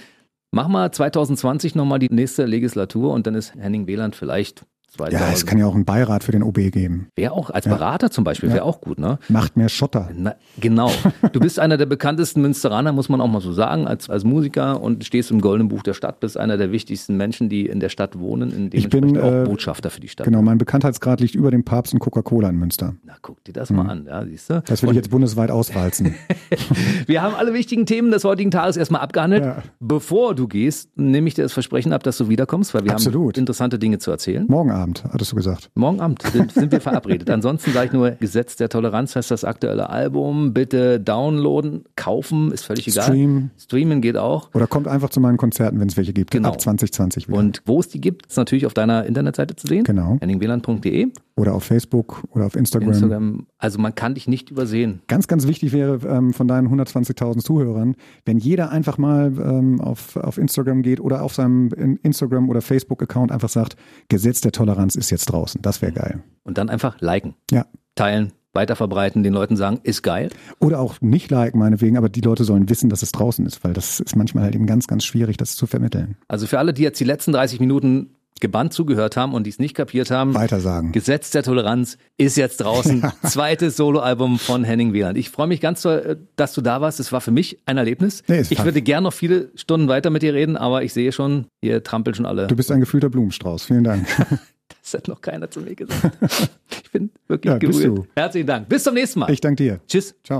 mach 0.51 0.67
mal 0.67 0.91
2020 0.91 1.75
nochmal 1.75 1.99
die 1.99 2.09
nächste 2.13 2.45
Legislatur 2.45 3.13
und 3.13 3.27
dann 3.27 3.35
ist 3.35 3.55
Henning 3.55 3.87
Wieland 3.87 4.15
vielleicht 4.15 4.59
2000. 4.59 4.76
Ja, 5.11 5.31
es 5.31 5.45
kann 5.45 5.57
ja 5.59 5.65
auch 5.65 5.75
einen 5.75 5.85
Beirat 5.85 6.23
für 6.23 6.31
den 6.31 6.43
OB 6.43 6.71
geben. 6.71 7.07
Wäre 7.15 7.33
auch, 7.33 7.49
als 7.49 7.65
Berater 7.65 8.09
zum 8.09 8.23
Beispiel, 8.23 8.51
wäre 8.51 8.63
auch 8.63 8.81
gut, 8.81 8.99
ne? 8.99 9.19
Macht 9.29 9.57
mehr 9.57 9.69
Schotter. 9.69 10.09
Na, 10.15 10.35
genau. 10.59 10.91
Du 11.33 11.39
bist 11.39 11.59
einer 11.59 11.77
der 11.77 11.85
bekanntesten 11.85 12.41
Münsteraner, 12.41 12.91
muss 12.93 13.09
man 13.09 13.21
auch 13.21 13.27
mal 13.27 13.41
so 13.41 13.51
sagen, 13.51 13.85
als, 13.85 14.09
als 14.09 14.23
Musiker 14.23 14.81
und 14.81 15.03
stehst 15.05 15.29
im 15.29 15.41
Goldenen 15.41 15.67
Buch 15.67 15.83
der 15.83 15.93
Stadt, 15.93 16.19
bist 16.19 16.37
einer 16.37 16.57
der 16.57 16.71
wichtigsten 16.71 17.17
Menschen, 17.17 17.49
die 17.49 17.67
in 17.67 17.79
der 17.79 17.89
Stadt 17.89 18.17
wohnen, 18.17 18.51
in 18.51 18.69
Ich 18.71 18.89
bin, 18.89 19.17
auch 19.17 19.31
äh, 19.31 19.43
Botschafter 19.43 19.89
für 19.89 19.99
die 19.99 20.07
Stadt. 20.07 20.25
Genau, 20.25 20.41
mein 20.41 20.57
Bekanntheitsgrad 20.57 21.19
liegt 21.19 21.35
über 21.35 21.51
dem 21.51 21.63
Papst 21.63 21.93
und 21.93 21.99
Coca-Cola 21.99 22.49
in 22.49 22.57
Münster. 22.57 22.95
Na, 23.03 23.15
guck 23.21 23.43
dir 23.43 23.53
das 23.53 23.69
mal 23.69 23.87
an, 23.87 24.05
ja, 24.07 24.25
siehst 24.25 24.49
du? 24.49 24.63
Das 24.65 24.81
will 24.81 24.89
ich 24.89 24.95
jetzt 24.95 25.11
bundesweit 25.11 25.51
auswalzen. 25.51 26.15
Wir 27.05 27.21
haben 27.21 27.35
alle 27.35 27.53
wichtigen 27.53 27.85
Themen 27.85 28.09
des 28.11 28.23
heutigen 28.23 28.51
Tages 28.51 28.77
erstmal 28.77 29.01
abgehandelt. 29.01 29.43
Ja. 29.43 29.63
Bevor 29.79 30.33
du 30.33 30.47
gehst, 30.47 30.97
nehme 30.97 31.27
ich 31.27 31.33
dir 31.33 31.43
das 31.43 31.53
Versprechen 31.53 31.93
ab, 31.93 32.03
dass 32.03 32.17
du 32.17 32.29
wiederkommst, 32.29 32.73
weil 32.73 32.85
wir 32.85 32.93
Absolut. 32.93 33.35
haben 33.35 33.41
interessante 33.41 33.77
Dinge 33.77 33.99
zu 33.99 34.11
erzählen. 34.11 34.45
Morgen 34.47 34.71
Abend, 34.71 34.76
hattest 34.77 35.31
du 35.31 35.35
gesagt. 35.35 35.69
Morgen 35.75 35.99
Abend 35.99 36.21
sind, 36.21 36.51
sind 36.51 36.71
wir 36.71 36.81
verabredet. 36.81 37.29
Ansonsten 37.37 37.71
sage 37.71 37.87
ich 37.87 37.93
nur, 37.93 38.11
Gesetz 38.11 38.55
der 38.55 38.69
Toleranz 38.69 39.15
heißt 39.15 39.31
das 39.31 39.43
aktuelle 39.43 39.89
Album. 39.89 40.53
Bitte 40.53 40.99
downloaden, 40.99 41.85
kaufen, 41.95 42.51
ist 42.51 42.63
völlig 42.63 42.87
egal. 42.87 43.03
Stream. 43.03 43.49
Streamen 43.57 44.01
geht 44.01 44.17
auch. 44.17 44.49
Oder 44.53 44.67
kommt 44.67 44.87
einfach 44.87 45.09
zu 45.09 45.19
meinen 45.19 45.37
Konzerten, 45.37 45.79
wenn 45.79 45.87
es 45.87 45.97
welche 45.97 46.13
gibt. 46.13 46.31
Genau. 46.31 46.49
Ab 46.49 46.61
2020 46.61 47.27
wieder. 47.27 47.37
Und 47.37 47.61
wo 47.65 47.79
es 47.79 47.89
die 47.89 48.01
gibt, 48.01 48.27
ist 48.27 48.37
natürlich 48.37 48.65
auf 48.65 48.73
deiner 48.73 49.05
Internetseite 49.05 49.55
zu 49.55 49.67
sehen. 49.67 49.83
Genau. 49.83 50.17
henningwieland.de. 50.19 51.11
Oder 51.37 51.53
auf 51.53 51.63
Facebook 51.63 52.23
oder 52.31 52.47
auf 52.47 52.55
Instagram. 52.55 52.89
Instagram. 52.89 53.47
Also 53.59 53.77
man 53.77 53.93
kann 53.93 54.15
dich 54.15 54.27
nicht 54.27 54.49
übersehen. 54.49 55.03
Ganz, 55.07 55.27
ganz 55.27 55.45
wichtig 55.45 55.71
wäre 55.71 55.99
ähm, 56.07 56.33
von 56.33 56.47
deinen 56.47 56.67
120.000 56.67 57.43
Zuhörern, 57.43 57.95
wenn 58.25 58.39
jeder 58.39 58.71
einfach 58.71 58.97
mal 58.97 59.31
ähm, 59.37 59.79
auf, 59.79 60.17
auf 60.17 60.39
Instagram 60.39 60.81
geht 60.81 60.99
oder 60.99 61.21
auf 61.21 61.35
seinem 61.35 61.69
Instagram- 62.01 62.49
oder 62.49 62.61
Facebook-Account 62.61 63.31
einfach 63.31 63.49
sagt, 63.49 63.75
Gesetz 64.09 64.41
der 64.41 64.51
Toleranz 64.51 64.95
ist 64.95 65.11
jetzt 65.11 65.27
draußen. 65.27 65.61
Das 65.61 65.83
wäre 65.83 65.91
geil. 65.91 66.23
Und 66.43 66.57
dann 66.57 66.69
einfach 66.69 66.99
liken. 67.01 67.35
Ja. 67.51 67.67
Teilen, 67.93 68.31
weiterverbreiten, 68.53 69.21
den 69.21 69.33
Leuten 69.33 69.55
sagen, 69.55 69.79
ist 69.83 70.01
geil. 70.01 70.29
Oder 70.59 70.79
auch 70.79 70.99
nicht 71.01 71.29
liken, 71.29 71.59
meinetwegen, 71.59 71.97
aber 71.97 72.09
die 72.09 72.21
Leute 72.21 72.43
sollen 72.43 72.67
wissen, 72.67 72.89
dass 72.89 73.03
es 73.03 73.11
draußen 73.11 73.45
ist, 73.45 73.63
weil 73.63 73.73
das 73.73 73.99
ist 73.99 74.15
manchmal 74.15 74.45
halt 74.45 74.55
eben 74.55 74.65
ganz, 74.65 74.87
ganz 74.87 75.05
schwierig, 75.05 75.37
das 75.37 75.55
zu 75.55 75.67
vermitteln. 75.67 76.17
Also 76.27 76.47
für 76.47 76.57
alle, 76.57 76.73
die 76.73 76.81
jetzt 76.81 76.99
die 76.99 77.05
letzten 77.05 77.31
30 77.31 77.59
Minuten 77.59 78.15
gebannt 78.41 78.73
zugehört 78.73 79.17
haben 79.17 79.33
und 79.33 79.45
die 79.45 79.49
es 79.49 79.59
nicht 79.59 79.75
kapiert 79.75 80.11
haben. 80.11 80.33
Weitersagen. 80.33 80.91
Gesetz 80.91 81.31
der 81.31 81.43
Toleranz 81.43 81.97
ist 82.17 82.37
jetzt 82.37 82.57
draußen. 82.57 83.03
Zweites 83.23 83.77
Soloalbum 83.77 84.39
von 84.39 84.63
Henning 84.63 84.93
Wieland. 84.93 85.17
Ich 85.17 85.29
freue 85.29 85.47
mich 85.47 85.61
ganz 85.61 85.81
toll, 85.81 86.03
äh, 86.05 86.15
dass 86.35 86.53
du 86.53 86.61
da 86.61 86.81
warst. 86.81 86.99
Es 86.99 87.11
war 87.11 87.21
für 87.21 87.31
mich 87.31 87.59
ein 87.65 87.77
Erlebnis. 87.77 88.23
Nee, 88.27 88.43
ich 88.49 88.63
würde 88.63 88.81
gern 88.81 89.03
noch 89.03 89.13
viele 89.13 89.49
Stunden 89.55 89.87
weiter 89.87 90.09
mit 90.09 90.21
dir 90.21 90.33
reden, 90.33 90.57
aber 90.57 90.83
ich 90.83 90.93
sehe 90.93 91.11
schon, 91.11 91.45
ihr 91.61 91.83
trampelt 91.83 92.17
schon 92.17 92.25
alle. 92.25 92.47
Du 92.47 92.55
bist 92.55 92.71
ein 92.71 92.79
gefühlter 92.79 93.09
Blumenstrauß. 93.09 93.63
Vielen 93.63 93.83
Dank. 93.83 94.07
das 94.81 94.93
hat 94.93 95.07
noch 95.07 95.21
keiner 95.21 95.49
zu 95.49 95.61
mir 95.61 95.75
gesagt. 95.75 96.17
Ich 96.83 96.91
bin 96.93 97.11
wirklich 97.27 97.51
ja, 97.51 97.57
gerührt. 97.57 98.07
Herzlichen 98.15 98.47
Dank. 98.47 98.69
Bis 98.69 98.83
zum 98.83 98.93
nächsten 98.93 99.19
Mal. 99.19 99.29
Ich 99.29 99.41
danke 99.41 99.61
dir. 99.61 99.81
Tschüss. 99.87 100.15
Ciao. 100.23 100.39